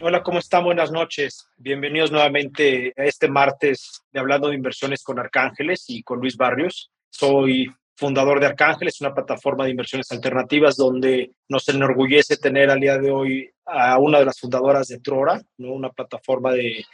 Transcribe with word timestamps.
Hola, 0.00 0.22
¿cómo 0.22 0.38
están? 0.38 0.62
Buenas 0.62 0.92
noches. 0.92 1.48
Bienvenidos 1.56 2.12
nuevamente 2.12 2.94
a 2.96 3.02
este 3.02 3.28
martes 3.28 4.04
de 4.12 4.20
Hablando 4.20 4.48
de 4.48 4.54
Inversiones 4.54 5.02
con 5.02 5.18
Arcángeles 5.18 5.86
y 5.88 6.04
con 6.04 6.20
Luis 6.20 6.36
Barrios. 6.36 6.92
Soy 7.10 7.66
fundador 7.96 8.38
de 8.38 8.46
Arcángeles, 8.46 9.00
una 9.00 9.12
plataforma 9.12 9.64
de 9.64 9.72
inversiones 9.72 10.12
alternativas 10.12 10.76
donde 10.76 11.32
nos 11.48 11.68
enorgullece 11.68 12.36
tener 12.36 12.70
al 12.70 12.78
día 12.78 12.96
de 12.96 13.10
hoy 13.10 13.50
a 13.66 13.98
una 13.98 14.20
de 14.20 14.26
las 14.26 14.38
fundadoras 14.38 14.86
de 14.86 15.00
Trora, 15.00 15.42
¿no? 15.56 15.72
una 15.72 15.90
plataforma 15.90 16.52
de, 16.52 16.84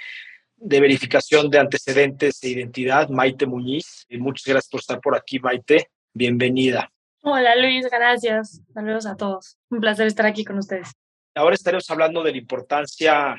verificación 0.56 1.50
de 1.50 1.58
antecedentes 1.58 2.42
e 2.42 2.48
identidad, 2.48 3.10
Maite 3.10 3.44
Muñiz. 3.44 4.06
Y 4.08 4.16
muchas 4.16 4.46
gracias 4.46 4.70
por 4.70 4.80
estar 4.80 5.00
por 5.02 5.14
aquí, 5.14 5.38
Maite. 5.40 5.90
Bienvenida. 6.14 6.90
Hola 7.20 7.54
Luis, 7.56 7.86
gracias. 7.90 8.62
Saludos 8.72 9.04
a 9.04 9.14
todos. 9.14 9.58
Un 9.68 9.80
placer 9.80 10.06
estar 10.06 10.24
aquí 10.24 10.42
con 10.42 10.56
ustedes. 10.56 10.94
Ahora 11.36 11.56
estaremos 11.56 11.90
hablando 11.90 12.22
de 12.22 12.30
la 12.30 12.38
importancia 12.38 13.36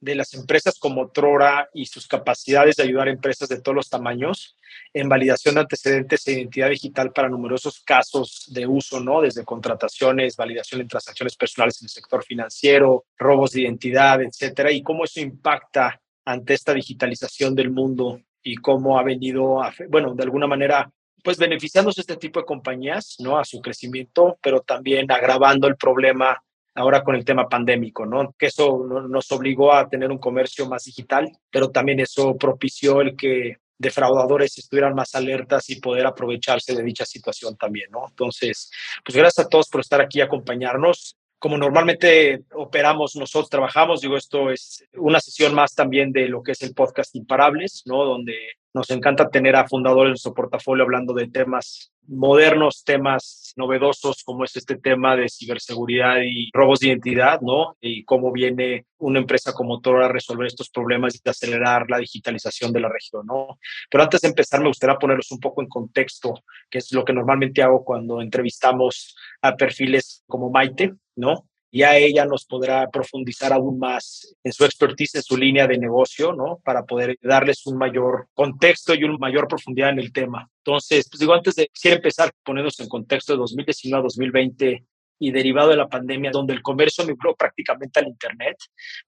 de 0.00 0.14
las 0.14 0.32
empresas 0.32 0.78
como 0.78 1.10
Trora 1.10 1.68
y 1.74 1.84
sus 1.86 2.06
capacidades 2.06 2.76
de 2.76 2.84
ayudar 2.84 3.08
a 3.08 3.10
empresas 3.10 3.50
de 3.50 3.60
todos 3.60 3.74
los 3.74 3.90
tamaños 3.90 4.56
en 4.94 5.10
validación 5.10 5.54
de 5.54 5.62
antecedentes 5.62 6.26
e 6.26 6.32
identidad 6.32 6.70
digital 6.70 7.12
para 7.12 7.28
numerosos 7.28 7.82
casos 7.84 8.46
de 8.48 8.66
uso, 8.66 9.00
¿no? 9.00 9.20
Desde 9.20 9.44
contrataciones, 9.44 10.36
validación 10.36 10.80
en 10.80 10.88
transacciones 10.88 11.36
personales 11.36 11.80
en 11.80 11.86
el 11.86 11.90
sector 11.90 12.24
financiero, 12.24 13.04
robos 13.18 13.52
de 13.52 13.62
identidad, 13.62 14.22
etcétera, 14.22 14.72
y 14.72 14.82
cómo 14.82 15.04
eso 15.04 15.20
impacta 15.20 16.00
ante 16.24 16.54
esta 16.54 16.72
digitalización 16.72 17.54
del 17.54 17.70
mundo 17.70 18.20
y 18.42 18.56
cómo 18.56 18.98
ha 18.98 19.02
venido, 19.02 19.62
a, 19.62 19.74
bueno, 19.88 20.14
de 20.14 20.22
alguna 20.22 20.46
manera, 20.46 20.90
pues 21.22 21.38
beneficiándose 21.38 22.02
este 22.02 22.16
tipo 22.16 22.40
de 22.40 22.46
compañías, 22.46 23.16
¿no? 23.20 23.38
A 23.38 23.44
su 23.44 23.60
crecimiento, 23.60 24.38
pero 24.42 24.60
también 24.60 25.10
agravando 25.10 25.66
el 25.66 25.76
problema 25.76 26.42
ahora 26.74 27.02
con 27.02 27.14
el 27.14 27.24
tema 27.24 27.48
pandémico, 27.48 28.04
¿no? 28.04 28.34
Que 28.38 28.46
eso 28.46 28.84
nos 29.08 29.30
obligó 29.32 29.72
a 29.72 29.88
tener 29.88 30.10
un 30.10 30.18
comercio 30.18 30.66
más 30.68 30.84
digital, 30.84 31.30
pero 31.50 31.70
también 31.70 32.00
eso 32.00 32.36
propició 32.36 33.00
el 33.00 33.16
que 33.16 33.58
defraudadores 33.78 34.56
estuvieran 34.58 34.94
más 34.94 35.14
alertas 35.14 35.68
y 35.70 35.80
poder 35.80 36.06
aprovecharse 36.06 36.74
de 36.74 36.82
dicha 36.82 37.04
situación 37.04 37.56
también, 37.56 37.90
¿no? 37.90 38.06
Entonces, 38.08 38.70
pues 39.04 39.16
gracias 39.16 39.46
a 39.46 39.48
todos 39.48 39.68
por 39.68 39.80
estar 39.80 40.00
aquí 40.00 40.18
y 40.18 40.22
acompañarnos. 40.22 41.16
Como 41.38 41.58
normalmente 41.58 42.44
operamos, 42.54 43.16
nosotros 43.16 43.50
trabajamos, 43.50 44.00
digo, 44.00 44.16
esto 44.16 44.50
es 44.50 44.84
una 44.94 45.20
sesión 45.20 45.54
más 45.54 45.74
también 45.74 46.10
de 46.10 46.28
lo 46.28 46.42
que 46.42 46.52
es 46.52 46.62
el 46.62 46.74
podcast 46.74 47.14
Imparables, 47.16 47.82
¿no? 47.84 48.04
Donde 48.04 48.34
nos 48.74 48.90
encanta 48.90 49.30
tener 49.30 49.54
a 49.54 49.68
fundadores 49.68 50.08
en 50.08 50.12
nuestro 50.12 50.34
portafolio 50.34 50.82
hablando 50.82 51.14
de 51.14 51.28
temas 51.28 51.92
modernos, 52.06 52.82
temas 52.84 53.54
novedosos 53.56 54.22
como 54.24 54.44
es 54.44 54.56
este 54.56 54.76
tema 54.76 55.16
de 55.16 55.28
ciberseguridad 55.28 56.16
y 56.24 56.50
robos 56.52 56.80
de 56.80 56.88
identidad, 56.88 57.40
¿no? 57.40 57.76
Y 57.80 58.04
cómo 58.04 58.32
viene 58.32 58.86
una 58.98 59.20
empresa 59.20 59.52
como 59.52 59.80
Toro 59.80 60.04
a 60.04 60.08
resolver 60.08 60.48
estos 60.48 60.70
problemas 60.70 61.14
y 61.14 61.28
acelerar 61.28 61.86
la 61.88 61.98
digitalización 61.98 62.72
de 62.72 62.80
la 62.80 62.88
región, 62.88 63.24
¿no? 63.26 63.58
Pero 63.88 64.02
antes 64.02 64.20
de 64.22 64.28
empezar, 64.28 64.60
me 64.60 64.68
gustaría 64.68 64.96
ponerlos 64.96 65.30
un 65.30 65.38
poco 65.38 65.62
en 65.62 65.68
contexto, 65.68 66.34
que 66.68 66.78
es 66.78 66.92
lo 66.92 67.04
que 67.04 67.12
normalmente 67.12 67.62
hago 67.62 67.84
cuando 67.84 68.20
entrevistamos 68.20 69.16
a 69.40 69.54
perfiles 69.56 70.24
como 70.26 70.50
Maite, 70.50 70.94
¿no? 71.16 71.46
Ya 71.78 71.96
ella 71.96 72.24
nos 72.24 72.44
podrá 72.44 72.88
profundizar 72.88 73.52
aún 73.52 73.78
más 73.78 74.36
en 74.44 74.52
su 74.52 74.64
expertise, 74.64 75.16
en 75.16 75.22
su 75.22 75.36
línea 75.36 75.66
de 75.66 75.76
negocio, 75.76 76.32
¿no? 76.32 76.60
Para 76.64 76.84
poder 76.84 77.18
darles 77.20 77.66
un 77.66 77.76
mayor 77.76 78.28
contexto 78.32 78.94
y 78.94 79.02
una 79.02 79.18
mayor 79.18 79.48
profundidad 79.48 79.90
en 79.90 79.98
el 79.98 80.12
tema. 80.12 80.48
Entonces, 80.58 81.08
pues 81.10 81.18
digo, 81.18 81.34
antes 81.34 81.56
de 81.56 81.66
quisiera 81.66 81.96
empezar 81.96 82.32
poniéndose 82.44 82.84
en 82.84 82.88
contexto 82.88 83.32
de 83.32 83.38
2019 83.38 83.98
a 83.98 84.02
2020 84.02 84.84
y 85.18 85.30
derivado 85.32 85.70
de 85.70 85.76
la 85.76 85.88
pandemia, 85.88 86.30
donde 86.30 86.54
el 86.54 86.62
comercio 86.62 87.04
migró 87.04 87.34
prácticamente 87.34 87.98
al 87.98 88.06
Internet, 88.06 88.56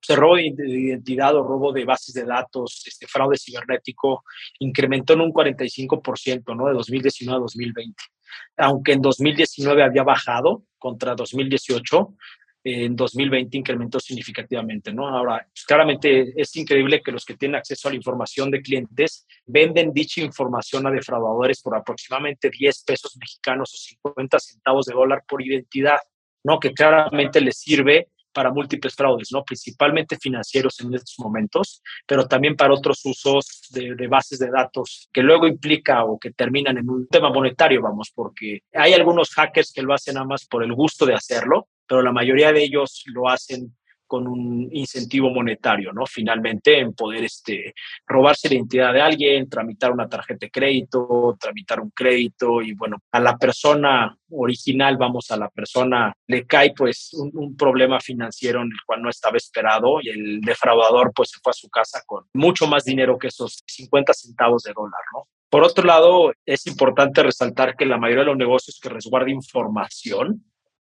pues 0.00 0.10
el 0.10 0.16
robo 0.16 0.36
de 0.36 0.52
identidad 0.68 1.36
o 1.36 1.42
robo 1.42 1.72
de 1.72 1.84
bases 1.84 2.14
de 2.14 2.24
datos, 2.24 2.82
este 2.86 3.06
fraude 3.06 3.36
cibernético, 3.38 4.24
incrementó 4.58 5.12
en 5.12 5.20
un 5.20 5.32
45%, 5.32 6.56
¿no? 6.56 6.66
De 6.66 6.74
2019 6.74 7.36
a 7.36 7.40
2020. 7.40 7.94
Aunque 8.56 8.92
en 8.92 9.02
2019 9.02 9.82
había 9.82 10.02
bajado 10.02 10.64
contra 10.78 11.14
2018, 11.14 12.14
en 12.68 12.96
2020 12.96 13.58
incrementó 13.58 14.00
significativamente, 14.00 14.92
¿no? 14.92 15.06
Ahora, 15.06 15.46
pues, 15.52 15.64
claramente 15.64 16.32
es 16.34 16.56
increíble 16.56 17.00
que 17.00 17.12
los 17.12 17.24
que 17.24 17.36
tienen 17.36 17.54
acceso 17.54 17.86
a 17.86 17.92
la 17.92 17.96
información 17.96 18.50
de 18.50 18.60
clientes 18.60 19.24
venden 19.46 19.92
dicha 19.92 20.20
información 20.20 20.84
a 20.84 20.90
defraudadores 20.90 21.62
por 21.62 21.76
aproximadamente 21.76 22.50
10 22.50 22.82
pesos 22.82 23.16
mexicanos 23.18 23.72
o 23.72 23.76
50 23.76 24.40
centavos 24.40 24.86
de 24.86 24.94
dólar 24.94 25.22
por 25.28 25.42
identidad, 25.42 25.98
¿no? 26.42 26.58
Que 26.58 26.72
claramente 26.72 27.40
les 27.40 27.56
sirve 27.56 28.08
para 28.32 28.50
múltiples 28.50 28.96
fraudes, 28.96 29.28
¿no? 29.30 29.44
Principalmente 29.44 30.18
financieros 30.20 30.80
en 30.80 30.92
estos 30.92 31.14
momentos, 31.20 31.84
pero 32.04 32.26
también 32.26 32.56
para 32.56 32.74
otros 32.74 33.00
usos 33.04 33.68
de, 33.70 33.94
de, 33.94 34.08
bases 34.08 34.40
de 34.40 34.50
datos 34.50 35.08
que 35.12 35.22
luego 35.22 35.46
implica 35.46 36.04
o 36.04 36.18
que 36.18 36.32
terminan 36.32 36.78
en 36.78 36.90
un 36.90 37.06
tema 37.06 37.30
monetario, 37.30 37.80
vamos, 37.80 38.10
porque 38.12 38.64
hay 38.72 38.92
algunos 38.92 39.30
hackers 39.30 39.72
que 39.72 39.82
lo 39.82 39.94
hacen 39.94 40.14
nada 40.14 40.26
más 40.26 40.46
por 40.46 40.64
el 40.64 40.74
gusto 40.74 41.06
de 41.06 41.14
hacerlo, 41.14 41.68
pero 41.86 42.02
la 42.02 42.12
mayoría 42.12 42.52
de 42.52 42.62
ellos 42.62 43.04
lo 43.06 43.28
hacen 43.28 43.74
con 44.06 44.26
un 44.26 44.68
incentivo 44.72 45.30
monetario, 45.30 45.92
¿no? 45.92 46.06
Finalmente, 46.06 46.78
en 46.78 46.94
poder 46.94 47.24
este, 47.24 47.74
robarse 48.06 48.48
la 48.48 48.54
identidad 48.54 48.92
de 48.92 49.00
alguien, 49.00 49.48
tramitar 49.48 49.92
una 49.92 50.08
tarjeta 50.08 50.46
de 50.46 50.50
crédito, 50.50 51.36
tramitar 51.40 51.80
un 51.80 51.90
crédito 51.90 52.62
y 52.62 52.72
bueno, 52.74 52.98
a 53.12 53.20
la 53.20 53.36
persona 53.36 54.16
original, 54.30 54.96
vamos, 54.96 55.30
a 55.30 55.36
la 55.36 55.48
persona 55.48 56.12
le 56.26 56.46
cae 56.46 56.72
pues 56.74 57.12
un, 57.14 57.30
un, 57.34 57.56
problema 57.56 58.00
financiero 58.00 58.60
en 58.60 58.68
el 58.68 58.78
cual 58.84 59.02
no 59.02 59.10
estaba 59.10 59.36
esperado 59.36 59.98
y 60.00 60.08
el 60.08 60.40
defraudador 60.40 61.12
pues 61.14 61.30
se 61.30 61.40
fue 61.42 61.50
a 61.50 61.54
su 61.54 61.68
casa 61.68 62.02
con 62.06 62.24
mucho 62.34 62.66
más 62.66 62.84
dinero 62.84 63.18
que 63.18 63.28
esos 63.28 63.62
50 63.66 64.12
centavos 64.14 64.62
de 64.62 64.72
dólar, 64.72 65.00
¿no? 65.12 65.28
Por 65.48 65.62
otro 65.62 65.84
lado, 65.84 66.32
es 66.44 66.66
importante 66.66 67.22
resaltar 67.22 67.76
que 67.76 67.86
la 67.86 67.98
mayoría 67.98 68.24
de 68.24 68.30
los 68.30 68.36
negocios 68.36 68.80
que 68.82 68.88
resguardan 68.88 69.30
información 69.30 70.44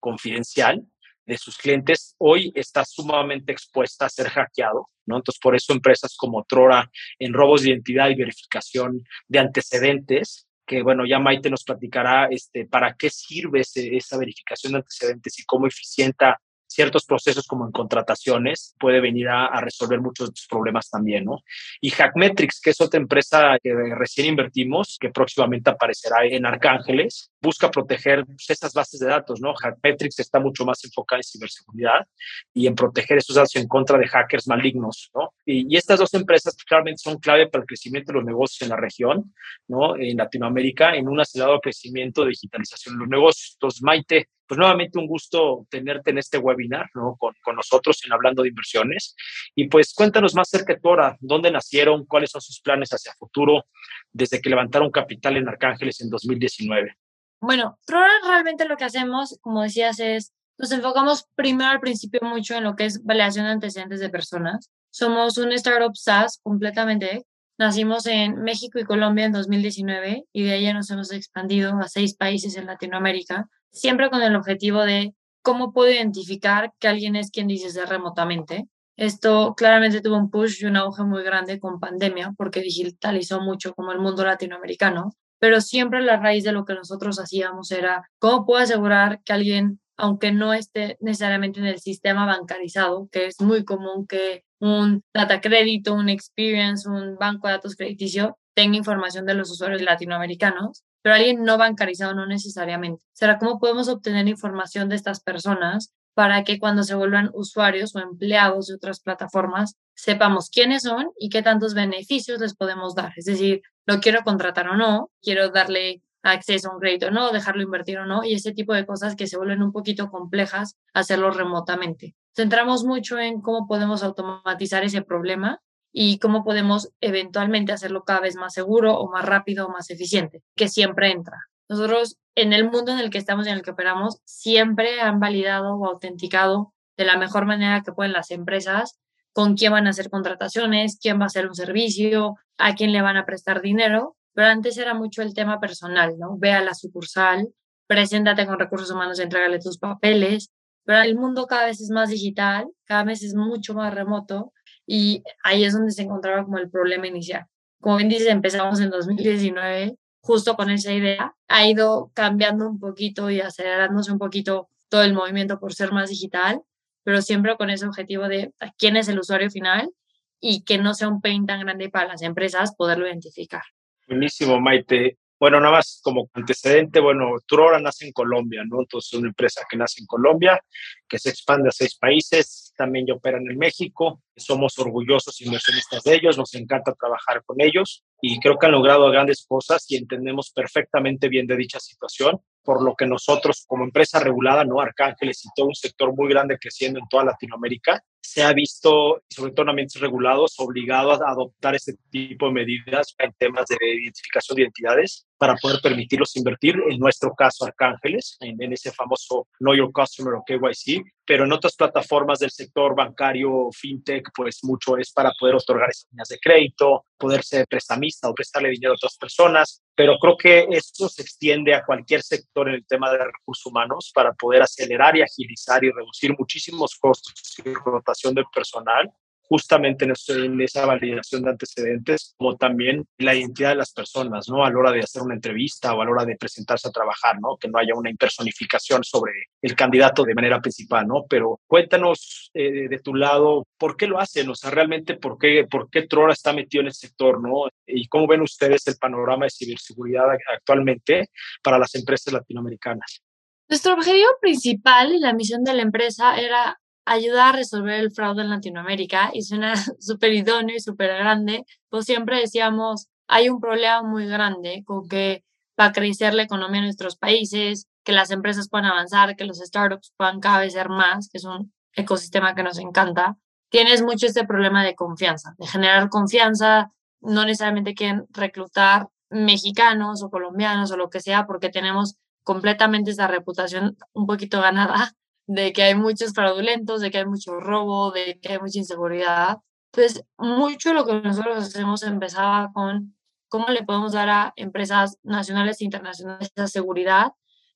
confidencial 0.01 0.83
de 1.27 1.39
sus 1.39 1.57
clientes, 1.57 2.17
hoy 2.19 2.51
está 2.55 2.85
sumamente 2.85 3.53
expuesta 3.53 4.07
a 4.07 4.09
ser 4.09 4.29
hackeado, 4.29 4.89
¿no? 5.07 5.17
Entonces, 5.17 5.39
por 5.41 5.55
eso 5.55 5.73
empresas 5.73 6.17
como 6.17 6.45
Trora 6.45 6.91
en 7.19 7.33
robos 7.33 7.63
de 7.63 7.71
identidad 7.71 8.11
y 8.11 8.17
verificación 8.17 9.05
de 9.29 9.39
antecedentes, 9.39 10.49
que 10.67 10.83
bueno, 10.83 11.05
ya 11.07 11.19
Maite 11.19 11.51
nos 11.51 11.65
platicará 11.65 12.27
este, 12.31 12.67
para 12.67 12.95
qué 12.95 13.11
sirve 13.11 13.61
esa 13.61 14.19
verificación 14.19 14.73
de 14.73 14.79
antecedentes 14.79 15.39
y 15.39 15.45
cómo 15.45 15.67
eficienta 15.67 16.41
ciertos 16.71 17.05
procesos 17.05 17.47
como 17.47 17.67
en 17.67 17.73
contrataciones, 17.73 18.77
puede 18.79 19.01
venir 19.01 19.29
a, 19.29 19.61
resolver 19.61 20.01
muchos 20.01 20.29
de 20.29 20.31
estos 20.31 20.47
problemas 20.47 20.89
también, 20.89 21.25
¿no? 21.25 21.41
Y 21.81 21.91
Hackmetrics, 21.91 22.61
que 22.61 22.71
es 22.71 22.81
otra 22.81 23.01
empresa 23.01 23.59
que 23.63 23.75
recién 23.97 24.29
invertimos, 24.29 24.97
que 25.01 25.11
próximamente 25.11 25.69
aparecerá 25.69 26.25
en 26.25 26.47
Arcángeles, 26.47 27.31
busca 27.43 27.71
proteger 27.71 28.25
pues, 28.25 28.49
esas 28.49 28.73
bases 28.73 29.01
de 29.01 29.09
datos, 29.09 29.41
¿no? 29.41 29.53
Hackmetrics 29.55 30.21
está 30.21 30.39
mucho 30.39 30.65
más 30.65 30.85
enfocada 30.85 31.19
en 31.19 31.25
ciberseguridad 31.25 32.07
y 32.55 32.69
en 32.69 32.75
proteger 32.75 33.19
esos 33.19 33.35
datos 33.35 33.57
en 33.57 33.67
contra 33.67 33.99
de 33.99 34.07
hackers 34.07 34.47
malignos, 34.47 35.11
¿no? 35.15 35.35
Y, 35.45 35.75
y 35.75 35.77
estas 35.77 35.99
dos 35.99 36.15
empresas 36.15 36.55
pues, 36.55 36.65
claramente 36.65 37.03
son 37.03 37.19
clave 37.19 37.49
para 37.49 37.63
el 37.63 37.67
crecimiento 37.67 38.13
de 38.13 38.19
los 38.19 38.25
negocios 38.25 38.63
en 38.63 38.69
la 38.69 38.77
región, 38.77 39.35
¿no? 39.67 39.97
En 39.97 40.17
Latinoamérica, 40.17 40.95
en 40.95 41.09
un 41.09 41.21
acelerado 41.21 41.59
crecimiento 41.61 42.23
de 42.23 42.31
digitalización 42.31 42.95
de 42.95 43.01
los 43.01 43.09
negocios. 43.09 43.57
Entonces, 43.57 43.83
Maite, 43.83 44.29
pues 44.51 44.59
nuevamente 44.59 44.99
un 44.99 45.07
gusto 45.07 45.65
tenerte 45.71 46.11
en 46.11 46.19
este 46.19 46.37
webinar, 46.37 46.91
¿no? 46.95 47.17
Con, 47.17 47.55
nosotros 47.55 48.03
en 48.05 48.13
Hablando 48.13 48.43
de 48.43 48.49
Inversiones. 48.49 49.15
Y 49.55 49.69
pues 49.69 49.95
cuéntanos 49.95 50.35
más 50.35 50.53
acerca 50.53 50.75
de 50.75 50.81
Tora, 50.81 51.17
dónde 51.21 51.53
nacieron, 51.53 52.05
cuáles 52.05 52.33
son 52.33 52.41
sus 52.41 52.61
planes 52.61 52.91
hacia 52.91 53.13
futuro 53.13 53.67
desde 54.11 54.41
que 54.41 54.51
levantaron 54.51 54.91
capital 54.91 55.37
en 55.37 55.49
Arcángeles 55.49 56.01
en 56.01 56.11
2019. 56.11 56.97
Bueno, 57.41 57.79
Tora 57.87 58.11
realmente 58.27 58.67
lo 58.67 58.77
que 58.77 58.83
hacemos, 58.83 59.39
como 59.41 59.63
decías, 59.63 60.01
es 60.01 60.33
nos 60.59 60.73
enfocamos 60.73 61.29
primero 61.37 61.71
al 61.71 61.79
principio 61.79 62.19
mucho 62.23 62.57
en 62.57 62.65
lo 62.65 62.75
que 62.75 62.87
es 62.87 63.05
validación 63.05 63.45
de 63.45 63.53
antecedentes 63.53 64.01
de 64.01 64.11
personas. 64.11 64.69
Somos 64.91 65.39
un 65.39 65.53
startup 65.53 65.95
SaaS 65.95 66.41
completamente. 66.43 67.25
Nacimos 67.57 68.05
en 68.07 68.43
México 68.43 68.81
y 68.81 68.85
Colombia 68.85 69.27
en 69.27 69.33
2019 69.33 70.25
y 70.33 70.43
de 70.43 70.53
ahí 70.55 70.73
nos 70.73 70.91
hemos 70.91 71.13
expandido 71.13 71.79
a 71.79 71.87
seis 71.87 72.17
países 72.17 72.57
en 72.57 72.67
Latinoamérica 72.67 73.49
siempre 73.73 74.11
con 74.11 74.23
el 74.23 74.37
objetivo 74.37 74.83
de 74.85 75.15
cómo 75.43 75.73
puedo 75.73 75.91
identificar 75.91 76.73
que 76.79 76.89
alguien 76.89 77.17
es 77.17 77.31
quien 77.31 77.47
dice 77.47 77.71
ser 77.71 77.89
remotamente. 77.89 78.69
Esto 78.97 79.55
claramente 79.57 80.03
tuvo 80.03 80.19
un 80.19 80.31
push 80.31 80.63
y 80.63 80.67
un 80.67 80.77
auge 80.77 81.03
muy 81.05 81.23
grande 81.23 81.59
con 81.59 81.81
pandemia 81.81 82.35
porque 82.37 82.61
digitalizó 82.61 83.41
mucho 83.41 83.75
como 83.75 83.93
el 83.93 83.99
mundo 83.99 84.25
latinoamericano, 84.25 85.13
pero 85.39 85.61
siempre 85.63 86.03
la 86.03 86.19
raíz 86.19 86.45
de 86.45 86.53
lo 86.53 86.67
que 86.67 86.75
nosotros 86.75 87.19
hacíamos 87.19 87.71
era 87.71 88.09
cómo 88.19 88.45
puedo 88.45 88.63
asegurar 88.63 89.23
que 89.25 89.33
alguien, 89.33 89.81
aunque 89.97 90.33
no 90.33 90.53
esté 90.53 90.99
necesariamente 91.01 91.61
en 91.61 91.67
el 91.67 91.81
sistema 91.81 92.27
bancarizado, 92.27 93.09
que 93.11 93.27
es 93.27 93.41
muy 93.41 93.65
común 93.65 94.07
que 94.07 94.45
un 94.59 95.03
data 95.15 95.41
crédito, 95.41 95.95
un 95.95 96.11
experience, 96.11 96.87
un 96.87 97.17
banco 97.17 97.49
de 97.49 97.55
datos 97.55 97.77
crediticio 97.77 98.37
tenga 98.55 98.77
información 98.77 99.25
de 99.25 99.33
los 99.35 99.51
usuarios 99.51 99.81
latinoamericanos, 99.81 100.85
pero 101.03 101.15
alguien 101.15 101.45
no 101.45 101.59
bancarizado 101.59 102.15
no 102.15 102.27
necesariamente. 102.27 103.05
Será 103.13 103.39
cómo 103.39 103.59
podemos 103.59 103.89
obtener 103.89 104.29
información 104.29 104.89
de 104.89 104.97
estas 104.97 105.21
personas 105.21 105.93
para 106.15 106.45
que 106.45 106.59
cuando 106.59 106.83
se 106.83 106.95
vuelvan 106.95 107.31
usuarios 107.35 107.95
o 107.95 108.01
empleados 108.01 108.67
de 108.67 108.75
otras 108.75 109.01
plataformas 109.01 109.77
sepamos 109.95 110.51
quiénes 110.51 110.83
son 110.83 111.11
y 111.19 111.29
qué 111.29 111.43
tantos 111.43 111.75
beneficios 111.75 112.41
les 112.41 112.55
podemos 112.55 112.95
dar. 112.95 113.13
Es 113.17 113.27
decir, 113.27 113.63
lo 113.87 114.01
quiero 114.01 114.23
contratar 114.23 114.69
o 114.69 114.77
no, 114.77 115.11
quiero 115.23 115.51
darle 115.51 116.03
acceso 116.23 116.69
a 116.71 116.75
un 116.75 116.81
crédito 116.81 117.07
o 117.07 117.11
no, 117.11 117.33
dejarlo 117.33 117.63
invertir 117.63 117.99
o 117.99 118.07
no, 118.07 118.25
y 118.25 118.35
ese 118.35 118.53
tipo 118.53 118.75
de 118.75 118.87
cosas 118.87 119.17
que 119.17 119.27
se 119.27 119.37
vuelven 119.37 119.63
un 119.63 119.73
poquito 119.73 120.11
complejas, 120.11 120.77
hacerlo 120.93 121.31
remotamente. 121.31 122.15
Centramos 122.35 122.85
mucho 122.85 123.19
en 123.19 123.41
cómo 123.41 123.67
podemos 123.67 124.03
automatizar 124.03 124.85
ese 124.85 125.03
problema 125.03 125.61
y 125.93 126.19
cómo 126.19 126.45
podemos 126.45 126.91
eventualmente 127.01 127.73
hacerlo 127.73 128.05
cada 128.05 128.21
vez 128.21 128.37
más 128.37 128.55
seguro 128.55 128.97
o 128.97 129.11
más 129.11 129.25
rápido 129.25 129.67
o 129.67 129.71
más 129.71 129.91
eficiente, 129.91 130.43
que 130.55 130.69
siempre 130.69 131.11
entra. 131.11 131.39
Nosotros, 131.69 132.19
en 132.35 132.53
el 132.53 132.71
mundo 132.71 132.93
en 132.93 132.99
el 132.99 133.11
que 133.11 133.19
estamos 133.19 133.47
y 133.47 133.51
en 133.51 133.57
el 133.57 133.63
que 133.63 133.73
operamos, 133.73 134.21
siempre 134.25 135.01
han 135.01 135.21
validado 135.21 135.77
o 135.77 135.87
autenticado 135.87 136.73
de 136.97 137.05
la 137.05 137.17
mejor 137.17 137.47
manera 137.47 137.83
que 137.83 137.93
pueden 137.93 138.13
las 138.13 138.31
empresas 138.31 138.99
con 139.33 139.57
quién 139.57 139.73
van 139.73 139.87
a 139.87 139.91
hacer 139.91 140.11
contrataciones, 140.11 140.99
quién 141.01 141.19
va 141.19 141.25
a 141.25 141.27
hacer 141.27 141.47
un 141.47 141.55
servicio, 141.55 142.37
a 142.59 142.75
quién 142.75 142.93
le 142.93 143.03
van 143.03 143.17
a 143.17 143.27
prestar 143.27 143.63
dinero, 143.63 144.17
pero 144.35 144.49
antes 144.49 144.77
era 144.79 144.95
mucho 144.95 145.23
el 145.23 145.35
tema 145.35 145.61
personal, 145.61 146.19
¿no? 146.19 146.37
Ve 146.37 146.53
a 146.53 146.63
la 146.63 146.75
sucursal, 146.75 147.49
preséntate 147.87 148.47
con 148.47 148.59
recursos 148.59 148.91
humanos 148.91 149.19
entrégale 149.19 149.59
tus 149.61 149.79
papeles, 149.79 150.51
pero 150.85 151.03
el 151.03 151.17
mundo 151.17 151.47
cada 151.47 151.67
vez 151.67 151.81
es 151.81 151.91
más 151.91 152.09
digital, 152.09 152.69
cada 152.85 153.05
vez 153.05 153.23
es 153.23 153.35
mucho 153.35 153.75
más 153.75 153.95
remoto 153.95 154.53
y 154.93 155.23
ahí 155.45 155.63
es 155.63 155.73
donde 155.73 155.93
se 155.93 156.03
encontraba 156.03 156.43
como 156.43 156.59
el 156.59 156.69
problema 156.69 157.07
inicial. 157.07 157.47
Como 157.81 157.99
bien 157.99 158.09
dices, 158.09 158.27
empezamos 158.27 158.81
en 158.81 158.91
2019 158.91 159.95
justo 160.21 160.57
con 160.57 160.69
esa 160.69 160.93
idea, 160.93 161.37
ha 161.47 161.67
ido 161.69 162.11
cambiando 162.13 162.69
un 162.69 162.81
poquito 162.81 163.31
y 163.31 163.41
acelerándose 163.41 164.11
un 164.11 164.19
poquito 164.19 164.69
todo 164.89 165.05
el 165.05 165.15
movimiento 165.15 165.61
por 165.61 165.75
ser 165.75 165.93
más 165.93 166.11
digital, 166.11 166.63
pero 167.05 167.23
siempre 167.23 167.57
con 167.57 167.71
ese 167.71 167.87
objetivo 167.87 168.27
de 168.27 168.53
quién 168.79 168.97
es 168.97 169.07
el 169.07 169.21
usuario 169.21 169.49
final 169.49 169.93
y 170.41 170.65
que 170.65 170.77
no 170.79 170.93
sea 170.93 171.07
un 171.07 171.21
pain 171.21 171.47
tan 171.47 171.61
grande 171.61 171.89
para 171.89 172.09
las 172.09 172.23
empresas 172.23 172.75
poderlo 172.75 173.07
identificar. 173.07 173.63
Buenísimo, 174.09 174.61
Maite. 174.61 175.19
Bueno, 175.41 175.59
nada 175.59 175.77
más 175.77 176.01
como 176.05 176.29
antecedente, 176.35 177.01
bueno, 177.01 177.31
Trora 177.47 177.81
nace 177.81 178.05
en 178.05 178.13
Colombia, 178.13 178.63
¿no? 178.69 178.81
Entonces, 178.81 179.15
es 179.15 179.19
una 179.19 179.29
empresa 179.29 179.63
que 179.71 179.79
nace 179.79 180.03
en 180.03 180.07
Colombia, 180.07 180.63
que 181.09 181.19
se 181.19 181.31
expande 181.31 181.71
a 181.71 181.73
seis 181.73 181.97
países, 181.97 182.75
también 182.77 183.07
ya 183.07 183.15
operan 183.15 183.51
en 183.51 183.57
México, 183.57 184.23
somos 184.37 184.79
orgullosos 184.79 185.41
inversionistas 185.41 186.03
de 186.03 186.15
ellos, 186.15 186.37
nos 186.37 186.55
encanta 186.55 186.93
trabajar 186.93 187.43
con 187.47 187.59
ellos 187.63 188.05
y 188.21 188.39
creo 188.39 188.59
que 188.59 188.67
han 188.67 188.73
logrado 188.73 189.11
grandes 189.11 189.47
cosas 189.49 189.87
y 189.89 189.97
entendemos 189.97 190.51
perfectamente 190.51 191.29
bien 191.29 191.47
de 191.47 191.57
dicha 191.57 191.81
situación 191.81 192.39
por 192.63 192.83
lo 192.83 192.95
que 192.95 193.07
nosotros 193.07 193.65
como 193.67 193.85
empresa 193.85 194.21
regulada, 194.21 194.65
¿no? 194.65 194.79
Arcángeles 194.83 195.43
y 195.47 195.49
todo 195.57 195.69
un 195.69 195.75
sector 195.75 196.15
muy 196.15 196.29
grande 196.29 196.59
creciendo 196.59 196.99
en 196.99 197.09
toda 197.09 197.25
Latinoamérica, 197.25 198.05
se 198.21 198.43
ha 198.43 198.53
visto, 198.53 199.23
sobre 199.31 199.53
todo 199.53 199.63
en 199.63 199.71
ambientes 199.71 200.01
regulados, 200.03 200.57
obligados 200.59 201.23
a 201.23 201.31
adoptar 201.31 201.75
este 201.75 201.95
tipo 202.11 202.47
de 202.47 202.53
medidas 202.53 203.15
en 203.19 203.33
temas 203.39 203.65
de 203.67 203.77
identificación 203.81 204.57
de 204.57 204.63
identidades 204.65 205.27
para 205.41 205.57
poder 205.57 205.81
permitirlos 205.81 206.37
invertir, 206.37 206.77
en 206.91 206.99
nuestro 206.99 207.35
caso 207.35 207.65
Arcángeles, 207.65 208.37
en, 208.41 208.63
en 208.63 208.75
ese 208.75 208.93
famoso 208.93 209.49
Know 209.59 209.75
Your 209.75 209.91
Customer 209.91 210.35
o 210.35 210.45
KYC, 210.45 211.03
pero 211.25 211.45
en 211.45 211.53
otras 211.53 211.75
plataformas 211.77 212.41
del 212.41 212.51
sector 212.51 212.95
bancario, 212.95 213.71
fintech, 213.73 214.29
pues 214.37 214.63
mucho 214.65 214.99
es 214.99 215.11
para 215.11 215.33
poder 215.41 215.55
otorgar 215.55 215.89
esas 215.89 216.11
líneas 216.11 216.29
de 216.29 216.39
crédito, 216.39 217.07
poder 217.17 217.43
ser 217.43 217.67
prestamista 217.67 218.29
o 218.29 218.35
prestarle 218.35 218.69
dinero 218.69 218.93
a 218.93 218.97
otras 218.97 219.17
personas, 219.17 219.83
pero 219.95 220.19
creo 220.19 220.37
que 220.37 220.67
esto 220.73 221.09
se 221.09 221.23
extiende 221.23 221.75
a 221.75 221.87
cualquier 221.87 222.21
sector 222.23 222.69
en 222.69 222.75
el 222.75 222.87
tema 222.87 223.11
de 223.11 223.25
recursos 223.25 223.65
humanos 223.65 224.13
para 224.15 224.35
poder 224.35 224.61
acelerar 224.61 225.17
y 225.17 225.23
agilizar 225.23 225.83
y 225.83 225.91
reducir 225.91 226.35
muchísimos 226.39 226.99
costos 227.01 227.33
y 227.65 227.73
rotación 227.73 228.35
de 228.35 228.45
personal 228.55 229.11
justamente 229.51 230.05
en, 230.05 230.61
esa 230.61 230.87
validación 230.87 231.43
de 231.43 231.51
antecedentes, 231.51 232.35
como 232.39 232.57
también 232.57 233.05
la 233.19 233.35
identidad 233.35 233.71
de 233.71 233.75
las 233.75 233.93
personas, 233.93 234.49
¿no? 234.49 234.65
A 234.65 234.71
la 234.71 234.79
hora 234.79 234.93
de 234.93 235.01
hacer 235.01 235.23
una 235.23 235.35
entrevista 235.35 235.93
o 235.93 236.01
a 236.01 236.05
la 236.05 236.13
hora 236.13 236.25
de 236.25 236.37
presentarse 236.37 236.87
a 236.87 236.93
trabajar, 236.93 237.41
¿no? 237.41 237.57
Que 237.57 237.67
no 237.67 237.77
haya 237.79 237.97
una 237.97 238.11
impersonificación 238.11 239.03
sobre 239.03 239.33
el 239.61 239.75
candidato 239.75 240.23
de 240.23 240.37
manera 240.37 240.61
principal, 240.61 241.05
¿no? 241.09 241.25
Pero 241.29 241.59
cuéntanos 241.67 242.53
eh, 242.55 242.89
de 242.89 242.99
tu 243.01 243.13
lado, 243.13 243.67
¿por 243.77 243.97
qué 243.97 244.07
lo 244.07 244.21
hacen? 244.21 244.49
O 244.51 244.55
sea, 244.55 244.71
realmente, 244.71 245.17
¿por 245.17 245.37
qué, 245.37 245.67
¿por 245.69 245.91
qué 245.91 246.07
Trora 246.07 246.33
está 246.33 246.53
metido 246.53 246.83
en 246.83 246.87
el 246.87 246.95
sector, 246.95 247.43
¿no? 247.43 247.69
¿Y 247.85 248.07
cómo 248.07 248.29
ven 248.29 248.43
ustedes 248.43 248.87
el 248.87 248.99
panorama 249.01 249.47
de 249.47 249.51
ciberseguridad 249.51 250.27
actualmente 250.55 251.31
para 251.61 251.77
las 251.77 251.93
empresas 251.97 252.33
latinoamericanas? 252.33 253.21
Nuestro 253.69 253.95
objetivo 253.95 254.29
principal 254.41 255.13
y 255.13 255.19
la 255.19 255.33
misión 255.33 255.65
de 255.65 255.75
la 255.75 255.83
empresa 255.83 256.37
era 256.41 256.80
ayudar 257.11 257.55
a 257.55 257.59
resolver 257.59 257.99
el 257.99 258.13
fraude 258.13 258.43
en 258.43 258.51
Latinoamérica 258.51 259.31
y 259.35 259.43
suena 259.43 259.75
súper 259.99 260.33
idóneo 260.33 260.77
y 260.77 260.81
súper 260.81 261.09
grande, 261.09 261.65
pues 261.89 262.07
siempre 262.07 262.39
decíamos, 262.39 263.09
hay 263.27 263.49
un 263.49 263.61
problema 263.61 264.03
muy 264.03 264.27
grande 264.27 264.85
con 264.87 265.09
que 265.09 265.45
va 265.79 265.87
a 265.87 265.93
crecer 265.93 266.35
la 266.35 266.45
economía 266.45 266.79
en 266.79 266.85
nuestros 266.85 267.17
países, 267.17 267.89
que 268.05 268.13
las 268.13 268.31
empresas 268.31 268.69
puedan 268.69 268.87
avanzar, 268.87 269.35
que 269.35 269.45
los 269.45 269.59
startups 269.59 270.13
puedan 270.17 270.39
cada 270.39 270.61
vez 270.61 270.73
ser 270.73 270.89
más, 270.89 271.29
que 271.29 271.39
es 271.39 271.45
un 271.45 271.73
ecosistema 271.95 272.55
que 272.55 272.63
nos 272.63 272.79
encanta. 272.79 273.37
Tienes 273.71 274.03
mucho 274.03 274.27
este 274.27 274.47
problema 274.47 274.85
de 274.85 274.95
confianza, 274.95 275.55
de 275.59 275.67
generar 275.67 276.11
confianza, 276.11 276.93
no 277.21 277.45
necesariamente 277.45 277.95
quieren 277.95 278.27
reclutar 278.31 279.09
mexicanos 279.31 280.23
o 280.23 280.31
colombianos 280.31 280.93
o 280.93 280.97
lo 280.97 281.11
que 281.11 281.21
sea, 281.21 281.47
porque 281.47 281.71
tenemos 281.71 282.17
completamente 282.45 283.11
esa 283.11 283.27
reputación 283.27 283.97
un 284.13 284.27
poquito 284.27 284.61
ganada 284.61 285.13
de 285.47 285.73
que 285.73 285.83
hay 285.83 285.95
muchos 285.95 286.33
fraudulentos, 286.33 287.01
de 287.01 287.11
que 287.11 287.19
hay 287.19 287.27
mucho 287.27 287.59
robo, 287.59 288.13
de 288.13 288.39
que 288.41 288.53
hay 288.53 288.59
mucha 288.59 288.79
inseguridad. 288.79 289.59
Pues 289.91 290.25
mucho 290.39 290.95
lo 290.95 291.05
que 291.05 291.21
nosotros 291.21 291.59
hacemos 291.59 292.03
empezaba 292.03 292.71
con 292.73 293.17
cómo 293.49 293.69
le 293.69 293.83
podemos 293.83 294.13
dar 294.13 294.29
a 294.29 294.53
empresas 294.57 295.19
nacionales 295.23 295.81
e 295.81 295.85
internacionales 295.85 296.53
esa 296.55 296.69
seguridad 296.69 297.33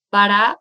para 0.09 0.61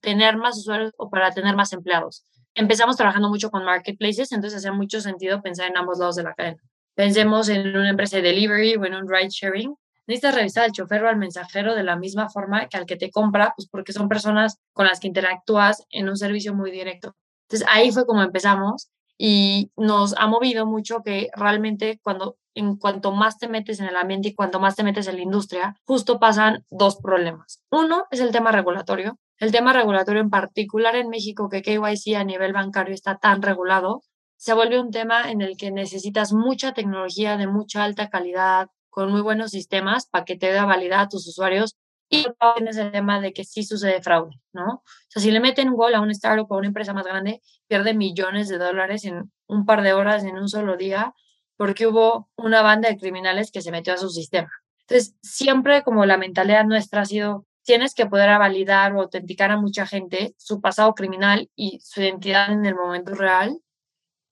tener 0.00 0.36
más 0.36 0.58
usuarios 0.58 0.92
o 0.96 1.10
para 1.10 1.32
tener 1.32 1.56
más 1.56 1.72
empleados. 1.72 2.24
Empezamos 2.54 2.96
trabajando 2.96 3.28
mucho 3.28 3.50
con 3.50 3.64
marketplaces, 3.64 4.30
entonces 4.32 4.58
hacía 4.58 4.72
mucho 4.72 5.00
sentido 5.00 5.42
pensar 5.42 5.68
en 5.68 5.76
ambos 5.76 5.98
lados 5.98 6.16
de 6.16 6.22
la 6.22 6.34
cadena. 6.34 6.62
Pensemos 6.94 7.48
en 7.48 7.76
una 7.76 7.90
empresa 7.90 8.16
de 8.16 8.22
delivery 8.22 8.76
o 8.76 8.84
en 8.84 8.94
un 8.94 9.08
ride 9.08 9.30
sharing, 9.30 9.74
necesitas 10.06 10.34
revisar 10.34 10.64
al 10.64 10.72
chofer 10.72 11.04
o 11.04 11.08
al 11.08 11.16
mensajero 11.16 11.74
de 11.74 11.82
la 11.84 11.96
misma 11.96 12.28
forma 12.28 12.68
que 12.68 12.76
al 12.76 12.86
que 12.86 12.96
te 12.96 13.10
compra, 13.10 13.52
pues 13.56 13.68
porque 13.68 13.92
son 13.92 14.08
personas 14.08 14.58
con 14.72 14.86
las 14.86 15.00
que 15.00 15.08
interactúas 15.08 15.86
en 15.90 16.08
un 16.08 16.16
servicio 16.16 16.54
muy 16.54 16.70
directo. 16.70 17.14
Entonces 17.48 17.68
ahí 17.70 17.92
fue 17.92 18.06
como 18.06 18.22
empezamos 18.22 18.90
y 19.18 19.70
nos 19.76 20.14
ha 20.16 20.26
movido 20.26 20.66
mucho 20.66 21.02
que 21.02 21.30
realmente 21.36 22.00
cuando 22.02 22.36
en 22.54 22.76
cuanto 22.76 23.12
más 23.12 23.38
te 23.38 23.48
metes 23.48 23.80
en 23.80 23.86
el 23.86 23.96
ambiente 23.96 24.28
y 24.28 24.34
cuanto 24.34 24.60
más 24.60 24.76
te 24.76 24.82
metes 24.82 25.06
en 25.06 25.16
la 25.16 25.22
industria, 25.22 25.76
justo 25.84 26.18
pasan 26.18 26.64
dos 26.70 26.96
problemas. 26.96 27.62
Uno 27.70 28.04
es 28.10 28.20
el 28.20 28.30
tema 28.30 28.52
regulatorio. 28.52 29.18
El 29.38 29.52
tema 29.52 29.72
regulatorio 29.72 30.20
en 30.20 30.30
particular 30.30 30.94
en 30.96 31.08
México, 31.08 31.48
que 31.48 31.62
KYC 31.62 32.16
a 32.16 32.24
nivel 32.24 32.52
bancario 32.52 32.94
está 32.94 33.18
tan 33.18 33.42
regulado, 33.42 34.02
se 34.36 34.54
vuelve 34.54 34.80
un 34.80 34.90
tema 34.90 35.30
en 35.30 35.40
el 35.40 35.56
que 35.56 35.70
necesitas 35.70 36.32
mucha 36.32 36.74
tecnología 36.74 37.36
de 37.36 37.46
mucha 37.46 37.84
alta 37.84 38.08
calidad, 38.10 38.68
con 38.92 39.10
muy 39.10 39.22
buenos 39.22 39.50
sistemas 39.50 40.06
para 40.06 40.26
que 40.26 40.36
te 40.36 40.52
dé 40.52 40.60
validad 40.60 41.00
a 41.00 41.08
tus 41.08 41.26
usuarios 41.26 41.76
y 42.10 42.26
tienes 42.56 42.76
el 42.76 42.92
tema 42.92 43.22
de 43.22 43.32
que 43.32 43.42
sí 43.42 43.64
sucede 43.64 44.02
fraude, 44.02 44.38
¿no? 44.52 44.66
O 44.66 44.82
sea, 45.08 45.22
si 45.22 45.30
le 45.30 45.40
meten 45.40 45.70
un 45.70 45.76
gol 45.76 45.94
a 45.94 46.02
un 46.02 46.10
startup 46.10 46.46
o 46.50 46.54
a 46.54 46.58
una 46.58 46.66
empresa 46.66 46.92
más 46.92 47.06
grande, 47.06 47.40
pierde 47.68 47.94
millones 47.94 48.48
de 48.48 48.58
dólares 48.58 49.06
en 49.06 49.32
un 49.46 49.64
par 49.64 49.80
de 49.80 49.94
horas, 49.94 50.24
en 50.24 50.36
un 50.36 50.46
solo 50.46 50.76
día, 50.76 51.14
porque 51.56 51.86
hubo 51.86 52.28
una 52.36 52.60
banda 52.60 52.90
de 52.90 52.98
criminales 52.98 53.50
que 53.50 53.62
se 53.62 53.70
metió 53.70 53.94
a 53.94 53.96
su 53.96 54.10
sistema. 54.10 54.50
Entonces, 54.80 55.16
siempre 55.22 55.82
como 55.82 56.04
la 56.04 56.18
mentalidad 56.18 56.66
nuestra 56.66 57.00
ha 57.00 57.06
sido, 57.06 57.46
tienes 57.62 57.94
que 57.94 58.04
poder 58.04 58.38
validar 58.38 58.94
o 58.94 59.00
autenticar 59.00 59.50
a 59.50 59.56
mucha 59.56 59.86
gente 59.86 60.34
su 60.36 60.60
pasado 60.60 60.94
criminal 60.94 61.50
y 61.56 61.80
su 61.80 62.02
identidad 62.02 62.52
en 62.52 62.66
el 62.66 62.74
momento 62.74 63.14
real, 63.14 63.58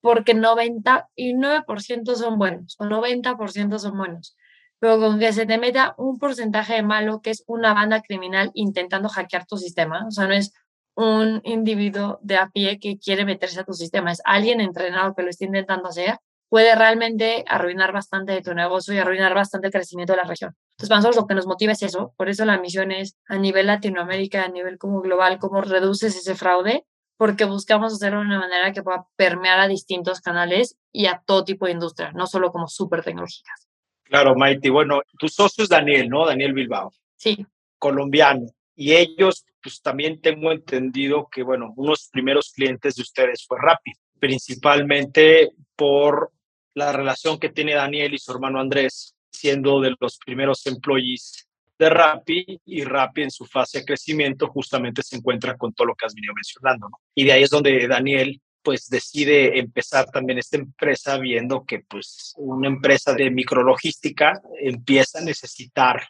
porque 0.02 0.34
99% 0.34 2.14
son 2.14 2.38
buenos 2.38 2.76
o 2.78 2.84
90% 2.84 3.78
son 3.78 3.96
buenos 3.96 4.36
pero 4.80 4.98
con 4.98 5.20
que 5.20 5.32
se 5.32 5.46
te 5.46 5.58
meta 5.58 5.94
un 5.98 6.18
porcentaje 6.18 6.74
de 6.74 6.82
malo 6.82 7.20
que 7.20 7.30
es 7.30 7.44
una 7.46 7.74
banda 7.74 8.00
criminal 8.00 8.50
intentando 8.54 9.08
hackear 9.08 9.46
tu 9.46 9.56
sistema, 9.58 10.06
o 10.08 10.10
sea, 10.10 10.26
no 10.26 10.34
es 10.34 10.52
un 10.96 11.40
individuo 11.44 12.18
de 12.22 12.36
a 12.36 12.48
pie 12.48 12.80
que 12.80 12.98
quiere 12.98 13.24
meterse 13.24 13.60
a 13.60 13.64
tu 13.64 13.74
sistema, 13.74 14.10
es 14.10 14.22
alguien 14.24 14.60
entrenado 14.60 15.14
que 15.14 15.22
lo 15.22 15.30
está 15.30 15.44
intentando 15.44 15.88
hacer, 15.88 16.18
puede 16.48 16.74
realmente 16.74 17.44
arruinar 17.46 17.92
bastante 17.92 18.32
de 18.32 18.42
tu 18.42 18.54
negocio 18.54 18.92
y 18.92 18.98
arruinar 18.98 19.34
bastante 19.34 19.68
el 19.68 19.72
crecimiento 19.72 20.14
de 20.14 20.18
la 20.18 20.24
región. 20.24 20.56
Entonces, 20.72 20.90
nosotros 20.90 21.16
lo 21.16 21.26
que 21.26 21.34
nos 21.34 21.46
motiva 21.46 21.72
es 21.72 21.82
eso, 21.82 22.12
por 22.16 22.28
eso 22.28 22.44
la 22.44 22.58
misión 22.58 22.90
es 22.90 23.16
a 23.28 23.38
nivel 23.38 23.66
Latinoamérica, 23.66 24.44
a 24.44 24.48
nivel 24.48 24.78
como 24.78 25.00
global, 25.00 25.38
cómo 25.38 25.60
reduces 25.60 26.16
ese 26.16 26.34
fraude, 26.34 26.84
porque 27.16 27.44
buscamos 27.44 27.92
hacerlo 27.92 28.20
de 28.20 28.26
una 28.26 28.40
manera 28.40 28.72
que 28.72 28.82
pueda 28.82 29.06
permear 29.14 29.60
a 29.60 29.68
distintos 29.68 30.20
canales 30.20 30.76
y 30.90 31.06
a 31.06 31.22
todo 31.24 31.44
tipo 31.44 31.66
de 31.66 31.72
industria, 31.72 32.12
no 32.12 32.26
solo 32.26 32.50
como 32.50 32.66
súper 32.66 33.04
tecnológicas. 33.04 33.69
Claro, 34.10 34.34
Maite. 34.34 34.70
Bueno, 34.70 35.02
tu 35.18 35.28
socio 35.28 35.62
es 35.62 35.70
Daniel, 35.70 36.08
¿no? 36.08 36.26
Daniel 36.26 36.52
Bilbao. 36.52 36.92
Sí. 37.14 37.46
Colombiano. 37.78 38.46
Y 38.74 38.92
ellos, 38.92 39.46
pues 39.62 39.80
también 39.80 40.20
tengo 40.20 40.50
entendido 40.50 41.28
que, 41.30 41.44
bueno, 41.44 41.72
unos 41.76 42.08
primeros 42.10 42.50
clientes 42.52 42.96
de 42.96 43.02
ustedes 43.02 43.46
fue 43.46 43.58
Rappi, 43.60 43.92
principalmente 44.18 45.52
por 45.76 46.32
la 46.74 46.90
relación 46.90 47.38
que 47.38 47.50
tiene 47.50 47.74
Daniel 47.74 48.12
y 48.12 48.18
su 48.18 48.32
hermano 48.32 48.58
Andrés, 48.58 49.14
siendo 49.30 49.80
de 49.80 49.94
los 50.00 50.18
primeros 50.18 50.66
employees 50.66 51.48
de 51.78 51.88
Rappi 51.88 52.60
y 52.66 52.82
Rappi 52.82 53.22
en 53.22 53.30
su 53.30 53.46
fase 53.46 53.78
de 53.78 53.84
crecimiento 53.84 54.48
justamente 54.48 55.02
se 55.02 55.16
encuentra 55.16 55.56
con 55.56 55.72
todo 55.72 55.86
lo 55.86 55.94
que 55.94 56.06
has 56.06 56.14
venido 56.14 56.34
mencionando. 56.34 56.88
¿no? 56.88 56.98
Y 57.14 57.24
de 57.24 57.32
ahí 57.32 57.42
es 57.44 57.50
donde 57.50 57.86
Daniel 57.86 58.40
pues 58.62 58.88
decide 58.88 59.58
empezar 59.58 60.06
también 60.06 60.38
esta 60.38 60.56
empresa 60.56 61.18
viendo 61.18 61.64
que 61.64 61.80
pues 61.80 62.34
una 62.36 62.68
empresa 62.68 63.14
de 63.14 63.30
micrologística 63.30 64.40
empieza 64.60 65.18
a 65.18 65.24
necesitar 65.24 66.00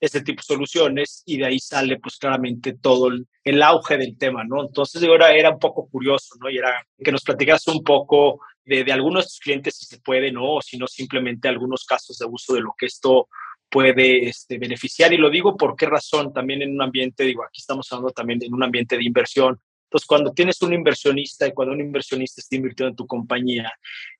este 0.00 0.20
tipo 0.20 0.40
de 0.40 0.54
soluciones 0.54 1.22
y 1.26 1.38
de 1.38 1.46
ahí 1.46 1.58
sale 1.58 1.98
pues 1.98 2.18
claramente 2.18 2.74
todo 2.74 3.08
el, 3.08 3.62
auge 3.62 3.96
del 3.96 4.16
tema, 4.16 4.44
¿no? 4.44 4.62
Entonces 4.62 5.02
ahora 5.02 5.32
era 5.32 5.50
un 5.50 5.58
poco 5.58 5.88
curioso, 5.88 6.36
¿no? 6.40 6.48
Y 6.48 6.58
era 6.58 6.86
que 7.02 7.10
nos 7.10 7.22
platicaras 7.22 7.66
un 7.68 7.82
poco 7.82 8.40
de, 8.64 8.84
de 8.84 8.92
algunos 8.92 9.24
de 9.24 9.28
tus 9.28 9.40
clientes 9.40 9.76
si 9.76 9.86
se 9.86 10.00
puede, 10.00 10.30
¿no? 10.30 10.54
O 10.56 10.62
si 10.62 10.78
no 10.78 10.86
simplemente 10.86 11.48
algunos 11.48 11.84
casos 11.84 12.18
de 12.18 12.26
uso 12.26 12.54
de 12.54 12.60
lo 12.60 12.74
que 12.78 12.86
esto 12.86 13.28
puede 13.68 14.28
este, 14.28 14.58
beneficiar. 14.58 15.12
Y 15.12 15.18
lo 15.18 15.30
digo 15.30 15.56
por 15.56 15.76
qué 15.76 15.86
razón, 15.86 16.32
también 16.32 16.62
en 16.62 16.72
un 16.72 16.82
ambiente, 16.82 17.24
digo, 17.24 17.44
aquí 17.44 17.60
estamos 17.60 17.90
hablando 17.92 18.12
también 18.12 18.42
en 18.42 18.54
un 18.54 18.62
ambiente 18.62 18.96
de 18.96 19.04
inversión, 19.04 19.60
entonces, 19.88 20.06
cuando 20.06 20.32
tienes 20.34 20.60
un 20.60 20.74
inversionista 20.74 21.46
y 21.46 21.52
cuando 21.52 21.72
un 21.72 21.80
inversionista 21.80 22.42
está 22.42 22.56
invirtiendo 22.56 22.90
en 22.90 22.96
tu 22.96 23.06
compañía, 23.06 23.72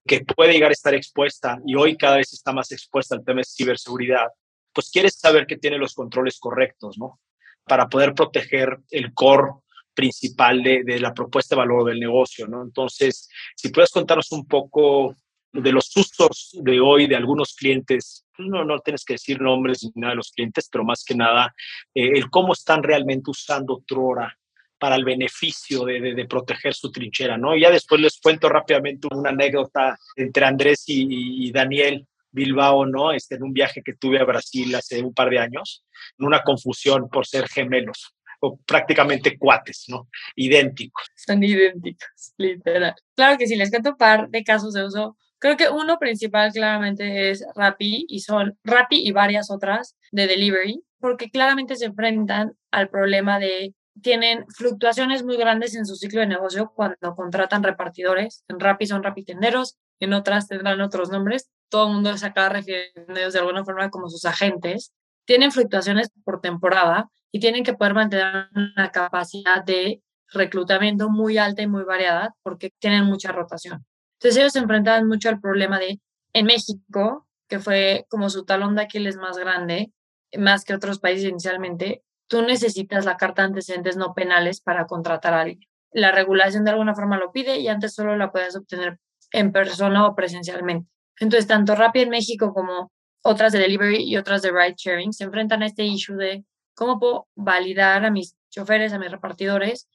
que 0.06 0.24
puede 0.24 0.54
llegar 0.54 0.70
a 0.70 0.72
estar 0.72 0.94
expuesta 0.94 1.58
y 1.66 1.74
hoy 1.74 1.94
cada 1.94 2.16
vez 2.16 2.32
está 2.32 2.54
más 2.54 2.72
expuesta 2.72 3.14
al 3.14 3.22
tema 3.22 3.40
de 3.40 3.44
ciberseguridad, 3.44 4.28
pues 4.72 4.90
quieres 4.90 5.18
saber 5.18 5.46
que 5.46 5.58
tiene 5.58 5.76
los 5.76 5.92
controles 5.92 6.38
correctos, 6.40 6.96
¿no? 6.96 7.20
Para 7.64 7.86
poder 7.86 8.14
proteger 8.14 8.78
el 8.90 9.12
core 9.12 9.52
principal 9.92 10.62
de, 10.62 11.00
la 11.00 11.12
propuesta 11.12 11.54
de 11.54 11.58
valor 11.60 11.84
del 11.84 12.00
negocio, 12.00 12.46
¿no? 12.46 12.62
Entonces, 12.62 13.28
si 13.54 13.68
puedes 13.68 13.90
contarnos 13.90 14.32
un 14.32 14.46
poco 14.46 15.14
de 15.52 15.72
los 15.72 15.84
sustos 15.84 16.56
de 16.62 16.80
hoy 16.80 17.06
de 17.06 17.16
algunos 17.16 17.52
clientes, 17.52 18.24
no, 18.38 18.64
no 18.64 18.78
tienes 18.78 19.04
que 19.04 19.14
decir 19.14 19.38
nombres 19.38 19.82
ni 19.82 19.92
nada 19.96 20.12
de 20.12 20.16
los 20.16 20.30
clientes, 20.30 20.66
pero 20.72 20.84
más 20.84 21.04
que 21.04 21.14
nada 21.14 21.54
eh, 21.94 22.12
el 22.14 22.30
cómo 22.30 22.54
están 22.54 22.82
realmente 22.82 23.30
usando 23.30 23.82
Trora 23.86 24.37
para 24.78 24.96
el 24.96 25.04
beneficio 25.04 25.84
de, 25.84 26.00
de, 26.00 26.24
proteger 26.26 26.74
su 26.74 26.90
trinchera, 26.90 27.36
¿no? 27.36 27.56
Y 27.56 27.62
ya 27.62 27.70
después 27.70 28.00
les 28.00 28.20
cuento 28.20 28.48
rápidamente 28.48 29.08
una 29.10 29.30
anécdota 29.30 29.98
entre 30.16 30.44
Andrés 30.44 30.84
y, 30.86 31.46
y, 31.46 31.52
Daniel 31.52 32.06
Bilbao, 32.30 32.86
¿no? 32.86 33.12
Este, 33.12 33.34
en 33.34 33.42
un 33.42 33.52
viaje 33.52 33.82
que 33.82 33.94
tuve 33.94 34.20
a 34.20 34.24
Brasil 34.24 34.74
hace 34.74 35.02
un 35.02 35.14
par 35.14 35.30
de 35.30 35.38
años, 35.38 35.84
en 36.18 36.26
una 36.26 36.42
confusión 36.42 37.08
por 37.08 37.26
ser 37.26 37.48
gemelos 37.48 38.14
o 38.40 38.56
prácticamente 38.58 39.36
cuates, 39.36 39.86
¿no? 39.88 40.08
Idénticos. 40.36 41.08
Son 41.16 41.42
idénticos, 41.42 42.34
literal. 42.36 42.94
Claro 43.16 43.36
que 43.36 43.46
sí, 43.46 43.56
les 43.56 43.70
cuento 43.70 43.90
un 43.90 43.96
par 43.96 44.28
de 44.28 44.44
casos 44.44 44.74
de 44.74 44.84
uso. 44.84 45.16
Creo 45.38 45.56
que 45.56 45.68
uno 45.68 45.98
principal 45.98 46.52
claramente 46.52 47.30
es 47.30 47.44
Rappi 47.54 48.06
y 48.08 48.20
son 48.20 48.58
Rappi 48.64 49.06
y 49.06 49.12
varias 49.12 49.50
otras 49.50 49.96
de 50.10 50.26
delivery, 50.26 50.82
porque 51.00 51.30
claramente 51.30 51.76
se 51.76 51.86
enfrentan 51.86 52.52
al 52.70 52.88
problema 52.88 53.38
de 53.38 53.74
tienen 54.02 54.46
fluctuaciones 54.48 55.24
muy 55.24 55.36
grandes 55.36 55.74
en 55.74 55.86
su 55.86 55.96
ciclo 55.96 56.20
de 56.20 56.26
negocio 56.26 56.72
cuando 56.74 57.14
contratan 57.14 57.62
repartidores. 57.62 58.44
En 58.48 58.60
Rappi 58.60 58.86
son 58.86 59.02
rapitenderos, 59.02 59.76
en 60.00 60.12
otras 60.12 60.48
tendrán 60.48 60.80
otros 60.80 61.10
nombres. 61.10 61.50
Todo 61.68 61.88
el 61.88 61.94
mundo 61.94 62.16
se 62.16 62.26
acaba 62.26 62.48
refiriendo 62.48 63.14
de 63.14 63.38
alguna 63.38 63.64
forma 63.64 63.90
como 63.90 64.08
sus 64.08 64.24
agentes. 64.24 64.92
Tienen 65.24 65.52
fluctuaciones 65.52 66.10
por 66.24 66.40
temporada 66.40 67.10
y 67.30 67.40
tienen 67.40 67.64
que 67.64 67.74
poder 67.74 67.94
mantener 67.94 68.48
una 68.54 68.90
capacidad 68.90 69.62
de 69.64 70.02
reclutamiento 70.32 71.08
muy 71.10 71.38
alta 71.38 71.62
y 71.62 71.66
muy 71.66 71.84
variada 71.84 72.34
porque 72.42 72.70
tienen 72.78 73.04
mucha 73.04 73.32
rotación. 73.32 73.84
Entonces 74.14 74.38
ellos 74.38 74.52
se 74.52 74.58
enfrentaban 74.58 75.06
mucho 75.06 75.28
al 75.28 75.40
problema 75.40 75.78
de 75.78 76.00
en 76.32 76.46
México, 76.46 77.26
que 77.48 77.58
fue 77.58 78.06
como 78.08 78.28
su 78.30 78.44
talón 78.44 78.74
de 78.74 78.82
Aquiles 78.82 79.16
más 79.16 79.38
grande, 79.38 79.92
más 80.36 80.64
que 80.64 80.74
otros 80.74 80.98
países 80.98 81.28
inicialmente, 81.28 82.02
tú 82.28 82.42
necesitas 82.42 83.04
la 83.04 83.16
carta 83.16 83.42
de 83.42 83.48
antecedentes 83.48 83.96
no 83.96 84.14
penales 84.14 84.60
para 84.60 84.86
contratar 84.86 85.34
a 85.34 85.40
alguien. 85.40 85.68
La 85.90 86.12
regulación 86.12 86.64
de 86.64 86.70
alguna 86.70 86.94
forma 86.94 87.18
lo 87.18 87.32
pide 87.32 87.58
y 87.58 87.68
antes 87.68 87.94
solo 87.94 88.16
la 88.16 88.30
puedes 88.30 88.54
obtener 88.56 88.98
en 89.32 89.52
persona 89.52 90.06
o 90.06 90.14
presencialmente. 90.14 90.88
Entonces, 91.18 91.46
tanto 91.46 91.74
Rappi 91.74 92.00
en 92.00 92.10
México 92.10 92.52
como 92.54 92.92
otras 93.22 93.52
de 93.52 93.58
delivery 93.58 94.04
y 94.04 94.16
otras 94.16 94.42
de 94.42 94.50
ride 94.50 94.74
sharing 94.76 95.12
se 95.12 95.24
enfrentan 95.24 95.62
a 95.62 95.66
este 95.66 95.84
issue 95.84 96.16
de 96.16 96.44
cómo 96.74 97.00
puedo 97.00 97.26
validar 97.34 98.04
a 98.04 98.10
mis 98.10 98.36
choferes, 98.50 98.92
a 98.92 98.98
mis 98.98 99.10
repartidores, 99.10 99.88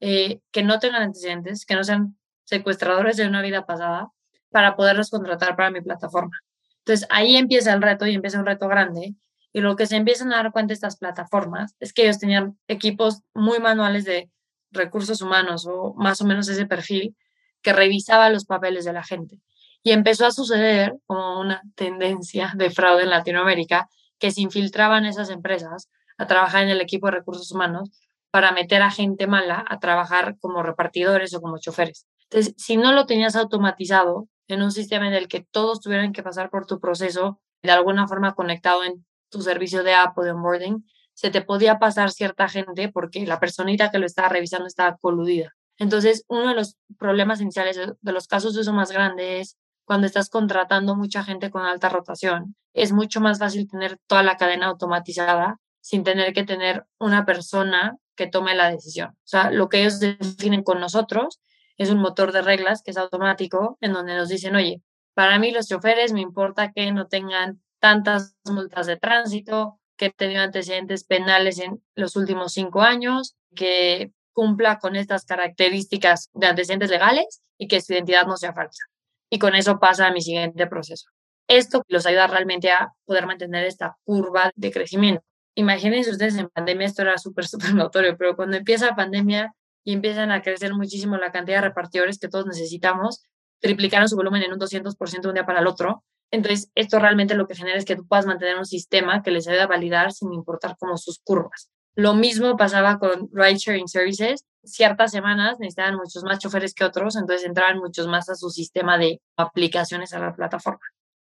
eh, 0.00 0.40
que 0.50 0.62
no 0.62 0.78
tengan 0.78 1.02
antecedentes, 1.02 1.66
que 1.66 1.74
no 1.74 1.84
sean 1.84 2.16
secuestradores 2.44 3.16
de 3.16 3.26
una 3.26 3.42
vida 3.42 3.66
pasada, 3.66 4.08
para 4.50 4.74
poderlos 4.74 5.10
contratar 5.10 5.56
para 5.56 5.70
mi 5.70 5.80
plataforma. 5.80 6.36
Entonces, 6.78 7.06
ahí 7.10 7.36
empieza 7.36 7.72
el 7.72 7.82
reto 7.82 8.06
y 8.06 8.14
empieza 8.14 8.40
un 8.40 8.46
reto 8.46 8.66
grande 8.66 9.14
y 9.52 9.60
lo 9.60 9.76
que 9.76 9.86
se 9.86 9.96
empiezan 9.96 10.32
a 10.32 10.36
dar 10.36 10.52
cuenta 10.52 10.72
estas 10.72 10.96
plataformas 10.96 11.74
es 11.80 11.92
que 11.92 12.02
ellos 12.02 12.18
tenían 12.18 12.58
equipos 12.68 13.22
muy 13.34 13.58
manuales 13.58 14.04
de 14.04 14.30
recursos 14.70 15.20
humanos 15.22 15.66
o 15.66 15.94
más 15.94 16.20
o 16.20 16.26
menos 16.26 16.48
ese 16.48 16.66
perfil 16.66 17.16
que 17.62 17.72
revisaba 17.72 18.30
los 18.30 18.44
papeles 18.44 18.84
de 18.84 18.92
la 18.92 19.02
gente. 19.02 19.40
Y 19.82 19.92
empezó 19.92 20.26
a 20.26 20.30
suceder 20.30 20.94
como 21.06 21.40
una 21.40 21.62
tendencia 21.74 22.52
de 22.54 22.70
fraude 22.70 23.02
en 23.02 23.10
Latinoamérica 23.10 23.88
que 24.18 24.30
se 24.30 24.42
infiltraban 24.42 25.06
esas 25.06 25.30
empresas 25.30 25.90
a 26.18 26.26
trabajar 26.26 26.62
en 26.62 26.68
el 26.68 26.80
equipo 26.80 27.06
de 27.06 27.12
recursos 27.12 27.50
humanos 27.50 27.90
para 28.30 28.52
meter 28.52 28.82
a 28.82 28.90
gente 28.90 29.26
mala 29.26 29.64
a 29.66 29.80
trabajar 29.80 30.36
como 30.38 30.62
repartidores 30.62 31.34
o 31.34 31.40
como 31.40 31.58
choferes. 31.58 32.06
Entonces, 32.30 32.54
si 32.56 32.76
no 32.76 32.92
lo 32.92 33.06
tenías 33.06 33.34
automatizado 33.34 34.28
en 34.46 34.62
un 34.62 34.70
sistema 34.70 35.08
en 35.08 35.14
el 35.14 35.26
que 35.26 35.44
todos 35.50 35.80
tuvieran 35.80 36.12
que 36.12 36.22
pasar 36.22 36.50
por 36.50 36.66
tu 36.66 36.78
proceso 36.78 37.40
de 37.62 37.72
alguna 37.72 38.06
forma 38.06 38.34
conectado 38.34 38.84
en 38.84 39.04
tu 39.30 39.42
servicio 39.42 39.82
de 39.82 39.94
app 39.94 40.16
o 40.18 40.22
de 40.22 40.32
onboarding, 40.32 40.84
se 41.14 41.30
te 41.30 41.42
podía 41.42 41.78
pasar 41.78 42.10
cierta 42.10 42.48
gente 42.48 42.88
porque 42.88 43.26
la 43.26 43.40
personita 43.40 43.90
que 43.90 43.98
lo 43.98 44.06
estaba 44.06 44.28
revisando 44.28 44.66
estaba 44.66 44.96
coludida. 44.96 45.54
Entonces, 45.78 46.24
uno 46.28 46.48
de 46.48 46.54
los 46.54 46.76
problemas 46.98 47.40
iniciales 47.40 47.78
de 48.00 48.12
los 48.12 48.26
casos 48.26 48.54
de 48.54 48.60
uso 48.60 48.72
más 48.72 48.90
grande 48.90 49.40
es 49.40 49.56
cuando 49.84 50.06
estás 50.06 50.28
contratando 50.28 50.94
mucha 50.94 51.24
gente 51.24 51.50
con 51.50 51.62
alta 51.62 51.88
rotación. 51.88 52.54
Es 52.74 52.92
mucho 52.92 53.20
más 53.20 53.38
fácil 53.38 53.68
tener 53.68 53.98
toda 54.06 54.22
la 54.22 54.36
cadena 54.36 54.66
automatizada 54.66 55.58
sin 55.80 56.04
tener 56.04 56.32
que 56.32 56.44
tener 56.44 56.84
una 56.98 57.24
persona 57.24 57.96
que 58.14 58.26
tome 58.26 58.54
la 58.54 58.70
decisión. 58.70 59.10
O 59.10 59.26
sea, 59.26 59.50
lo 59.50 59.68
que 59.68 59.80
ellos 59.80 59.98
definen 59.98 60.62
con 60.62 60.80
nosotros 60.80 61.40
es 61.78 61.90
un 61.90 61.98
motor 61.98 62.32
de 62.32 62.42
reglas 62.42 62.82
que 62.82 62.90
es 62.90 62.98
automático, 62.98 63.78
en 63.80 63.94
donde 63.94 64.14
nos 64.14 64.28
dicen, 64.28 64.54
oye, 64.54 64.82
para 65.14 65.38
mí 65.38 65.50
los 65.50 65.68
choferes 65.68 66.12
me 66.12 66.20
importa 66.20 66.72
que 66.72 66.92
no 66.92 67.06
tengan 67.08 67.62
tantas 67.80 68.36
multas 68.44 68.86
de 68.86 68.96
tránsito, 68.96 69.80
que 69.96 70.06
he 70.06 70.10
tenido 70.10 70.42
antecedentes 70.42 71.04
penales 71.04 71.58
en 71.58 71.82
los 71.94 72.16
últimos 72.16 72.52
cinco 72.52 72.82
años, 72.82 73.36
que 73.54 74.12
cumpla 74.32 74.78
con 74.78 74.96
estas 74.96 75.24
características 75.24 76.30
de 76.32 76.46
antecedentes 76.46 76.90
legales 76.90 77.42
y 77.58 77.68
que 77.68 77.80
su 77.80 77.92
identidad 77.92 78.26
no 78.26 78.36
sea 78.36 78.54
falsa. 78.54 78.84
Y 79.28 79.38
con 79.38 79.54
eso 79.54 79.78
pasa 79.78 80.06
a 80.06 80.12
mi 80.12 80.22
siguiente 80.22 80.66
proceso. 80.66 81.10
Esto 81.48 81.82
los 81.88 82.06
ayuda 82.06 82.26
realmente 82.26 82.70
a 82.70 82.92
poder 83.04 83.26
mantener 83.26 83.64
esta 83.64 83.96
curva 84.04 84.50
de 84.54 84.70
crecimiento. 84.70 85.22
Imagínense 85.54 86.10
ustedes 86.10 86.36
en 86.36 86.48
pandemia, 86.48 86.86
esto 86.86 87.02
era 87.02 87.18
súper, 87.18 87.46
súper 87.48 87.74
notorio, 87.74 88.16
pero 88.16 88.36
cuando 88.36 88.56
empieza 88.56 88.86
la 88.86 88.96
pandemia 88.96 89.52
y 89.84 89.92
empiezan 89.92 90.30
a 90.30 90.42
crecer 90.42 90.74
muchísimo 90.74 91.16
la 91.16 91.32
cantidad 91.32 91.58
de 91.58 91.68
repartidores 91.68 92.18
que 92.18 92.28
todos 92.28 92.46
necesitamos, 92.46 93.22
triplicaron 93.60 94.08
su 94.08 94.16
volumen 94.16 94.42
en 94.42 94.52
un 94.52 94.58
200% 94.58 95.20
de 95.20 95.28
un 95.28 95.34
día 95.34 95.46
para 95.46 95.60
el 95.60 95.66
otro, 95.66 96.04
entonces, 96.30 96.70
esto 96.74 96.98
realmente 96.98 97.34
lo 97.34 97.46
que 97.46 97.56
genera 97.56 97.76
es 97.76 97.84
que 97.84 97.96
tú 97.96 98.06
puedas 98.06 98.26
mantener 98.26 98.56
un 98.56 98.66
sistema 98.66 99.22
que 99.22 99.30
les 99.30 99.48
ayude 99.48 99.62
a 99.62 99.66
validar 99.66 100.12
sin 100.12 100.32
importar 100.32 100.76
como 100.78 100.96
sus 100.96 101.18
curvas. 101.18 101.70
Lo 101.96 102.14
mismo 102.14 102.56
pasaba 102.56 102.98
con 102.98 103.28
ride 103.32 103.58
sharing 103.58 103.88
services. 103.88 104.44
Ciertas 104.62 105.10
semanas 105.10 105.58
necesitaban 105.58 105.96
muchos 105.96 106.22
más 106.22 106.38
choferes 106.38 106.72
que 106.72 106.84
otros, 106.84 107.16
entonces 107.16 107.46
entraban 107.46 107.78
muchos 107.78 108.06
más 108.06 108.28
a 108.28 108.36
su 108.36 108.50
sistema 108.50 108.96
de 108.96 109.20
aplicaciones 109.36 110.12
a 110.12 110.20
la 110.20 110.34
plataforma. 110.34 110.80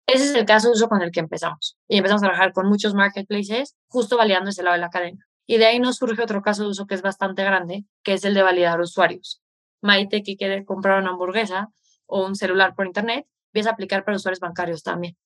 Ese 0.05 0.25
es 0.25 0.33
el 0.33 0.45
caso 0.45 0.67
de 0.67 0.73
uso 0.73 0.89
con 0.89 1.01
el 1.01 1.11
que 1.11 1.21
empezamos. 1.21 1.77
Y 1.87 1.97
empezamos 1.97 2.23
a 2.23 2.27
trabajar 2.27 2.51
con 2.51 2.67
muchos 2.67 2.93
marketplaces, 2.93 3.75
justo 3.87 4.17
validando 4.17 4.49
ese 4.49 4.63
lado 4.63 4.73
de 4.73 4.81
la 4.81 4.89
cadena. 4.89 5.25
Y 5.45 5.57
de 5.57 5.67
ahí 5.67 5.79
nos 5.79 5.97
surge 5.97 6.21
otro 6.21 6.41
caso 6.41 6.63
de 6.63 6.69
uso 6.69 6.87
que 6.87 6.95
es 6.95 7.01
bastante 7.01 7.43
grande, 7.43 7.85
que 8.03 8.13
es 8.13 8.25
el 8.25 8.33
de 8.33 8.43
validar 8.43 8.81
usuarios. 8.81 9.41
Maite 9.81 10.23
que 10.23 10.35
quiere 10.35 10.65
comprar 10.65 10.99
una 10.99 11.11
hamburguesa 11.11 11.69
o 12.05 12.25
un 12.25 12.35
celular 12.35 12.75
por 12.75 12.85
internet, 12.85 13.27
empieza 13.49 13.69
a 13.69 13.73
aplicar 13.73 14.03
para 14.05 14.17
usuarios 14.17 14.39
bancarios 14.39 14.83
también, 14.83 15.17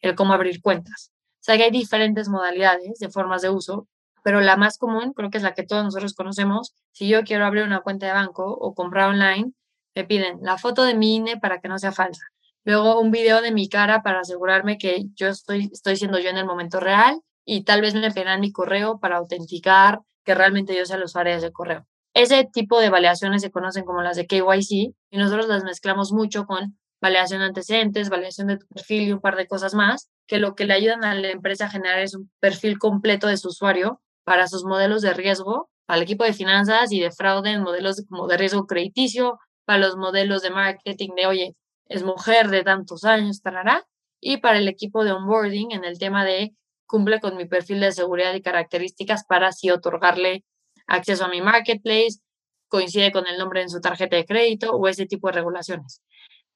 el 0.00 0.14
cómo 0.14 0.32
abrir 0.32 0.60
cuentas. 0.60 1.12
O 1.40 1.44
sea 1.44 1.56
que 1.56 1.64
hay 1.64 1.70
diferentes 1.70 2.28
modalidades 2.28 2.98
de 2.98 3.08
formas 3.10 3.42
de 3.42 3.50
uso, 3.50 3.88
pero 4.22 4.40
la 4.40 4.56
más 4.56 4.78
común 4.78 5.12
creo 5.12 5.30
que 5.30 5.38
es 5.38 5.42
la 5.42 5.54
que 5.54 5.64
todos 5.64 5.84
nosotros 5.84 6.14
conocemos. 6.14 6.74
Si 6.92 7.08
yo 7.08 7.24
quiero 7.24 7.44
abrir 7.44 7.64
una 7.64 7.80
cuenta 7.80 8.06
de 8.06 8.12
banco 8.12 8.44
o 8.46 8.74
comprar 8.74 9.10
online, 9.10 9.52
me 9.94 10.04
piden 10.04 10.38
la 10.42 10.58
foto 10.58 10.84
de 10.84 10.94
mi 10.94 11.16
INE 11.16 11.38
para 11.38 11.60
que 11.60 11.68
no 11.68 11.78
sea 11.78 11.92
falsa. 11.92 12.24
Luego 12.64 13.00
un 13.00 13.10
video 13.10 13.42
de 13.42 13.50
mi 13.50 13.68
cara 13.68 14.02
para 14.02 14.20
asegurarme 14.20 14.78
que 14.78 15.06
yo 15.14 15.28
estoy, 15.28 15.68
estoy 15.72 15.96
siendo 15.96 16.20
yo 16.20 16.30
en 16.30 16.36
el 16.36 16.46
momento 16.46 16.78
real 16.78 17.20
y 17.44 17.64
tal 17.64 17.80
vez 17.80 17.94
me 17.94 18.12
pedirán 18.12 18.40
mi 18.40 18.52
correo 18.52 19.00
para 19.00 19.16
autenticar 19.16 20.00
que 20.24 20.34
realmente 20.34 20.76
yo 20.76 20.86
sea 20.86 20.96
el 20.96 21.02
usuario 21.04 21.32
de 21.32 21.38
ese 21.38 21.52
correo. 21.52 21.86
Ese 22.14 22.44
tipo 22.44 22.78
de 22.78 22.90
validaciones 22.90 23.42
se 23.42 23.50
conocen 23.50 23.84
como 23.84 24.02
las 24.02 24.16
de 24.16 24.26
KYC 24.26 24.94
y 25.10 25.18
nosotros 25.18 25.48
las 25.48 25.64
mezclamos 25.64 26.12
mucho 26.12 26.46
con 26.46 26.78
validación 27.02 27.40
de 27.40 27.46
antecedentes, 27.46 28.08
validación 28.08 28.46
de 28.46 28.58
perfil 28.58 29.02
y 29.02 29.12
un 29.12 29.20
par 29.20 29.36
de 29.36 29.48
cosas 29.48 29.74
más, 29.74 30.08
que 30.28 30.38
lo 30.38 30.54
que 30.54 30.64
le 30.64 30.74
ayudan 30.74 31.04
a 31.04 31.14
la 31.14 31.30
empresa 31.30 31.66
a 31.66 31.70
generar 31.70 31.98
es 31.98 32.14
un 32.14 32.30
perfil 32.40 32.78
completo 32.78 33.26
de 33.26 33.36
su 33.36 33.48
usuario 33.48 34.00
para 34.24 34.46
sus 34.46 34.64
modelos 34.64 35.02
de 35.02 35.12
riesgo, 35.12 35.68
para 35.84 35.98
el 35.98 36.04
equipo 36.04 36.22
de 36.24 36.32
finanzas 36.32 36.92
y 36.92 37.00
de 37.00 37.10
fraude 37.10 37.50
en 37.50 37.62
modelos 37.62 38.04
como 38.08 38.28
de 38.28 38.36
riesgo 38.36 38.66
crediticio, 38.66 39.40
para 39.64 39.80
los 39.80 39.96
modelos 39.96 40.42
de 40.42 40.50
marketing 40.50 41.10
de, 41.16 41.26
oye, 41.26 41.56
es 41.86 42.04
mujer 42.04 42.48
de 42.50 42.62
tantos 42.62 43.04
años, 43.04 43.42
tarará, 43.42 43.84
y 44.20 44.36
para 44.36 44.58
el 44.58 44.68
equipo 44.68 45.04
de 45.04 45.10
onboarding 45.10 45.72
en 45.72 45.84
el 45.84 45.98
tema 45.98 46.24
de 46.24 46.54
cumple 46.86 47.20
con 47.20 47.36
mi 47.36 47.46
perfil 47.46 47.80
de 47.80 47.90
seguridad 47.90 48.32
y 48.34 48.42
características 48.42 49.24
para 49.24 49.48
así 49.48 49.70
otorgarle 49.70 50.44
acceso 50.86 51.24
a 51.24 51.28
mi 51.28 51.42
marketplace, 51.42 52.20
coincide 52.68 53.10
con 53.10 53.26
el 53.26 53.38
nombre 53.38 53.60
en 53.60 53.68
su 53.68 53.80
tarjeta 53.80 54.16
de 54.16 54.24
crédito 54.24 54.72
o 54.72 54.86
ese 54.86 55.06
tipo 55.06 55.26
de 55.28 55.32
regulaciones. 55.32 56.00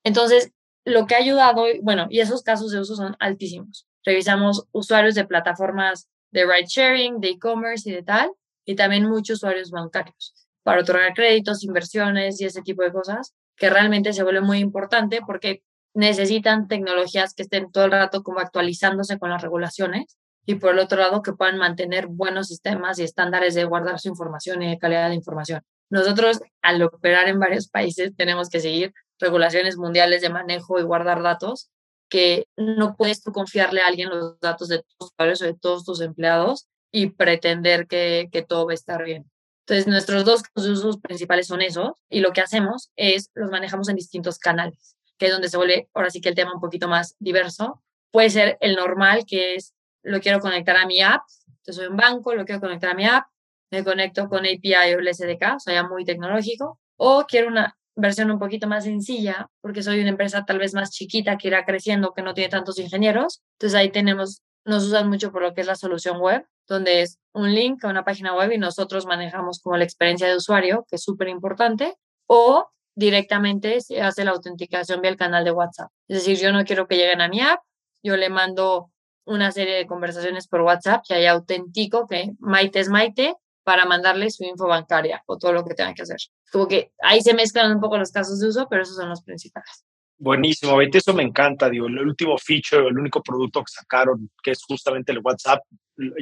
Entonces, 0.07 0.53
lo 0.85 1.07
que 1.07 1.17
ha 1.17 1.19
ayudado, 1.19 1.65
bueno, 1.83 2.07
y 2.11 2.21
esos 2.21 2.45
casos 2.45 2.71
de 2.71 2.79
uso 2.79 2.95
son 2.95 3.17
altísimos. 3.19 3.89
Revisamos 4.05 4.69
usuarios 4.71 5.17
de 5.17 5.25
plataformas 5.25 6.09
de 6.31 6.45
ride 6.45 6.69
sharing, 6.69 7.19
de 7.19 7.31
e-commerce 7.31 7.91
y 7.91 7.93
de 7.93 8.05
tal, 8.05 8.31
y 8.65 8.77
también 8.77 9.09
muchos 9.09 9.39
usuarios 9.39 9.73
bancarios 9.73 10.33
para 10.63 10.83
otorgar 10.83 11.13
créditos, 11.13 11.65
inversiones 11.65 12.41
y 12.41 12.45
ese 12.45 12.63
tipo 12.63 12.85
de 12.85 12.93
cosas, 12.93 13.35
que 13.57 13.69
realmente 13.69 14.13
se 14.13 14.23
vuelve 14.23 14.43
muy 14.43 14.59
importante 14.59 15.21
porque 15.27 15.65
necesitan 15.93 16.69
tecnologías 16.69 17.35
que 17.35 17.43
estén 17.43 17.73
todo 17.73 17.87
el 17.87 17.91
rato 17.91 18.23
como 18.23 18.39
actualizándose 18.39 19.19
con 19.19 19.31
las 19.31 19.43
regulaciones 19.43 20.19
y 20.45 20.55
por 20.55 20.75
el 20.75 20.79
otro 20.79 20.99
lado 20.99 21.21
que 21.21 21.33
puedan 21.33 21.59
mantener 21.59 22.07
buenos 22.07 22.47
sistemas 22.47 23.01
y 23.01 23.03
estándares 23.03 23.57
de 23.57 23.65
guardar 23.65 23.99
su 23.99 24.09
información 24.09 24.63
y 24.63 24.71
de 24.71 24.79
calidad 24.79 25.09
de 25.09 25.17
información. 25.17 25.63
Nosotros 25.91 26.41
al 26.63 26.81
operar 26.83 27.29
en 27.29 27.41
varios 27.41 27.69
países 27.69 28.15
tenemos 28.17 28.51
que 28.51 28.61
seguir 28.61 28.93
regulaciones 29.19 29.77
mundiales 29.77 30.21
de 30.21 30.31
manejo 30.31 30.79
y 30.79 30.83
guardar 30.83 31.23
datos 31.23 31.71
que 32.09 32.47
no 32.57 32.97
puedes 32.97 33.23
confiarle 33.23 33.81
a 33.81 33.87
alguien 33.87 34.11
los 34.11 34.39
datos 34.41 34.69
de 34.69 34.79
tus 34.79 35.11
usuarios 35.11 35.43
o 35.43 35.47
de 35.47 35.55
todos 35.55 35.85
tus 35.85 36.01
empleados 36.01 36.69
y 36.93 37.11
pretender 37.11 37.87
que, 37.87 38.29
todo 38.49 38.67
va 38.67 38.73
a 38.73 38.75
estar 38.75 39.05
bien. 39.05 39.31
Entonces, 39.67 39.89
nuestros 39.89 40.25
dos 40.25 40.43
usos 40.55 40.99
principales 40.99 41.49
son 41.49 41.63
esos 41.63 41.93
y 42.09 42.21
lo 42.21 42.33
que 42.33 42.41
hacemos 42.41 42.91
es 42.95 43.31
los 43.35 43.51
manejamos 43.51 43.89
en 43.89 43.97
distintos 43.97 44.39
canales, 44.39 44.97
que 45.19 45.27
es 45.27 45.33
donde 45.33 45.49
se 45.49 45.57
vuelve 45.57 45.89
ahora 45.93 46.11
sí 46.11 46.21
que 46.21 46.29
el 46.29 46.37
tema 46.37 46.55
un 46.55 46.61
poquito 46.61 46.87
más 46.87 47.17
diverso. 47.19 47.83
Puede 48.13 48.31
ser 48.31 48.57
el 48.61 48.77
normal, 48.77 49.25
que 49.27 49.57
es 49.57 49.75
lo 50.03 50.21
quiero 50.21 50.39
conectar 50.39 50.77
a 50.77 50.87
mi 50.87 51.03
app, 51.03 51.23
yo 51.67 51.73
soy 51.73 51.87
un 51.87 51.97
banco, 51.97 52.33
lo 52.35 52.45
quiero 52.45 52.61
conectar 52.61 52.91
a 52.91 52.95
mi 52.95 53.05
app, 53.05 53.27
me 53.73 53.83
conecto 53.83 54.29
con 54.29 54.47
API 54.47 54.95
o 54.95 55.01
el 55.01 55.13
SDK, 55.13 55.57
o 55.57 55.61
sea, 55.61 55.75
ya 55.75 55.83
muy 55.83 56.05
tecnológico, 56.05 56.79
o 56.97 57.25
quiero 57.27 57.49
una 57.49 57.77
versión 57.97 58.31
un 58.31 58.39
poquito 58.39 58.67
más 58.69 58.85
sencilla, 58.85 59.49
porque 59.61 59.83
soy 59.83 60.01
una 60.01 60.11
empresa 60.11 60.45
tal 60.45 60.59
vez 60.59 60.75
más 60.75 60.91
chiquita 60.91 61.37
que 61.39 61.49
irá 61.49 61.65
creciendo, 61.65 62.13
que 62.13 62.23
no 62.23 62.35
tiene 62.35 62.51
tantos 62.51 62.79
ingenieros. 62.79 63.43
Entonces 63.55 63.77
ahí 63.79 63.91
tenemos, 63.91 64.43
nos 64.65 64.85
usan 64.85 65.09
mucho 65.09 65.33
por 65.33 65.43
lo 65.43 65.55
que 65.55 65.63
es 65.63 65.67
la 65.67 65.75
solución 65.75 66.21
web, 66.21 66.47
donde 66.69 67.03
es 67.03 67.19
un 67.33 67.55
link 67.55 67.85
a 67.85 67.89
una 67.89 68.05
página 68.05 68.35
web 68.37 68.53
y 68.53 68.59
nosotros 68.59 69.07
manejamos 69.07 69.61
como 69.61 69.77
la 69.77 69.85
experiencia 69.85 70.29
de 70.29 70.37
usuario, 70.37 70.87
que 70.89 70.97
es 70.97 71.03
súper 71.03 71.29
importante, 71.29 71.97
o 72.27 72.69
directamente 72.95 73.81
se 73.81 74.03
hace 74.03 74.25
la 74.25 74.33
autenticación 74.33 75.01
vía 75.01 75.11
el 75.11 75.17
canal 75.17 75.45
de 75.45 75.53
WhatsApp. 75.53 75.91
Es 76.09 76.19
decir, 76.19 76.39
yo 76.39 76.53
no 76.53 76.65
quiero 76.65 76.87
que 76.87 76.97
lleguen 76.97 77.21
a 77.21 77.29
mi 77.29 77.41
app, 77.41 77.61
yo 78.03 78.17
le 78.17 78.29
mando 78.29 78.91
una 79.25 79.51
serie 79.53 79.75
de 79.75 79.87
conversaciones 79.87 80.49
por 80.49 80.61
WhatsApp 80.61 81.03
y 81.09 81.15
ahí 81.15 81.27
autentico 81.27 82.07
que 82.07 82.33
Maite 82.39 82.81
es 82.81 82.89
Maite 82.89 83.35
para 83.67 83.85
mandarle 83.85 84.31
su 84.31 84.45
info 84.45 84.69
bancaria 84.69 85.25
o 85.27 85.37
todo 85.39 85.53
lo 85.53 85.65
que 85.65 85.75
tenga 85.75 85.93
que 85.93 86.03
hacer. 86.03 86.19
Como 86.53 86.69
que 86.69 86.93
ahí 87.03 87.21
se 87.21 87.35
mezclan 87.35 87.73
un 87.73 87.81
poco 87.81 87.99
los 87.99 88.13
casos 88.13 88.39
de 88.39 88.47
uso, 88.47 88.69
pero 88.71 88.85
esos 88.85 88.95
son 88.95 89.09
los 89.09 89.23
principales. 89.23 89.85
Buenísimo, 90.19 90.81
eso 90.81 91.13
me 91.13 91.25
encanta, 91.25 91.69
digo, 91.69 91.89
el 91.89 91.99
último 91.99 92.39
feature, 92.39 92.87
el 92.87 92.97
único 92.97 93.21
producto 93.25 93.65
que 93.65 93.73
sacaron, 93.73 94.31
que 94.41 94.53
es 94.53 94.63
justamente 94.63 95.11
el 95.11 95.19
WhatsApp, 95.19 95.65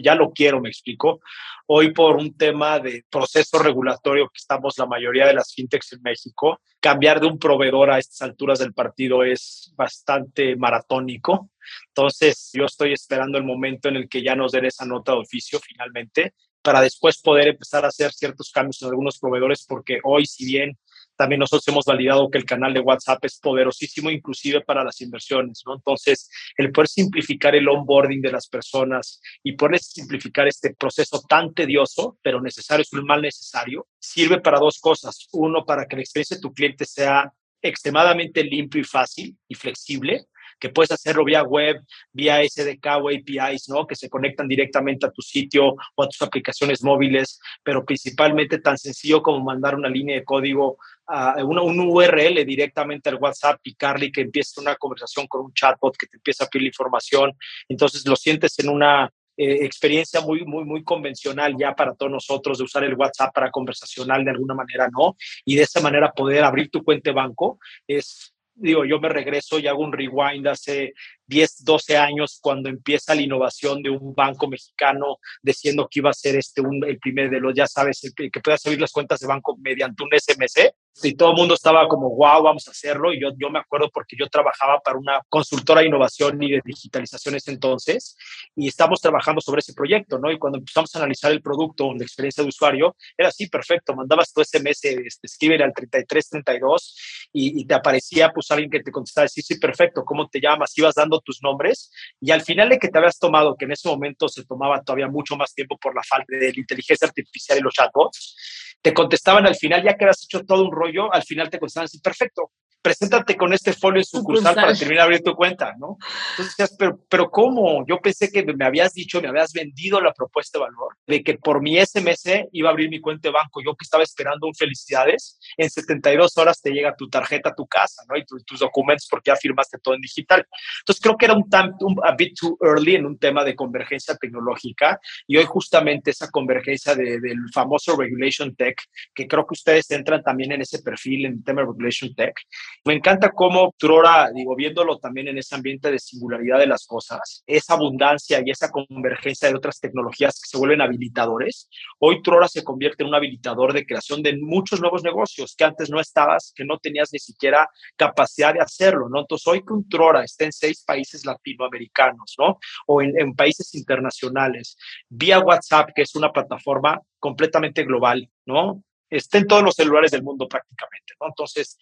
ya 0.03 0.15
lo 0.15 0.31
quiero, 0.33 0.59
me 0.59 0.71
explico. 0.71 1.21
Hoy 1.67 1.93
por 1.93 2.17
un 2.17 2.35
tema 2.35 2.81
de 2.81 3.05
proceso 3.11 3.59
regulatorio 3.59 4.25
que 4.29 4.39
estamos 4.39 4.79
la 4.79 4.87
mayoría 4.87 5.27
de 5.27 5.35
las 5.35 5.53
fintechs 5.53 5.93
en 5.93 6.01
México, 6.03 6.63
cambiar 6.81 7.21
de 7.21 7.27
un 7.27 7.39
proveedor 7.39 7.91
a 7.91 7.99
estas 7.99 8.23
alturas 8.23 8.59
del 8.59 8.73
partido 8.73 9.23
es 9.23 9.75
bastante 9.77 10.57
maratónico. 10.57 11.51
Entonces, 11.89 12.51
yo 12.55 12.65
estoy 12.65 12.95
esperando 12.95 13.37
el 13.37 13.45
momento 13.45 13.91
en 13.91 13.97
el 13.97 14.09
que 14.09 14.23
ya 14.23 14.35
nos 14.35 14.53
den 14.53 14.65
esa 14.65 14.87
nota 14.87 15.13
de 15.13 15.19
oficio 15.19 15.61
finalmente 15.61 16.33
para 16.65 16.81
después 16.81 17.21
poder 17.21 17.49
empezar 17.49 17.85
a 17.85 17.89
hacer 17.89 18.11
ciertos 18.13 18.51
cambios 18.51 18.81
en 18.83 18.89
algunos 18.89 19.19
proveedores, 19.19 19.67
porque 19.69 20.01
hoy, 20.03 20.25
si 20.25 20.47
bien 20.47 20.79
también 21.17 21.39
nosotros 21.39 21.69
hemos 21.69 21.85
validado 21.85 22.29
que 22.31 22.39
el 22.39 22.45
canal 22.45 22.75
de 22.75 22.81
WhatsApp 22.81 23.25
es 23.25 23.39
poderosísimo, 23.39 24.11
inclusive 24.11 24.63
para 24.63 24.83
las 24.83 25.01
inversiones, 25.01 25.63
¿no? 25.67 25.75
Entonces, 25.75 26.29
el 26.57 26.73
poder 26.73 26.89
simplificar 26.89 27.55
el 27.55 27.69
onboarding 27.69 28.21
de 28.21 28.33
las 28.33 28.49
personas 28.49 29.21
y 29.43 29.53
poder 29.53 29.79
simplificar 29.79 30.49
este 30.49 30.75
proceso 30.75 31.23
tan 31.29 31.53
tedioso, 31.55 32.19
pero 32.23 32.41
necesario, 32.41 32.83
es 32.83 32.93
un 32.93 33.05
mal 33.05 33.23
necesario, 33.23 33.87
sirve 33.99 34.41
para 34.41 34.59
dos 34.59 34.81
cosas. 34.81 35.29
Uno, 35.33 35.65
para 35.65 35.87
que 35.87 35.97
la 35.97 36.03
experiencia 36.03 36.37
de 36.37 36.43
tu 36.43 36.53
cliente 36.53 36.85
sea 36.85 37.33
extremadamente 37.63 38.43
limpio 38.43 38.81
y 38.81 38.85
fácil 38.85 39.37
y 39.47 39.55
flexible, 39.55 40.27
que 40.59 40.69
puedes 40.69 40.93
hacerlo 40.93 41.25
vía 41.25 41.43
web, 41.43 41.81
vía 42.13 42.43
SDK 42.43 42.87
o 43.03 43.09
APIs, 43.09 43.69
¿no? 43.69 43.87
Que 43.87 43.97
se 43.97 44.09
conectan 44.09 44.49
directamente 44.49 45.07
a 45.07 45.11
tu 45.11 45.23
sitio 45.23 45.75
o 45.95 46.03
a 46.03 46.09
tus 46.09 46.23
aplicaciones 46.23 46.83
móviles, 46.83 47.41
pero 47.63 47.85
principalmente 47.85 48.59
tan 48.59 48.79
sencillo 48.79 49.23
como 49.23 49.45
mandar 49.45 49.75
una 49.75 49.89
línea 49.89 50.17
de 50.17 50.25
código, 50.25 50.79
a 51.07 51.37
un 51.45 51.81
URL 51.81 52.45
directamente 52.47 53.11
al 53.11 53.17
WhatsApp, 53.17 53.61
picarle 53.63 54.07
y 54.07 54.13
que 54.13 54.23
empiece 54.23 54.61
una 54.61 54.75
conversación 54.77 55.27
con 55.27 55.47
un 55.47 55.53
chatbot 55.53 55.97
que 55.97 56.07
te 56.07 56.17
empieza 56.17 56.45
a 56.45 56.49
pedir 56.49 56.67
información. 56.67 57.37
Entonces 57.69 58.07
lo 58.07 58.17
sientes 58.17 58.59
en 58.59 58.71
una 58.71 59.11
eh, 59.37 59.65
experiencia 59.65 60.21
muy, 60.21 60.45
muy, 60.45 60.65
muy 60.65 60.85
convencional 60.85 61.57
ya 61.59 61.75
para 61.75 61.95
todos 61.95 62.13
nosotros 62.13 62.59
de 62.59 62.65
usar 62.65 62.85
el 62.85 62.95
WhatsApp 62.95 63.35
para 63.35 63.51
conversacional 63.51 64.25
de 64.25 64.31
alguna 64.31 64.55
manera, 64.55 64.89
¿no? 64.89 65.17
Y 65.45 65.57
de 65.57 65.63
esa 65.63 65.81
manera 65.81 66.13
poder 66.13 66.45
abrir 66.45 66.71
tu 66.71 66.85
cuenta 66.85 67.11
banco 67.13 67.59
es 67.87 68.34
digo, 68.55 68.85
yo 68.85 69.01
me 69.01 69.09
regreso 69.09 69.59
y 69.59 69.67
hago 69.67 69.83
un 69.83 69.93
rewind 69.93 70.47
hace 70.47 70.95
10, 71.27 71.65
12 71.65 71.97
años 71.97 72.39
cuando 72.41 72.69
empieza 72.69 73.15
la 73.15 73.23
innovación 73.23 73.83
de 73.83 73.91
un 73.91 74.15
banco 74.15 74.49
mexicano 74.49 75.19
diciendo 75.43 75.89
que 75.91 76.01
iba 76.01 76.11
a 76.11 76.15
ser 76.15 76.37
este 76.37 76.61
un, 76.61 76.85
el 76.85 76.99
primer 76.99 77.31
de 77.31 77.41
los, 77.41 77.55
ya 77.55 77.67
sabes, 77.67 78.05
el, 78.05 78.15
que 78.15 78.41
pueda 78.41 78.57
abrir 78.65 78.81
las 78.81 78.93
cuentas 78.93 79.21
de 79.21 79.27
banco 79.27 79.57
mediante 79.61 80.03
un 80.03 80.11
SMC. 80.13 80.73
Y 81.03 81.15
todo 81.15 81.31
el 81.31 81.37
mundo 81.37 81.55
estaba 81.55 81.89
como, 81.89 82.11
wow, 82.11 82.43
vamos 82.43 82.69
a 82.69 82.71
hacerlo. 82.71 83.13
Y 83.13 83.21
yo, 83.21 83.31
yo 83.37 83.51
me 83.51 83.59
acuerdo 83.59 83.91
porque 83.93 84.17
yo 84.19 84.27
trabajaba 84.29 84.81
para 84.81 84.97
una 84.99 85.21
consultora 85.29 85.81
de 85.81 85.89
innovación 85.89 86.41
y 86.43 86.53
de 86.53 86.63
digitalización 86.65 87.35
ese 87.35 87.51
entonces 87.51 88.17
y 88.55 88.69
estamos 88.69 89.01
trabajando 89.01 89.41
sobre 89.41 89.61
ese 89.61 89.75
proyecto, 89.75 90.19
¿no? 90.19 90.31
Y 90.31 90.39
cuando 90.39 90.59
empezamos 90.59 90.95
a 90.95 90.99
analizar 90.99 91.33
el 91.33 91.43
producto, 91.43 91.93
la 91.93 92.05
experiencia 92.05 92.43
de 92.43 92.49
usuario, 92.49 92.97
era 93.17 93.29
así, 93.29 93.49
perfecto. 93.49 93.95
Mandabas 93.95 94.33
tu 94.33 94.43
SMS, 94.43 94.85
este, 94.85 95.27
escribe 95.27 95.63
al 95.63 95.73
3332 95.75 97.29
y, 97.33 97.61
y 97.61 97.67
te 97.67 97.75
aparecía 97.75 98.31
pues 98.31 98.51
alguien 98.51 98.71
que 98.71 98.81
te 98.81 98.93
contestaba, 98.93 99.27
sí, 99.29 99.43
sí, 99.43 99.59
perfecto, 99.59 100.05
¿cómo 100.05 100.29
te 100.29 100.41
llamas? 100.41 100.77
Ibas 100.79 100.95
dando 100.95 101.21
tus 101.21 101.43
nombres 101.43 101.91
y 102.21 102.31
al 102.31 102.43
final 102.43 102.69
de 102.69 102.79
que 102.79 102.89
te 102.89 102.99
habías 102.99 103.19
tomado, 103.19 103.57
que 103.57 103.65
en 103.65 103.73
ese 103.73 103.89
momento 103.89 104.29
se 104.29 104.45
tomaba 104.45 104.83
todavía 104.83 105.09
mucho 105.09 105.37
más 105.37 105.55
tiempo 105.55 105.77
por 105.79 105.95
la 105.95 106.03
falta 106.03 106.37
de 106.37 106.53
la 106.53 106.61
inteligencia 106.61 107.09
artificial 107.09 107.59
y 107.59 107.63
los 107.63 107.75
chatbots, 107.75 108.37
te 108.85 108.93
contestaban 108.93 109.47
al 109.47 109.57
final, 109.57 109.83
ya 109.83 109.97
que 109.97 110.05
habías 110.05 110.23
hecho 110.25 110.45
todo 110.45 110.63
un 110.65 110.71
rollo, 110.85 111.13
al 111.13 111.23
final 111.23 111.51
te 111.51 111.59
contestaban 111.59 111.87
así, 111.87 111.99
perfecto, 112.01 112.51
preséntate 112.85 113.35
con 113.35 113.55
este 113.55 113.73
folio 113.73 114.01
en 114.01 114.05
sucursal 114.05 114.55
para 114.55 114.75
terminar 114.75 115.05
de 115.05 115.05
abrir 115.05 115.23
tu 115.23 115.35
cuenta, 115.35 115.75
¿no? 115.79 115.97
Entonces 116.33 116.55
decías, 116.55 116.77
pero, 116.79 117.01
pero 117.09 117.31
¿cómo? 117.31 117.83
Yo 117.87 117.99
pensé 117.99 118.31
que 118.31 118.45
me 118.45 118.67
habías 118.67 118.93
dicho, 118.93 119.23
me 119.23 119.29
habías 119.29 119.55
vendido 119.55 120.03
la 120.03 120.13
propuesta 120.13 120.59
de 120.59 120.65
valor, 120.65 120.95
de 121.07 121.23
que 121.23 121.39
por 121.39 121.63
mi 121.63 121.79
SMS 121.79 122.47
iba 122.53 122.69
a 122.69 122.73
abrir 122.73 122.91
mi 122.91 123.01
cuenta 123.01 123.29
de 123.29 123.33
banco. 123.33 123.63
Yo 123.65 123.75
que 123.75 123.85
estaba 123.85 124.03
esperando 124.03 124.47
un 124.47 124.55
felicidades, 124.55 125.39
en 125.57 125.71
72 125.71 126.37
horas 126.37 126.61
te 126.61 126.73
llega 126.73 126.95
tu 126.95 127.09
tarjeta 127.09 127.49
a 127.49 127.55
tu 127.55 127.67
casa, 127.67 128.03
¿no? 128.07 128.19
Y 128.19 128.25
tus 128.27 128.61
documentos 128.61 129.09
porque 129.11 129.31
ya 129.31 129.37
firmaste 129.37 129.79
todo 129.79 129.95
en 129.95 130.03
digital. 130.03 130.47
Entonces 130.81 131.03
creo 131.03 131.17
que 131.17 131.25
era 131.25 131.35
un, 131.35 131.49
un 131.81 131.97
a 132.05 132.15
bit 132.15 132.39
too 132.39 132.59
early 132.61 132.97
en 132.97 133.07
un 133.07 133.19
tema 133.19 133.45
de 133.45 133.57
convergencia 133.57 134.15
tecnológica 134.15 135.01
y 135.27 135.39
hoy 135.39 135.47
justamente 135.47 136.11
esa 136.11 136.31
convergencia 136.31 136.95
de, 136.95 137.19
del 137.19 137.39
famoso 137.55 137.97
Regulation 137.97 138.55
Tech, 138.55 138.77
que 139.15 139.27
creo 139.27 139.47
que 139.47 139.55
ustedes 139.55 139.91
entran 139.91 140.23
también 140.23 140.53
en 140.53 140.61
ese 140.61 140.83
perfil 140.83 141.25
en 141.25 141.33
el 141.33 141.45
tema 141.45 141.63
de 141.63 141.69
Regulation 141.69 142.15
Tech. 142.15 142.35
Me 142.85 142.95
encanta 142.95 143.31
cómo 143.31 143.75
Trora, 143.79 144.31
digo, 144.35 144.55
viéndolo 144.57 144.99
también 144.99 145.29
en 145.29 145.39
ese 145.39 145.55
ambiente 145.55 145.91
de 145.91 145.99
singularidad 145.99 146.59
de 146.59 146.67
las 146.67 146.87
cosas, 146.87 147.43
esa 147.47 147.75
abundancia 147.75 148.43
y 148.45 148.51
esa 148.51 148.71
convergencia 148.71 149.49
de 149.49 149.55
otras 149.55 149.81
tecnologías 149.81 150.41
que 150.41 150.49
se 150.49 150.59
vuelven 150.59 150.81
habilitadores, 150.81 151.69
hoy 151.99 152.23
Trora 152.23 152.49
se 152.49 152.65
convierte 152.65 153.03
en 153.03 153.09
un 153.09 153.15
habilitador 153.15 153.73
de 153.73 153.87
creación 153.87 154.23
de 154.23 154.37
muchos 154.37 154.81
nuevos 154.81 155.03
negocios 155.03 155.55
que 155.57 155.65
antes 155.65 155.91
no 155.91 156.01
estabas, 156.01 156.53
que 156.55 156.65
no 156.65 156.79
tenías 156.79 157.11
ni 157.13 157.19
siquiera 157.19 157.69
capacidad 157.97 158.55
de 158.55 158.61
hacerlo, 158.61 159.09
¿no? 159.09 159.21
Entonces, 159.21 159.47
hoy 159.47 159.65
que 159.65 159.73
un 159.73 159.89
Trora 159.89 160.25
esté 160.25 160.47
en 160.47 160.53
seis 160.53 160.85
países 160.85 161.25
latinoamericanos, 161.25 162.35
¿no? 162.39 162.59
O 162.87 163.03
en, 163.03 163.35
países 163.35 163.75
internacionales, 163.75 164.77
vía 165.09 165.41
WhatsApp, 165.41 165.91
que 165.95 166.03
es 166.03 166.15
una 166.15 166.33
plataforma 166.33 167.01
completamente 167.19 167.85
global, 167.85 168.29
¿no? 168.47 168.83
Está 169.11 169.39
en 169.39 169.47
todos 169.47 169.63
los 169.63 169.75
celulares 169.75 170.11
del 170.11 170.23
mundo 170.23 170.49
prácticamente, 170.49 171.15
¿no? 171.21 171.29
Entonces, 171.29 171.79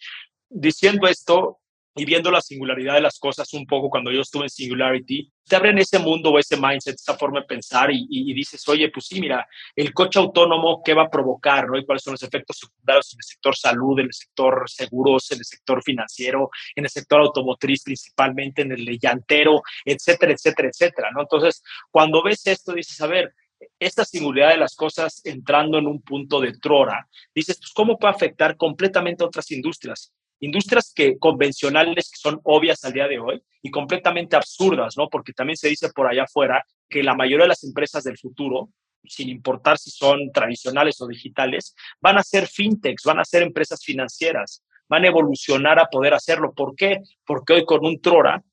diciendo 0.53 1.07
esto, 1.07 1.59
y 1.95 2.05
viendo 2.05 2.31
la 2.31 2.41
singularidad 2.41 2.95
de 2.95 3.01
las 3.01 3.19
cosas 3.19 3.53
un 3.53 3.67
poco 3.67 3.89
cuando 3.89 4.11
yo 4.11 4.21
estuve 4.21 4.43
en 4.43 4.49
Singularity, 4.49 5.31
te 5.47 5.55
abren 5.55 5.77
ese 5.77 5.99
mundo 5.99 6.31
o 6.31 6.39
ese 6.39 6.57
mindset, 6.57 6.95
esa 6.95 7.15
forma 7.15 7.41
de 7.41 7.45
pensar 7.45 7.89
y, 7.91 8.33
dices, 8.33 8.67
oye, 8.67 8.89
pues 8.89 9.05
sí, 9.07 9.19
mira, 9.19 9.45
el 9.75 9.93
coche 9.93 10.17
autónomo, 10.17 10.81
¿qué 10.83 10.93
va 10.93 11.03
a 11.03 11.09
provocar? 11.09 11.67
¿no? 11.67 11.77
¿Y 11.77 11.85
cuáles 11.85 12.01
son 12.01 12.13
los 12.13 12.23
efectos 12.23 12.57
secundarios 12.57 13.13
en 13.13 13.19
el 13.19 13.23
sector 13.23 13.55
salud, 13.55 13.99
en 13.99 14.05
el 14.07 14.13
sector 14.13 14.63
seguros, 14.69 15.31
en 15.31 15.39
el 15.39 15.45
sector 15.45 15.83
financiero, 15.83 16.49
en 16.75 16.85
el 16.85 16.89
sector 16.89 17.21
automotriz 17.21 17.83
principalmente, 17.83 18.63
en 18.63 18.71
el 18.71 18.97
llantero, 18.99 19.61
etcétera, 19.85 20.33
etcétera, 20.33 20.69
etcétera, 20.69 21.11
¿no? 21.13 21.21
Entonces, 21.21 21.61
cuando 21.91 22.23
ves 22.23 22.47
esto, 22.47 22.73
dices, 22.73 22.99
a 23.01 23.07
ver, 23.07 23.35
esta 23.79 24.03
singularidad 24.03 24.49
de 24.49 24.57
las 24.57 24.75
cosas 24.75 25.21
entrando 25.25 25.77
en 25.77 25.85
un 25.85 26.01
punto 26.01 26.41
de 26.41 26.53
trora, 26.53 27.07
dices, 27.35 27.57
pues, 27.59 27.71
¿cómo 27.71 27.99
puede 27.99 28.15
afectar 28.15 28.57
completamente 28.57 29.23
a 29.23 29.27
otras 29.27 29.51
industrias? 29.51 30.11
Industrias 30.45 30.91
que 30.93 31.17
convencionales 31.17 32.09
que 32.11 32.17
son 32.17 32.39
obvias 32.43 32.83
al 32.83 32.93
día 32.93 33.07
de 33.07 33.19
hoy 33.19 33.41
y 33.61 33.71
completamente 33.71 34.35
absurdas, 34.35 34.95
¿no? 34.97 35.07
Porque 35.09 35.31
también 35.31 35.55
se 35.55 35.69
dice 35.69 35.89
por 35.93 36.07
allá 36.07 36.23
afuera 36.23 36.65
que 36.89 37.01
la 37.01 37.15
mayoría 37.15 37.45
de 37.45 37.49
las 37.49 37.63
empresas 37.63 38.03
del 38.03 38.17
futuro, 38.17 38.69
sin 39.05 39.29
importar 39.29 39.77
si 39.77 39.89
son 39.89 40.31
tradicionales 40.33 40.99
o 41.01 41.07
digitales, 41.07 41.75
van 42.01 42.17
a 42.17 42.23
ser 42.23 42.47
fintechs, 42.47 43.03
van 43.03 43.19
a 43.19 43.25
ser 43.25 43.41
empresas 43.41 43.83
financieras, 43.83 44.63
van 44.89 45.05
a 45.05 45.07
evolucionar 45.07 45.79
a 45.79 45.87
poder 45.87 46.13
hacerlo. 46.13 46.53
¿Por 46.53 46.75
qué? 46.75 46.99
Porque 47.25 47.53
hoy 47.53 47.65
con 47.65 47.85
un 47.85 48.01
Trora, 48.01 48.43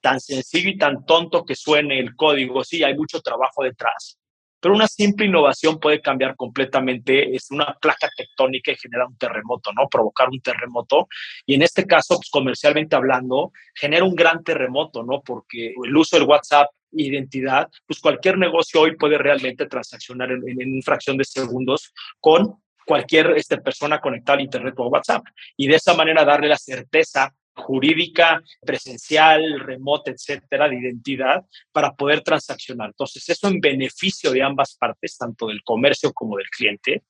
tan 0.00 0.20
sencillo 0.20 0.70
y 0.70 0.78
tan 0.78 1.06
tonto 1.06 1.44
que 1.44 1.54
suene 1.54 2.00
el 2.00 2.16
código, 2.16 2.64
sí, 2.64 2.82
hay 2.82 2.96
mucho 2.96 3.20
trabajo 3.20 3.62
detrás, 3.62 4.18
pero 4.66 4.74
una 4.74 4.88
simple 4.88 5.26
innovación 5.26 5.78
puede 5.78 6.00
cambiar 6.00 6.34
completamente, 6.34 7.36
es 7.36 7.52
una 7.52 7.76
placa 7.80 8.10
tectónica 8.16 8.72
y 8.72 8.76
genera 8.76 9.06
un 9.06 9.16
terremoto, 9.16 9.72
¿no? 9.72 9.86
Provocar 9.88 10.28
un 10.28 10.40
terremoto. 10.40 11.06
Y 11.46 11.54
en 11.54 11.62
este 11.62 11.86
caso, 11.86 12.16
pues, 12.16 12.28
comercialmente 12.30 12.96
hablando, 12.96 13.52
genera 13.76 14.04
un 14.04 14.16
gran 14.16 14.42
terremoto, 14.42 15.04
¿no? 15.04 15.22
Porque 15.22 15.72
el 15.84 15.96
uso 15.96 16.18
del 16.18 16.26
WhatsApp 16.26 16.68
identidad, 16.90 17.68
pues 17.86 18.00
cualquier 18.00 18.38
negocio 18.38 18.80
hoy 18.80 18.96
puede 18.96 19.18
realmente 19.18 19.66
transaccionar 19.66 20.32
en, 20.32 20.42
en, 20.48 20.60
en 20.60 20.82
fracción 20.82 21.16
de 21.16 21.24
segundos 21.24 21.92
con 22.18 22.56
cualquier 22.84 23.34
este, 23.36 23.58
persona 23.58 24.00
conectada 24.00 24.38
a 24.38 24.42
Internet 24.42 24.74
o 24.78 24.88
WhatsApp. 24.88 25.24
Y 25.56 25.68
de 25.68 25.76
esa 25.76 25.94
manera 25.94 26.24
darle 26.24 26.48
la 26.48 26.58
certeza 26.58 27.32
jurídica, 27.56 28.42
presencial, 28.60 29.60
remota, 29.60 30.10
etcétera, 30.10 30.68
de 30.68 30.78
identidad 30.78 31.44
para 31.72 31.94
poder 31.94 32.22
transaccionar. 32.22 32.88
Entonces, 32.88 33.28
eso 33.28 33.48
en 33.48 33.60
beneficio 33.60 34.30
de 34.30 34.42
ambas 34.42 34.76
partes, 34.76 35.16
tanto 35.16 35.48
del 35.48 35.62
comercio 35.64 36.12
como 36.12 36.36
del 36.36 36.48
cliente, 36.50 37.04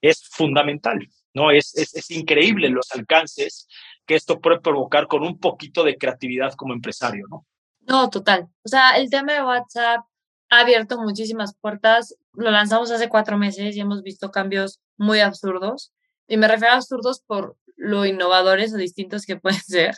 es 0.00 0.26
fundamental. 0.28 0.98
¿no? 1.34 1.50
Es, 1.50 1.76
es, 1.76 2.10
increíble 2.10 2.68
los 2.70 2.90
alcances 2.92 3.68
que 4.06 4.14
esto 4.16 4.40
puede 4.40 4.60
provocar 4.60 5.06
con 5.06 5.22
un 5.22 5.38
poquito 5.38 5.84
de 5.84 5.96
creatividad 5.96 6.54
como 6.54 6.74
empresario, 6.74 7.26
¿no? 7.30 7.46
No, 7.82 8.10
total. 8.10 8.48
O 8.64 8.68
sea, 8.68 8.96
el 8.98 9.10
tema 9.10 9.34
de 9.34 9.42
WhatsApp 9.42 10.04
ha 10.50 10.60
abierto 10.60 11.00
muchísimas 11.00 11.54
puertas. 11.56 12.16
Lo 12.34 12.50
lanzamos 12.50 12.90
hace 12.90 13.08
cuatro 13.08 13.38
meses 13.38 13.76
y 13.76 13.80
hemos 13.80 14.02
visto 14.02 14.30
cambios 14.30 14.80
muy 14.96 15.20
absurdos. 15.20 15.92
Y 16.26 16.36
me 16.36 16.48
refiero 16.48 16.72
a 16.72 16.76
absurdos 16.76 17.22
por 17.26 17.56
lo 17.80 18.06
innovadores 18.06 18.72
o 18.74 18.76
distintos 18.76 19.24
que 19.26 19.36
pueden 19.36 19.60
ser 19.66 19.96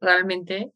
realmente 0.00 0.72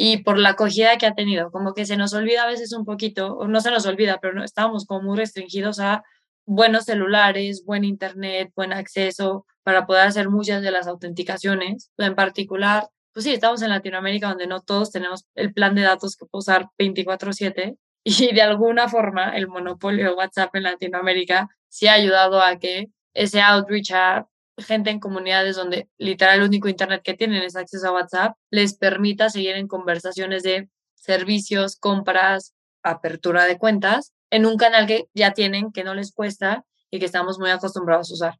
y 0.00 0.18
por 0.18 0.38
la 0.38 0.50
acogida 0.50 0.96
que 0.96 1.06
ha 1.06 1.14
tenido. 1.14 1.50
Como 1.50 1.74
que 1.74 1.84
se 1.84 1.96
nos 1.96 2.14
olvida 2.14 2.44
a 2.44 2.46
veces 2.46 2.72
un 2.72 2.84
poquito, 2.84 3.46
no 3.48 3.60
se 3.60 3.70
nos 3.70 3.84
olvida, 3.84 4.18
pero 4.20 4.34
no, 4.34 4.44
estábamos 4.44 4.86
como 4.86 5.02
muy 5.02 5.16
restringidos 5.18 5.80
a 5.80 6.04
buenos 6.46 6.84
celulares, 6.84 7.64
buen 7.64 7.84
internet, 7.84 8.50
buen 8.54 8.72
acceso 8.72 9.44
para 9.64 9.86
poder 9.86 10.06
hacer 10.06 10.30
muchas 10.30 10.62
de 10.62 10.70
las 10.70 10.86
autenticaciones. 10.86 11.90
En 11.98 12.14
particular, 12.14 12.88
pues 13.12 13.24
sí, 13.24 13.32
estamos 13.32 13.60
en 13.62 13.70
Latinoamérica 13.70 14.28
donde 14.28 14.46
no 14.46 14.60
todos 14.60 14.92
tenemos 14.92 15.24
el 15.34 15.52
plan 15.52 15.74
de 15.74 15.82
datos 15.82 16.16
que 16.16 16.26
puedo 16.26 16.40
usar 16.40 16.68
24/7 16.78 17.76
y 18.04 18.32
de 18.32 18.42
alguna 18.42 18.88
forma 18.88 19.36
el 19.36 19.48
monopolio 19.48 20.04
de 20.04 20.14
WhatsApp 20.14 20.54
en 20.54 20.62
Latinoamérica 20.62 21.48
sí 21.68 21.88
ha 21.88 21.94
ayudado 21.94 22.40
a 22.40 22.56
que 22.58 22.86
ese 23.14 23.42
outreach 23.42 23.90
a 23.92 24.28
gente 24.58 24.90
en 24.90 25.00
comunidades 25.00 25.56
donde 25.56 25.88
literal 25.98 26.38
el 26.38 26.46
único 26.46 26.68
internet 26.68 27.02
que 27.02 27.14
tienen 27.14 27.42
es 27.42 27.56
acceso 27.56 27.88
a 27.88 27.92
WhatsApp, 27.92 28.36
les 28.50 28.74
permita 28.74 29.30
seguir 29.30 29.56
en 29.56 29.68
conversaciones 29.68 30.42
de 30.42 30.68
servicios, 30.94 31.76
compras, 31.76 32.54
apertura 32.82 33.44
de 33.44 33.58
cuentas 33.58 34.12
en 34.30 34.46
un 34.46 34.56
canal 34.56 34.86
que 34.86 35.06
ya 35.14 35.32
tienen, 35.32 35.72
que 35.72 35.84
no 35.84 35.94
les 35.94 36.12
cuesta 36.12 36.64
y 36.90 36.98
que 36.98 37.06
estamos 37.06 37.38
muy 37.38 37.50
acostumbrados 37.50 38.10
a 38.10 38.14
usar. 38.14 38.34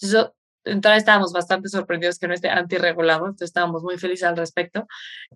Eso, 0.00 0.34
entonces 0.64 0.98
estábamos 0.98 1.32
bastante 1.32 1.68
sorprendidos 1.68 2.18
que 2.18 2.26
no 2.26 2.34
esté 2.34 2.48
antirregulado, 2.48 3.26
entonces 3.26 3.50
estábamos 3.50 3.82
muy 3.82 3.98
felices 3.98 4.26
al 4.26 4.36
respecto, 4.36 4.86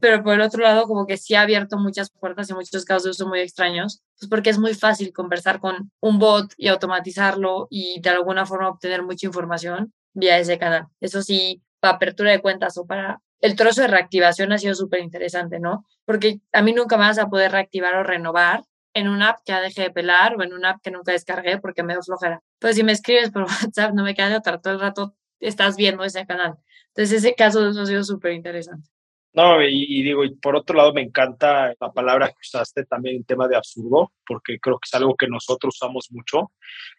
pero 0.00 0.22
por 0.22 0.34
el 0.34 0.40
otro 0.40 0.62
lado 0.62 0.84
como 0.84 1.06
que 1.06 1.18
sí 1.18 1.34
ha 1.34 1.42
abierto 1.42 1.76
muchas 1.78 2.10
puertas 2.10 2.48
y 2.50 2.54
muchos 2.54 2.84
casos 2.84 3.04
de 3.04 3.10
uso 3.10 3.28
muy 3.28 3.40
extraños, 3.40 4.02
pues 4.18 4.28
porque 4.28 4.50
es 4.50 4.58
muy 4.58 4.74
fácil 4.74 5.12
conversar 5.12 5.60
con 5.60 5.90
un 6.00 6.18
bot 6.18 6.52
y 6.56 6.68
automatizarlo 6.68 7.68
y 7.70 8.00
de 8.00 8.10
alguna 8.10 8.46
forma 8.46 8.70
obtener 8.70 9.02
mucha 9.02 9.26
información 9.26 9.92
vía 10.18 10.38
ese 10.38 10.58
canal. 10.58 10.86
Eso 11.00 11.22
sí, 11.22 11.62
para 11.80 11.94
apertura 11.94 12.30
de 12.32 12.40
cuentas 12.40 12.76
o 12.78 12.86
para 12.86 13.20
el 13.40 13.56
trozo 13.56 13.82
de 13.82 13.88
reactivación 13.88 14.52
ha 14.52 14.58
sido 14.58 14.74
súper 14.74 15.00
interesante, 15.00 15.60
¿no? 15.60 15.84
Porque 16.04 16.40
a 16.52 16.62
mí 16.62 16.72
nunca 16.72 16.96
me 16.96 17.04
vas 17.04 17.18
a 17.18 17.28
poder 17.28 17.52
reactivar 17.52 17.94
o 17.94 18.02
renovar 18.02 18.64
en 18.94 19.08
una 19.08 19.30
app 19.30 19.38
que 19.44 19.52
ya 19.52 19.60
dejé 19.60 19.82
de 19.82 19.90
pelar 19.90 20.34
o 20.36 20.42
en 20.42 20.52
una 20.52 20.70
app 20.70 20.82
que 20.82 20.90
nunca 20.90 21.12
descargué 21.12 21.58
porque 21.58 21.82
me 21.82 21.94
da 21.94 22.02
flojera. 22.02 22.40
Pues 22.58 22.76
si 22.76 22.82
me 22.82 22.92
escribes 22.92 23.30
por 23.30 23.42
WhatsApp, 23.72 23.94
no 23.94 24.02
me 24.02 24.14
queda 24.14 24.30
de 24.30 24.36
otra, 24.36 24.60
todo 24.60 24.74
el 24.74 24.80
rato 24.80 25.14
estás 25.40 25.76
viendo 25.76 26.04
ese 26.04 26.26
canal. 26.26 26.54
Entonces, 26.88 27.18
ese 27.18 27.34
caso 27.34 27.60
ha 27.60 27.86
sido 27.86 28.02
súper 28.02 28.32
interesante. 28.32 28.90
No, 29.38 29.62
y, 29.62 30.02
digo, 30.02 30.24
y 30.24 30.34
por 30.34 30.56
otro 30.56 30.76
lado 30.76 30.92
me 30.92 31.00
encanta 31.00 31.72
la 31.80 31.92
palabra 31.92 32.26
que 32.26 32.40
usaste 32.42 32.84
también 32.86 33.14
en 33.14 33.24
tema 33.24 33.46
de 33.46 33.54
absurdo, 33.54 34.12
porque 34.26 34.58
creo 34.58 34.80
que 34.80 34.88
es 34.88 34.94
algo 34.94 35.14
que 35.14 35.28
nosotros 35.28 35.76
usamos 35.76 36.08
mucho, 36.10 36.50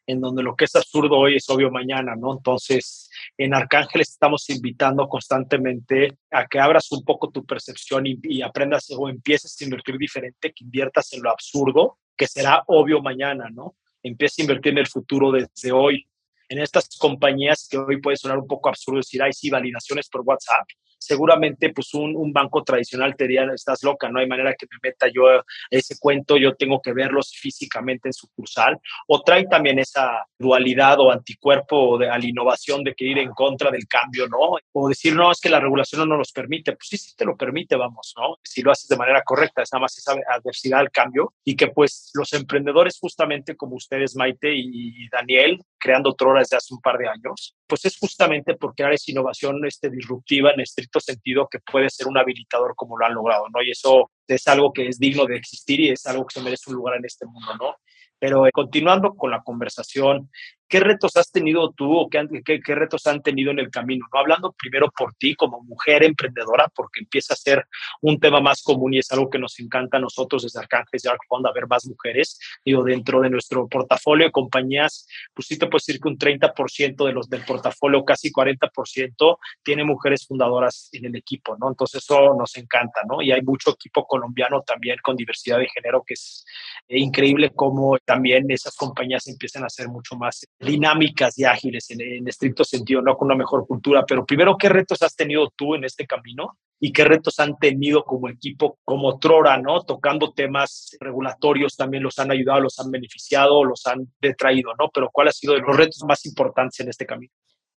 en 0.07 0.21
donde 0.21 0.41
lo 0.41 0.55
que 0.55 0.63
es 0.63 0.73
absurdo 0.73 1.17
hoy 1.17 1.35
es 1.35 1.49
obvio 1.49 1.69
mañana, 1.69 2.15
¿no? 2.15 2.31
Entonces, 2.31 3.09
en 3.37 3.53
Arcángeles 3.53 4.11
estamos 4.11 4.49
invitando 4.49 5.09
constantemente 5.09 6.17
a 6.31 6.47
que 6.47 6.61
abras 6.61 6.89
un 6.93 7.03
poco 7.03 7.29
tu 7.29 7.45
percepción 7.45 8.05
y, 8.05 8.41
aprendas 8.41 8.89
o 8.97 9.09
empieces 9.09 9.57
a 9.59 9.65
invertir 9.65 9.97
diferente, 9.97 10.53
que 10.53 10.63
inviertas 10.63 11.11
en 11.11 11.21
lo 11.21 11.31
absurdo, 11.31 11.97
que 12.15 12.25
será 12.25 12.63
obvio 12.67 13.01
mañana, 13.01 13.49
¿no? 13.51 13.75
Empieza 14.01 14.41
a 14.41 14.43
invertir 14.43 14.71
en 14.71 14.77
el 14.77 14.87
futuro 14.87 15.33
desde 15.33 15.73
hoy. 15.73 16.07
En 16.47 16.59
estas 16.59 16.87
compañías 16.97 17.67
que 17.69 17.77
hoy 17.77 17.99
puede 17.99 18.15
sonar 18.15 18.37
un 18.37 18.47
poco 18.47 18.69
absurdo 18.69 18.99
decir, 18.99 19.21
ay, 19.21 19.33
sí, 19.33 19.49
validaciones 19.49 20.07
por 20.07 20.21
WhatsApp, 20.21 20.65
seguramente 20.99 21.71
pues 21.73 21.93
un, 21.93 22.31
banco 22.31 22.63
tradicional 22.63 23.15
te 23.15 23.23
diría, 23.23 23.47
estás 23.55 23.81
loca, 23.83 24.09
no 24.09 24.19
hay 24.19 24.27
manera 24.27 24.53
que 24.53 24.67
me 24.69 24.89
meta 24.89 25.07
yo 25.07 25.23
ese 25.69 25.97
cuento, 25.99 26.37
yo 26.37 26.55
tengo 26.55 26.81
que 26.81 26.93
verlos 26.93 27.31
físicamente 27.35 28.09
en 28.09 28.13
sucursal, 28.13 28.77
o 29.07 29.21
trae 29.23 29.47
también 29.47 29.79
esa 29.79 30.25
dualidad 30.37 30.99
o 30.99 31.11
anticuerpo 31.11 31.97
de, 31.97 32.09
a 32.09 32.17
la 32.17 32.25
innovación 32.25 32.83
de 32.83 32.93
que 32.93 33.05
ir 33.05 33.17
en 33.17 33.31
contra 33.31 33.71
del 33.71 33.87
cambio, 33.87 34.27
¿no? 34.27 34.57
O 34.73 34.89
decir, 34.89 35.15
no, 35.15 35.31
es 35.31 35.39
que 35.39 35.49
la 35.49 35.59
regulación 35.59 36.07
no 36.07 36.17
nos 36.17 36.31
permite, 36.31 36.73
pues 36.73 36.87
sí, 36.87 36.97
sí 36.97 37.15
te 37.15 37.25
lo 37.25 37.35
permite, 37.35 37.75
vamos, 37.75 38.13
¿no? 38.17 38.37
Si 38.43 38.61
lo 38.61 38.71
haces 38.71 38.87
de 38.87 38.97
manera 38.97 39.23
correcta, 39.23 39.63
es 39.63 39.69
nada 39.73 39.81
más 39.81 39.97
esa 39.97 40.13
adversidad 40.29 40.79
al 40.79 40.91
cambio 40.91 41.33
y 41.43 41.55
que 41.55 41.67
pues 41.67 42.11
los 42.13 42.31
emprendedores 42.33 42.99
justamente 42.99 43.55
como 43.55 43.75
ustedes, 43.75 44.15
Maite 44.15 44.53
y 44.53 45.07
Daniel, 45.09 45.59
creando 45.79 46.13
Trora 46.13 46.39
desde 46.41 46.57
hace 46.57 46.73
un 46.73 46.81
par 46.81 46.97
de 46.97 47.07
años, 47.07 47.55
pues 47.67 47.85
es 47.85 47.97
justamente 47.97 48.55
porque 48.55 48.83
ahora 48.83 48.95
es 48.95 49.07
innovación 49.09 49.65
este, 49.65 49.89
disruptiva 49.89 50.51
en 50.51 50.59
estricto 50.59 50.99
sentido 50.99 51.47
que 51.49 51.59
puede 51.59 51.89
ser 51.89 52.07
un 52.07 52.17
habilitador 52.17 52.75
como 52.75 52.97
lo 52.97 53.05
han 53.05 53.13
logrado, 53.13 53.45
¿no? 53.53 53.61
Y 53.61 53.71
eso 53.71 54.11
es 54.27 54.47
algo 54.47 54.73
que 54.73 54.87
es 54.87 54.99
digno 54.99 55.25
de 55.25 55.37
existir 55.37 55.79
y 55.79 55.89
es 55.89 56.05
algo 56.05 56.25
que 56.25 56.39
se 56.39 56.43
merece 56.43 56.69
un 56.69 56.75
lugar 56.75 56.97
en 56.97 57.05
este 57.05 57.25
mundo, 57.25 57.55
¿no? 57.59 57.75
Pero 58.19 58.45
eh, 58.45 58.51
continuando 58.51 59.15
con 59.15 59.31
la 59.31 59.41
conversación, 59.41 60.29
¿qué 60.69 60.79
retos 60.79 61.17
has 61.17 61.31
tenido 61.31 61.71
tú 61.71 61.91
o 61.97 62.09
qué, 62.09 62.61
retos 62.75 63.07
han 63.07 63.21
tenido 63.21 63.51
en 63.51 63.59
el 63.59 63.69
camino? 63.69 64.05
No 64.13 64.19
hablando 64.19 64.53
primero 64.53 64.91
por 64.95 65.13
ti 65.15 65.35
como 65.35 65.61
mujer 65.63 66.03
emprendedora, 66.03 66.67
porque 66.73 67.01
empieza 67.01 67.33
a 67.33 67.37
ser 67.37 67.65
un 68.01 68.19
tema 68.19 68.39
más 68.39 68.61
común 68.61 68.93
y 68.93 68.99
es 68.99 69.11
algo 69.11 69.29
que 69.29 69.39
nos 69.39 69.59
encanta 69.59 69.97
a 69.97 69.99
nosotros 69.99 70.43
desde 70.43 70.59
Arcángeles 70.59 71.05
Arc 71.07 71.21
Fund, 71.27 71.47
a 71.47 71.51
ver 71.51 71.67
más 71.67 71.85
mujeres. 71.87 72.39
Digo, 72.63 72.83
dentro 72.83 73.19
de 73.21 73.29
nuestro 73.29 73.67
portafolio 73.67 74.27
de 74.27 74.31
compañías, 74.31 75.07
pues 75.33 75.47
sí 75.47 75.57
te 75.57 75.65
puedo 75.65 75.79
decir 75.79 75.99
que 75.99 76.07
un 76.07 76.17
30% 76.17 77.05
de 77.05 77.13
los 77.13 77.29
del 77.29 77.43
portafolio, 77.43 78.05
casi 78.05 78.31
40%, 78.31 79.37
tiene 79.63 79.83
mujeres 79.83 80.27
fundadoras 80.27 80.89
en 80.91 81.05
el 81.05 81.15
equipo, 81.15 81.57
¿no? 81.57 81.69
Entonces 81.69 82.03
eso 82.03 82.35
nos 82.35 82.55
encanta, 82.57 83.01
¿no? 83.07 83.21
Y 83.23 83.31
hay 83.31 83.41
mucho 83.41 83.71
equipo 83.71 84.05
colombiano 84.05 84.61
también 84.61 84.97
con 85.01 85.15
diversidad 85.15 85.57
de 85.57 85.67
género 85.67 86.03
que 86.05 86.13
es 86.13 86.45
eh, 86.87 86.99
increíble 86.99 87.51
cómo 87.55 87.97
también 88.05 88.49
esas 88.51 88.75
compañías 88.75 89.27
empiezan 89.27 89.63
a 89.63 89.69
ser 89.69 89.87
mucho 89.87 90.15
más 90.15 90.45
dinámicas 90.59 91.37
y 91.39 91.45
ágiles 91.45 91.89
en, 91.91 92.27
estricto 92.27 92.63
sentido, 92.63 93.01
no 93.01 93.15
con 93.15 93.27
una 93.27 93.35
mejor 93.35 93.65
cultura. 93.65 94.05
Pero 94.05 94.25
primero, 94.25 94.57
¿qué 94.57 94.69
retos 94.69 95.01
has 95.01 95.15
tenido 95.15 95.51
tú 95.55 95.75
en 95.75 95.85
este 95.85 96.05
camino? 96.05 96.57
¿Y 96.79 96.91
qué 96.91 97.05
retos 97.05 97.39
han 97.39 97.57
tenido 97.57 98.03
como 98.03 98.29
equipo, 98.29 98.77
como 98.83 99.19
Trora, 99.19 99.57
¿no? 99.57 99.81
Tocando 99.83 100.33
temas 100.33 100.95
regulatorios 100.99 101.75
también 101.75 102.03
los 102.03 102.19
han 102.19 102.31
ayudado, 102.31 102.61
los 102.61 102.79
han 102.79 102.91
beneficiado, 102.91 103.63
los 103.63 103.85
han 103.87 104.07
detraído, 104.21 104.71
¿no? 104.77 104.89
Pero 104.93 105.09
¿cuál 105.11 105.29
ha 105.29 105.31
sido 105.31 105.57
los 105.57 105.75
retos 105.75 106.03
más 106.07 106.25
importantes 106.25 106.79
en 106.79 106.89
este 106.89 107.05
camino? 107.05 107.31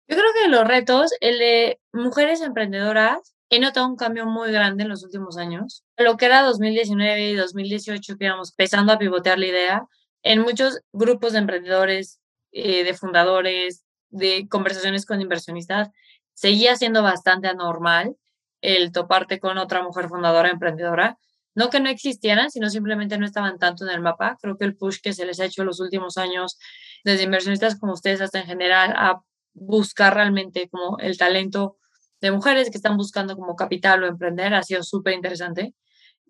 Yo 0.08 0.16
creo 0.16 0.30
que 0.42 0.48
los 0.48 0.66
retos, 0.66 1.12
el 1.20 1.38
de 1.38 1.78
mujeres 1.92 2.40
emprendedoras, 2.40 3.34
he 3.48 3.58
notado 3.58 3.86
un 3.86 3.96
cambio 3.96 4.26
muy 4.26 4.52
grande 4.52 4.84
en 4.84 4.88
los 4.88 5.04
últimos 5.04 5.36
años. 5.36 5.84
Lo 5.96 6.16
que 6.16 6.26
era 6.26 6.42
2019 6.42 7.30
y 7.30 7.34
2018, 7.34 8.16
que 8.16 8.24
íbamos 8.24 8.52
empezando 8.52 8.92
a 8.92 8.98
pivotear 8.98 9.38
la 9.38 9.46
idea, 9.46 9.86
en 10.22 10.40
muchos 10.42 10.80
grupos 10.92 11.32
de 11.32 11.38
emprendedores, 11.38 12.19
eh, 12.52 12.84
de 12.84 12.94
fundadores, 12.94 13.84
de 14.08 14.46
conversaciones 14.48 15.06
con 15.06 15.20
inversionistas, 15.20 15.90
seguía 16.34 16.76
siendo 16.76 17.02
bastante 17.02 17.48
anormal 17.48 18.16
el 18.60 18.92
toparte 18.92 19.40
con 19.40 19.58
otra 19.58 19.82
mujer 19.82 20.08
fundadora 20.08 20.50
emprendedora. 20.50 21.18
No 21.54 21.68
que 21.68 21.80
no 21.80 21.88
existieran, 21.88 22.50
sino 22.50 22.70
simplemente 22.70 23.18
no 23.18 23.26
estaban 23.26 23.58
tanto 23.58 23.84
en 23.84 23.90
el 23.90 24.00
mapa. 24.00 24.36
Creo 24.40 24.56
que 24.56 24.64
el 24.64 24.76
push 24.76 25.00
que 25.02 25.12
se 25.12 25.26
les 25.26 25.40
ha 25.40 25.46
hecho 25.46 25.62
en 25.62 25.66
los 25.66 25.80
últimos 25.80 26.16
años, 26.16 26.58
desde 27.04 27.24
inversionistas 27.24 27.78
como 27.78 27.92
ustedes 27.92 28.20
hasta 28.20 28.40
en 28.40 28.46
general, 28.46 28.92
a 28.96 29.20
buscar 29.52 30.14
realmente 30.14 30.68
como 30.68 30.98
el 30.98 31.18
talento 31.18 31.76
de 32.20 32.30
mujeres 32.30 32.70
que 32.70 32.76
están 32.76 32.96
buscando 32.96 33.36
como 33.36 33.56
capital 33.56 34.04
o 34.04 34.06
emprender, 34.06 34.54
ha 34.54 34.62
sido 34.62 34.82
súper 34.82 35.14
interesante. 35.14 35.74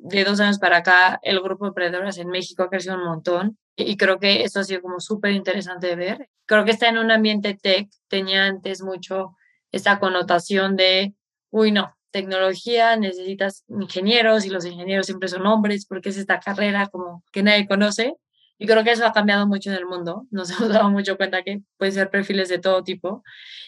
De 0.02 0.24
dos 0.24 0.40
años 0.40 0.58
para 0.58 0.78
acá, 0.78 1.20
el 1.22 1.40
grupo 1.40 1.66
de 1.66 1.68
emprendedoras 1.68 2.16
en 2.16 2.28
México 2.28 2.62
ha 2.62 2.70
crecido 2.70 2.94
un 2.94 3.04
montón 3.04 3.58
y 3.76 3.98
creo 3.98 4.18
que 4.18 4.44
eso 4.44 4.60
ha 4.60 4.64
sido 4.64 4.80
como 4.80 4.98
súper 4.98 5.32
interesante 5.32 5.88
de 5.88 5.96
ver. 5.96 6.30
Creo 6.46 6.64
que 6.64 6.70
está 6.70 6.88
en 6.88 6.96
un 6.96 7.10
ambiente 7.10 7.54
tech, 7.54 7.90
tenía 8.08 8.46
antes 8.46 8.82
mucho 8.82 9.36
esta 9.72 10.00
connotación 10.00 10.74
de, 10.76 11.14
uy, 11.50 11.70
no, 11.70 11.94
tecnología, 12.10 12.96
necesitas 12.96 13.64
ingenieros 13.68 14.46
y 14.46 14.50
los 14.50 14.64
ingenieros 14.64 15.04
siempre 15.04 15.28
son 15.28 15.46
hombres 15.46 15.84
porque 15.86 16.08
es 16.08 16.16
esta 16.16 16.40
carrera 16.40 16.88
como 16.88 17.22
que 17.30 17.42
nadie 17.42 17.68
conoce. 17.68 18.14
Y 18.58 18.66
creo 18.66 18.84
que 18.84 18.92
eso 18.92 19.06
ha 19.06 19.12
cambiado 19.12 19.46
mucho 19.46 19.70
en 19.70 19.76
el 19.76 19.86
mundo. 19.86 20.26
Nos 20.30 20.50
hemos 20.50 20.70
dado 20.70 20.90
mucho 20.90 21.18
cuenta 21.18 21.42
que 21.42 21.60
pueden 21.76 21.94
ser 21.94 22.10
perfiles 22.10 22.48
de 22.48 22.58
todo 22.58 22.84
tipo 22.84 23.22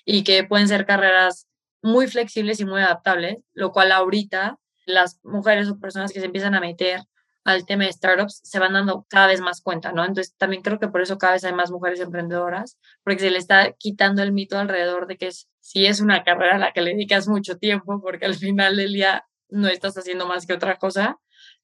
y 0.07 0.25
que 0.25 0.45
pueden 0.45 0.66
ser 0.66 0.87
carreras 0.87 1.47
muy 1.83 2.07
flexibles 2.07 2.59
y 2.61 2.64
muy 2.64 2.81
adaptables, 2.81 3.38
lo 3.53 3.73
cual 3.73 3.92
ahorita 3.92 4.59
las 4.87 5.21
mujeres 5.25 5.68
o 5.68 5.79
personas 5.79 6.12
que 6.12 6.21
se 6.21 6.27
empiezan 6.27 6.55
a 6.55 6.61
meter 6.61 7.01
al 7.45 7.66
tema 7.66 7.85
de 7.85 7.92
startups 7.92 8.40
se 8.45 8.59
van 8.61 8.73
dando 8.73 9.05
cada 9.09 9.27
vez 9.27 9.40
más 9.40 9.61
cuenta, 9.62 9.92
¿no? 9.92 10.05
Entonces 10.05 10.35
también 10.37 10.62
creo 10.62 10.79
que 10.79 10.88
por 10.88 11.03
eso 11.03 11.18
cada 11.18 11.33
vez 11.33 11.45
hay 11.45 11.53
más 11.53 11.71
mujeres 11.71 12.01
emprendedoras, 12.01 12.79
porque 13.03 13.21
se 13.21 13.31
le 13.31 13.38
está 13.38 13.73
quitando 13.73 14.23
el 14.23 14.33
mito 14.33 14.59
alrededor 14.59 15.07
de 15.07 15.16
que 15.16 15.29
es, 15.29 15.49
si 15.61 15.87
es 15.87 16.01
una 16.01 16.23
carrera 16.23 16.57
a 16.57 16.59
la 16.59 16.73
que 16.73 16.83
le 16.83 16.92
dedicas 16.92 17.27
mucho 17.27 17.59
tiempo, 17.59 18.01
porque 18.01 18.27
al 18.27 18.35
final 18.37 18.77
del 18.77 18.92
día 18.92 19.27
no 19.49 19.68
estás 19.68 19.99
haciendo 19.99 20.27
más 20.27 20.47
que 20.47 20.53
otra 20.53 20.77
cosa, 20.77 21.18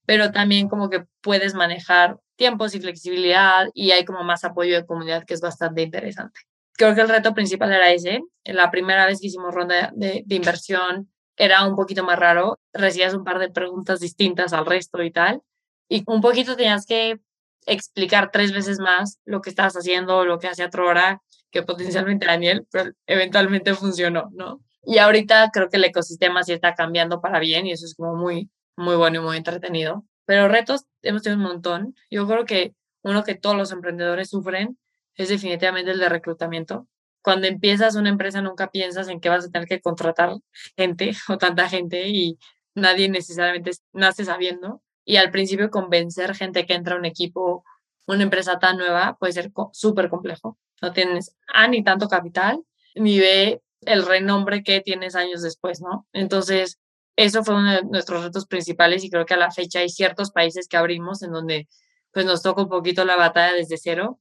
pero 0.05 0.33
también 0.33 0.69
como 0.69 0.91
que 0.91 1.05
puedes 1.21 1.55
manejar 1.55 2.19
tiempos 2.37 2.75
y 2.75 2.81
flexibilidad 2.81 3.69
y 3.75 3.93
hay 3.93 4.05
como 4.05 4.25
más 4.25 4.45
apoyo 4.45 4.75
de 4.75 4.87
comunidad 4.87 5.25
que 5.25 5.35
es 5.35 5.41
bastante 5.41 5.83
interesante 5.83 6.41
creo 6.79 6.95
que 6.95 7.01
el 7.03 7.09
reto 7.09 7.35
principal 7.35 7.73
era 7.73 7.91
ese. 7.91 8.23
La 8.45 8.71
primera 8.71 9.05
vez 9.05 9.21
que 9.21 9.27
hicimos 9.27 9.55
ronda 9.55 9.93
de, 9.95 10.25
inversión 10.29 11.11
era 11.39 11.65
un 11.67 11.77
poquito 11.77 12.05
más 12.05 12.19
raro. 12.19 12.59
Recibías 12.73 13.15
un 13.15 13.25
par 13.25 13.39
de 13.39 13.51
preguntas 13.51 14.01
distintas 14.01 14.53
al 14.53 14.67
resto 14.67 15.03
y 15.03 15.11
tal. 15.11 15.43
Y 15.89 16.05
un 16.07 16.21
poquito 16.21 16.57
tenías 16.57 16.85
que 16.85 17.21
explicar 17.67 18.31
tres 18.31 18.53
veces 18.53 18.79
más 18.81 19.21
lo 19.25 19.41
que 19.41 19.51
estabas 19.51 19.75
haciendo, 19.75 20.25
lo 20.25 20.39
que 20.39 20.49
hacía 20.49 20.71
hora 20.79 21.23
que 21.51 21.63
potencialmente 21.63 22.27
Daniel, 22.27 22.67
pero 22.71 22.91
eventualmente 23.07 23.75
funcionó, 23.75 24.31
¿no? 24.33 24.61
Y 24.85 24.99
ahorita 24.99 25.51
creo 25.53 25.69
que 25.69 25.77
el 25.77 25.85
ecosistema 25.85 26.43
sí 26.43 26.53
está 26.53 26.75
cambiando 26.75 27.21
para 27.21 27.39
bien 27.41 27.67
y 27.67 27.73
eso 27.73 27.87
es 27.87 27.95
como 27.95 28.17
muy, 28.17 28.51
muy 28.77 28.97
bueno 28.97 29.21
y 29.21 29.25
muy 29.25 29.37
entretenido. 29.37 30.05
Pero 30.25 30.49
retos 30.49 30.85
hemos 31.03 31.23
tenido 31.23 31.43
un 31.43 31.49
montón. 31.49 31.95
Yo 32.11 32.27
creo 32.27 32.45
que 32.45 32.75
uno 33.03 33.25
que 33.25 33.35
todos 33.35 33.57
los 33.57 33.73
emprendedores 33.73 34.29
sufren 34.31 34.79
es 35.15 35.29
definitivamente 35.29 35.91
el 35.91 35.99
de 35.99 36.09
reclutamiento. 36.09 36.87
Cuando 37.29 37.47
empiezas 37.47 37.95
una 37.95 38.09
empresa 38.09 38.41
nunca 38.41 38.71
piensas 38.71 39.07
en 39.09 39.21
que 39.21 39.29
vas 39.29 39.45
a 39.45 39.51
tener 39.51 39.69
que 39.69 39.83
contratar 39.83 40.39
gente 40.79 41.13
o 41.29 41.37
tanta 41.37 41.69
gente 41.69 42.09
y 42.09 42.39
nadie 42.75 43.11
necesariamente 43.11 43.73
nace 43.93 44.25
sabiendo. 44.25 44.83
Y 45.05 45.17
al 45.17 45.31
principio 45.31 45.69
convencer 45.69 46.35
gente 46.35 46.65
que 46.65 46.73
entra 46.73 46.95
a 46.95 46.99
un 46.99 47.05
equipo, 47.05 47.65
una 48.07 48.23
empresa 48.23 48.59
tan 48.59 48.79
nueva, 48.79 49.19
puede 49.21 49.35
ser 49.35 49.53
súper 49.73 50.09
complejo. 50.09 50.57
No 50.81 50.95
tienes 50.95 51.37
A, 51.53 51.69
ni 51.69 51.85
tanto 51.85 52.09
capital, 52.09 52.63
ni 52.95 53.19
B, 53.19 53.61
el 53.83 54.07
renombre 54.07 54.63
que 54.63 54.81
tienes 54.81 55.15
años 55.15 55.43
después, 55.43 55.83
¿no? 55.83 56.07
Entonces, 56.15 56.79
eso 57.15 57.45
fue 57.45 57.57
uno 57.57 57.73
de 57.73 57.83
nuestros 57.83 58.25
retos 58.25 58.47
principales 58.47 59.05
y 59.05 59.11
creo 59.11 59.27
que 59.27 59.35
a 59.35 59.37
la 59.37 59.51
fecha 59.51 59.81
hay 59.81 59.91
ciertos 59.91 60.31
países 60.31 60.67
que 60.67 60.79
abrimos 60.79 61.23
en 61.23 61.33
donde 61.33 61.69
pues 62.11 62.25
nos 62.25 62.41
toca 62.41 62.63
un 62.63 62.71
poquito 62.71 63.05
la 63.05 63.17
batalla 63.17 63.53
desde 63.53 63.77
cero 63.77 64.19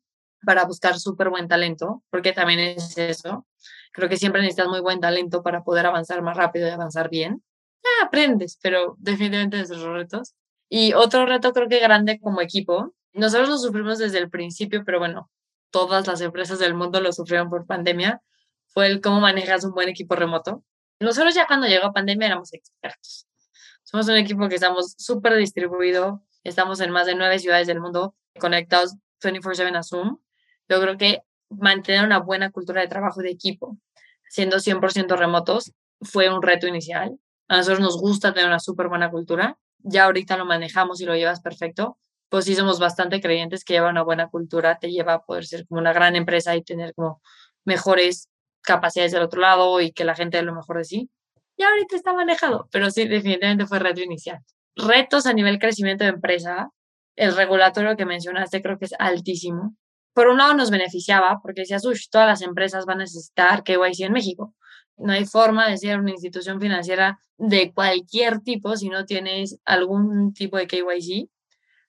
para 0.47 0.63
buscar 0.63 0.97
súper 0.97 1.27
buen 1.27 1.49
talento, 1.49 2.03
porque 2.09 2.31
también 2.31 2.61
es 2.61 2.97
eso. 2.97 3.45
Creo 3.91 4.07
que 4.07 4.15
siempre 4.15 4.41
necesitas 4.41 4.69
muy 4.69 4.79
buen 4.79 5.01
talento 5.01 5.43
para 5.43 5.61
poder 5.61 5.85
avanzar 5.85 6.21
más 6.21 6.37
rápido 6.37 6.69
y 6.69 6.71
avanzar 6.71 7.09
bien. 7.09 7.43
aprendes, 8.01 8.57
pero 8.61 8.95
definitivamente 8.97 9.59
es 9.59 9.69
los 9.69 9.83
retos. 9.83 10.35
Y 10.69 10.93
otro 10.93 11.25
reto 11.25 11.51
creo 11.51 11.67
que 11.67 11.81
grande 11.81 12.17
como 12.21 12.39
equipo, 12.39 12.93
nosotros 13.11 13.49
lo 13.49 13.57
sufrimos 13.57 13.97
desde 13.97 14.19
el 14.19 14.29
principio, 14.29 14.83
pero 14.85 14.99
bueno, 14.99 15.29
todas 15.69 16.07
las 16.07 16.21
empresas 16.21 16.59
del 16.59 16.75
mundo 16.75 17.01
lo 17.01 17.11
sufrieron 17.11 17.49
por 17.49 17.65
pandemia, 17.65 18.21
fue 18.67 18.87
el 18.87 19.01
cómo 19.01 19.19
manejas 19.19 19.65
un 19.65 19.73
buen 19.73 19.89
equipo 19.89 20.15
remoto. 20.15 20.63
Nosotros 21.01 21.35
ya 21.35 21.45
cuando 21.45 21.67
llegó 21.67 21.91
pandemia 21.91 22.27
éramos 22.27 22.53
expertos. 22.53 23.27
Somos 23.83 24.07
un 24.07 24.15
equipo 24.15 24.47
que 24.47 24.55
estamos 24.55 24.95
súper 24.97 25.35
distribuido, 25.35 26.23
estamos 26.45 26.79
en 26.79 26.91
más 26.91 27.05
de 27.05 27.15
nueve 27.15 27.37
ciudades 27.37 27.67
del 27.67 27.81
mundo 27.81 28.15
conectados 28.39 28.95
24/7 29.19 29.75
a 29.75 29.83
Zoom 29.83 30.19
yo 30.69 30.81
creo 30.81 30.97
que 30.97 31.21
mantener 31.49 32.05
una 32.05 32.19
buena 32.19 32.51
cultura 32.51 32.81
de 32.81 32.87
trabajo 32.87 33.21
de 33.21 33.29
equipo, 33.29 33.77
siendo 34.29 34.57
100% 34.57 35.15
remotos, 35.15 35.73
fue 36.01 36.29
un 36.33 36.41
reto 36.41 36.67
inicial. 36.67 37.17
A 37.47 37.57
nosotros 37.57 37.79
nos 37.79 37.97
gusta 37.97 38.33
tener 38.33 38.47
una 38.47 38.59
súper 38.59 38.89
buena 38.89 39.09
cultura. 39.09 39.57
Ya 39.79 40.05
ahorita 40.05 40.37
lo 40.37 40.45
manejamos 40.45 41.01
y 41.01 41.05
lo 41.05 41.15
llevas 41.15 41.41
perfecto. 41.41 41.97
Pues 42.29 42.45
sí 42.45 42.55
somos 42.55 42.79
bastante 42.79 43.21
creyentes 43.21 43.63
que 43.63 43.73
lleva 43.73 43.89
una 43.89 44.03
buena 44.03 44.27
cultura, 44.27 44.79
te 44.79 44.91
lleva 44.91 45.13
a 45.13 45.21
poder 45.23 45.45
ser 45.45 45.65
como 45.65 45.79
una 45.79 45.93
gran 45.93 46.15
empresa 46.15 46.55
y 46.55 46.63
tener 46.63 46.93
como 46.93 47.21
mejores 47.63 48.29
capacidades 48.61 49.13
del 49.13 49.23
otro 49.23 49.39
lado 49.39 49.79
y 49.79 49.93
que 49.93 50.03
la 50.03 50.13
gente 50.13 50.37
dé 50.37 50.43
lo 50.43 50.53
mejor 50.53 50.77
de 50.77 50.83
sí. 50.83 51.09
Y 51.55 51.63
ahorita 51.63 51.95
está 51.95 52.13
manejado, 52.13 52.67
pero 52.71 52.91
sí, 52.91 53.07
definitivamente 53.07 53.65
fue 53.65 53.79
reto 53.79 54.01
inicial. 54.01 54.39
Retos 54.75 55.25
a 55.25 55.33
nivel 55.33 55.57
crecimiento 55.57 56.03
de 56.03 56.11
empresa, 56.11 56.69
el 57.15 57.35
regulatorio 57.35 57.95
que 57.95 58.05
mencionaste 58.05 58.61
creo 58.61 58.77
que 58.77 58.85
es 58.85 58.93
altísimo 58.99 59.75
por 60.17 60.29
un 60.29 60.39
lado 60.39 60.55
nos 60.55 60.71
beneficiaba 60.71 61.41
porque 61.43 61.61
decías, 61.61 61.85
uy, 61.85 61.95
todas 62.09 62.25
las 62.25 62.41
empresas 62.41 62.87
van 62.87 62.97
a 62.97 63.03
necesitar 63.03 63.63
KYC 63.63 63.99
en 63.99 64.13
México. 64.13 64.55
No 64.97 65.13
hay 65.13 65.25
forma 65.25 65.69
de 65.69 65.77
ser 65.77 65.99
una 65.99 66.09
institución 66.09 66.59
financiera 66.59 67.19
de 67.37 67.71
cualquier 67.71 68.39
tipo 68.39 68.75
si 68.75 68.89
no 68.89 69.05
tienes 69.05 69.59
algún 69.63 70.33
tipo 70.33 70.57
de 70.57 70.65
KYC. 70.65 71.29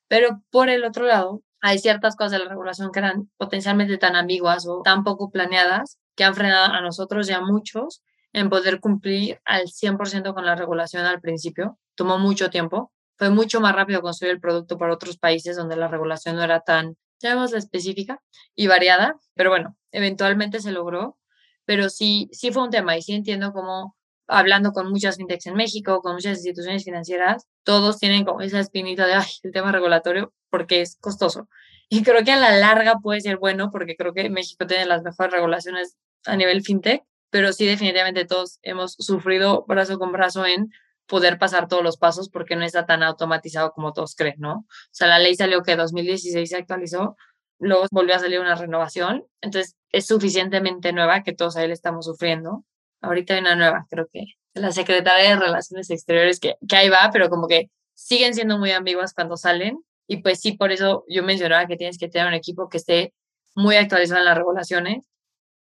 Pero 0.07 0.43
por 0.51 0.69
el 0.69 0.85
otro 0.85 1.07
lado, 1.07 1.41
hay 1.59 1.79
ciertas 1.79 2.15
cosas 2.15 2.33
de 2.33 2.45
la 2.45 2.49
regulación 2.49 2.91
que 2.91 2.99
eran 2.99 3.31
potencialmente 3.35 3.97
tan 3.97 4.15
ambiguas 4.15 4.67
o 4.67 4.83
tan 4.83 5.03
poco 5.03 5.31
planeadas 5.31 5.97
que 6.15 6.23
han 6.23 6.35
frenado 6.35 6.71
a 6.71 6.81
nosotros 6.81 7.27
y 7.29 7.33
a 7.33 7.41
muchos 7.41 8.03
en 8.31 8.51
poder 8.51 8.79
cumplir 8.79 9.41
al 9.43 9.69
100% 9.69 10.35
con 10.35 10.45
la 10.45 10.53
regulación 10.53 11.03
al 11.07 11.19
principio. 11.19 11.79
Tomó 11.95 12.19
mucho 12.19 12.51
tiempo. 12.51 12.91
Fue 13.17 13.31
mucho 13.31 13.59
más 13.59 13.73
rápido 13.73 14.03
construir 14.03 14.33
el 14.33 14.39
producto 14.39 14.77
para 14.77 14.93
otros 14.93 15.17
países 15.17 15.57
donde 15.57 15.75
la 15.75 15.87
regulación 15.87 16.35
no 16.35 16.43
era 16.43 16.59
tan 16.59 16.95
llamemos 17.19 17.51
la 17.51 17.59
específica 17.59 18.21
y 18.55 18.67
variada, 18.67 19.19
pero 19.35 19.49
bueno, 19.49 19.77
eventualmente 19.91 20.59
se 20.59 20.71
logró, 20.71 21.17
pero 21.65 21.89
sí, 21.89 22.29
sí 22.31 22.51
fue 22.51 22.63
un 22.63 22.69
tema 22.69 22.97
y 22.97 23.01
sí 23.01 23.13
entiendo 23.13 23.53
cómo 23.53 23.95
hablando 24.29 24.71
con 24.71 24.89
muchas 24.89 25.17
fintechs 25.17 25.47
en 25.47 25.55
México, 25.55 26.01
con 26.01 26.13
muchas 26.13 26.37
instituciones 26.37 26.83
financieras, 26.83 27.47
todos 27.63 27.97
tienen 27.97 28.25
como 28.25 28.41
esa 28.41 28.59
espinita 28.59 29.07
de, 29.07 29.13
ay, 29.13 29.27
el 29.43 29.51
tema 29.51 29.71
regulatorio, 29.71 30.33
porque 30.49 30.81
es 30.81 30.97
costoso. 31.01 31.49
Y 31.89 32.03
creo 32.03 32.23
que 32.23 32.31
a 32.31 32.37
la 32.37 32.55
larga 32.55 32.99
puede 33.01 33.21
ser 33.21 33.37
bueno, 33.37 33.71
porque 33.71 33.95
creo 33.95 34.13
que 34.13 34.29
México 34.29 34.67
tiene 34.67 34.85
las 34.85 35.01
mejores 35.01 35.33
regulaciones 35.33 35.97
a 36.25 36.35
nivel 36.35 36.61
fintech, 36.61 37.03
pero 37.31 37.51
sí 37.53 37.65
definitivamente 37.65 38.25
todos 38.25 38.59
hemos 38.61 38.93
sufrido 38.93 39.65
brazo 39.67 39.97
con 39.97 40.11
brazo 40.11 40.45
en 40.45 40.71
poder 41.09 41.37
pasar 41.37 41.67
todos 41.67 41.83
los 41.83 41.97
pasos 41.97 42.29
porque 42.29 42.55
no 42.55 42.63
está 42.63 42.85
tan 42.85 43.03
automatizado 43.03 43.71
como 43.71 43.91
todos 43.91 44.15
creen, 44.15 44.35
¿no? 44.37 44.53
O 44.59 44.65
sea, 44.91 45.07
la 45.07 45.19
ley 45.19 45.35
salió 45.35 45.63
que 45.63 45.75
2016 45.75 46.49
se 46.49 46.55
actualizó, 46.55 47.17
luego 47.57 47.87
volvió 47.91 48.15
a 48.15 48.19
salir 48.19 48.39
una 48.39 48.55
renovación, 48.55 49.25
entonces 49.41 49.75
es 49.91 50.05
suficientemente 50.07 50.93
nueva 50.93 51.23
que 51.23 51.33
todos 51.33 51.57
ahí 51.57 51.67
le 51.67 51.73
estamos 51.73 52.05
sufriendo. 52.05 52.63
Ahorita 53.01 53.33
hay 53.33 53.41
una 53.41 53.55
nueva, 53.55 53.87
creo 53.89 54.07
que 54.11 54.25
la 54.53 54.71
Secretaría 54.71 55.31
de 55.31 55.35
Relaciones 55.35 55.89
Exteriores, 55.89 56.39
que, 56.39 56.55
que 56.67 56.75
ahí 56.75 56.89
va, 56.89 57.09
pero 57.11 57.29
como 57.29 57.47
que 57.47 57.69
siguen 57.93 58.33
siendo 58.33 58.57
muy 58.57 58.71
ambiguas 58.71 59.13
cuando 59.13 59.37
salen. 59.37 59.79
Y 60.07 60.17
pues 60.17 60.39
sí, 60.39 60.53
por 60.53 60.71
eso 60.71 61.05
yo 61.07 61.23
mencionaba 61.23 61.67
que 61.67 61.77
tienes 61.77 61.97
que 61.97 62.09
tener 62.09 62.27
un 62.27 62.33
equipo 62.33 62.69
que 62.69 62.77
esté 62.77 63.13
muy 63.55 63.75
actualizado 63.75 64.19
en 64.19 64.25
las 64.25 64.37
regulaciones. 64.37 65.05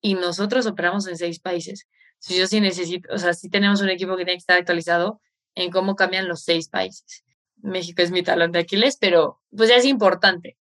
Y 0.01 0.15
nosotros 0.15 0.67
operamos 0.67 1.07
en 1.07 1.17
seis 1.17 1.41
países. 1.41 1.87
Si 2.19 2.37
yo 2.39 2.47
sí 2.47 2.61
necesito, 2.61 3.13
o 3.13 3.19
sea, 3.19 3.33
sí 3.35 3.49
tenemos 3.49 3.81
un 3.81 3.89
equipo 3.89 4.17
que 4.17 4.25
tiene 4.25 4.37
que 4.37 4.41
estar 4.41 4.59
actualizado 4.59 5.21
en 5.55 5.71
cómo 5.71 5.97
cambian 5.97 6.29
los 6.29 6.43
seis 6.43 6.69
países. 6.69 7.25
México 7.57 8.03
es 8.03 8.11
mi 8.11 8.23
talón 8.23 8.53
de 8.53 8.61
Aquiles, 8.61 8.97
pero 9.01 9.41
pues 9.57 9.71
es 9.71 9.85
importante. 9.85 10.57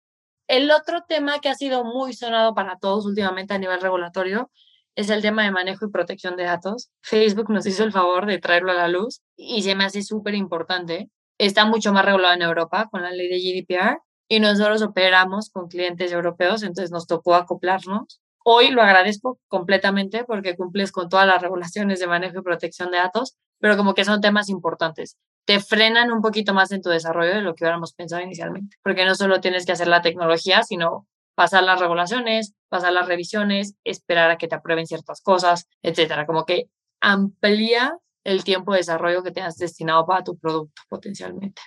El 0.46 0.70
otro 0.70 1.04
tema 1.08 1.38
que 1.40 1.48
ha 1.48 1.54
sido 1.54 1.84
muy 1.84 2.12
sonado 2.12 2.54
para 2.54 2.78
todos 2.78 3.06
últimamente 3.06 3.54
a 3.54 3.58
nivel 3.58 3.80
regulatorio 3.80 4.50
es 4.96 5.08
el 5.08 5.22
tema 5.22 5.44
de 5.44 5.50
manejo 5.50 5.86
y 5.86 5.90
protección 5.90 6.36
de 6.36 6.44
datos. 6.44 6.90
Facebook 7.00 7.50
nos 7.50 7.66
hizo 7.66 7.84
el 7.84 7.92
favor 7.92 8.26
de 8.26 8.38
traerlo 8.38 8.72
a 8.72 8.74
la 8.74 8.88
luz 8.88 9.22
y 9.36 9.62
se 9.62 9.74
me 9.74 9.84
hace 9.84 10.02
súper 10.02 10.34
importante. 10.34 11.08
Está 11.38 11.64
mucho 11.64 11.92
más 11.92 12.04
regulado 12.04 12.34
en 12.34 12.42
Europa 12.42 12.88
con 12.90 13.02
la 13.02 13.12
ley 13.12 13.28
de 13.28 13.38
GDPR 13.38 13.98
y 14.28 14.40
nosotros 14.40 14.82
operamos 14.82 15.50
con 15.50 15.68
clientes 15.68 16.12
europeos, 16.12 16.62
entonces 16.62 16.90
nos 16.90 17.06
tocó 17.06 17.34
acoplarnos. 17.34 18.20
Hoy 18.44 18.70
lo 18.70 18.82
agradezco 18.82 19.38
completamente 19.48 20.24
porque 20.24 20.56
cumples 20.56 20.92
con 20.92 21.08
todas 21.08 21.26
las 21.26 21.40
regulaciones 21.40 22.00
de 22.00 22.06
manejo 22.06 22.40
y 22.40 22.42
protección 22.42 22.90
de 22.90 22.98
datos, 22.98 23.36
pero 23.60 23.76
como 23.76 23.94
que 23.94 24.04
son 24.04 24.20
temas 24.20 24.48
importantes. 24.48 25.16
Te 25.44 25.60
frenan 25.60 26.12
un 26.12 26.20
poquito 26.20 26.54
más 26.54 26.72
en 26.72 26.82
tu 26.82 26.90
desarrollo 26.90 27.34
de 27.34 27.42
lo 27.42 27.54
que 27.54 27.64
hubiéramos 27.64 27.94
pensado 27.94 28.22
inicialmente, 28.22 28.76
porque 28.82 29.04
no 29.04 29.14
solo 29.14 29.40
tienes 29.40 29.64
que 29.64 29.72
hacer 29.72 29.88
la 29.88 30.02
tecnología, 30.02 30.62
sino 30.62 31.06
pasar 31.34 31.62
las 31.62 31.80
regulaciones, 31.80 32.54
pasar 32.68 32.92
las 32.92 33.06
revisiones, 33.06 33.76
esperar 33.84 34.30
a 34.30 34.38
que 34.38 34.48
te 34.48 34.54
aprueben 34.54 34.86
ciertas 34.86 35.22
cosas, 35.22 35.68
etcétera. 35.82 36.26
Como 36.26 36.44
que 36.44 36.66
amplía 37.00 37.96
el 38.24 38.44
tiempo 38.44 38.72
de 38.72 38.78
desarrollo 38.78 39.22
que 39.22 39.30
tengas 39.30 39.56
destinado 39.56 40.04
para 40.06 40.24
tu 40.24 40.38
producto 40.38 40.82
potencialmente. 40.88 41.62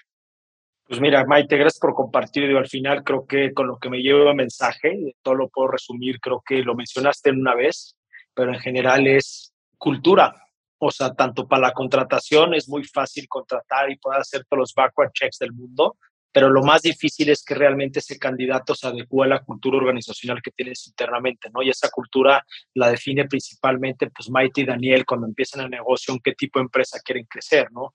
Pues 0.85 0.99
mira, 0.99 1.25
Maite, 1.25 1.57
gracias 1.57 1.79
por 1.79 1.95
compartir. 1.95 2.49
Yo 2.49 2.57
al 2.57 2.67
final 2.67 3.03
creo 3.03 3.25
que 3.25 3.53
con 3.53 3.67
lo 3.67 3.79
que 3.79 3.89
me 3.89 3.99
llevo 3.99 4.29
el 4.29 4.35
mensaje, 4.35 5.15
todo 5.23 5.35
lo 5.35 5.49
puedo 5.49 5.69
resumir, 5.69 6.19
creo 6.19 6.43
que 6.45 6.61
lo 6.61 6.75
mencionaste 6.75 7.29
en 7.29 7.39
una 7.39 7.55
vez, 7.55 7.95
pero 8.33 8.53
en 8.53 8.59
general 8.59 9.07
es 9.07 9.53
cultura. 9.77 10.42
O 10.85 10.91
sea, 10.91 11.13
tanto 11.13 11.47
para 11.47 11.61
la 11.61 11.71
contratación 11.71 12.53
es 12.53 12.67
muy 12.67 12.83
fácil 12.83 13.27
contratar 13.29 13.89
y 13.89 13.97
poder 13.97 14.19
hacer 14.19 14.43
todos 14.43 14.59
los 14.59 14.73
backward 14.73 15.11
checks 15.13 15.39
del 15.39 15.53
mundo, 15.53 15.95
pero 16.33 16.49
lo 16.49 16.63
más 16.63 16.81
difícil 16.81 17.29
es 17.29 17.43
que 17.43 17.53
realmente 17.53 17.99
ese 17.99 18.17
candidato 18.17 18.73
se 18.73 18.87
adecue 18.87 19.25
a 19.25 19.29
la 19.29 19.39
cultura 19.39 19.77
organizacional 19.77 20.41
que 20.41 20.51
tienes 20.51 20.87
internamente, 20.87 21.49
¿no? 21.53 21.61
Y 21.61 21.69
esa 21.69 21.89
cultura 21.89 22.43
la 22.73 22.89
define 22.89 23.25
principalmente, 23.27 24.09
pues, 24.09 24.29
Maite 24.31 24.61
y 24.61 24.65
Daniel 24.65 25.05
cuando 25.05 25.27
empiezan 25.27 25.61
el 25.61 25.69
negocio, 25.69 26.13
en 26.13 26.19
qué 26.19 26.33
tipo 26.33 26.57
de 26.57 26.63
empresa 26.63 26.99
quieren 27.05 27.25
crecer, 27.25 27.71
¿no? 27.71 27.93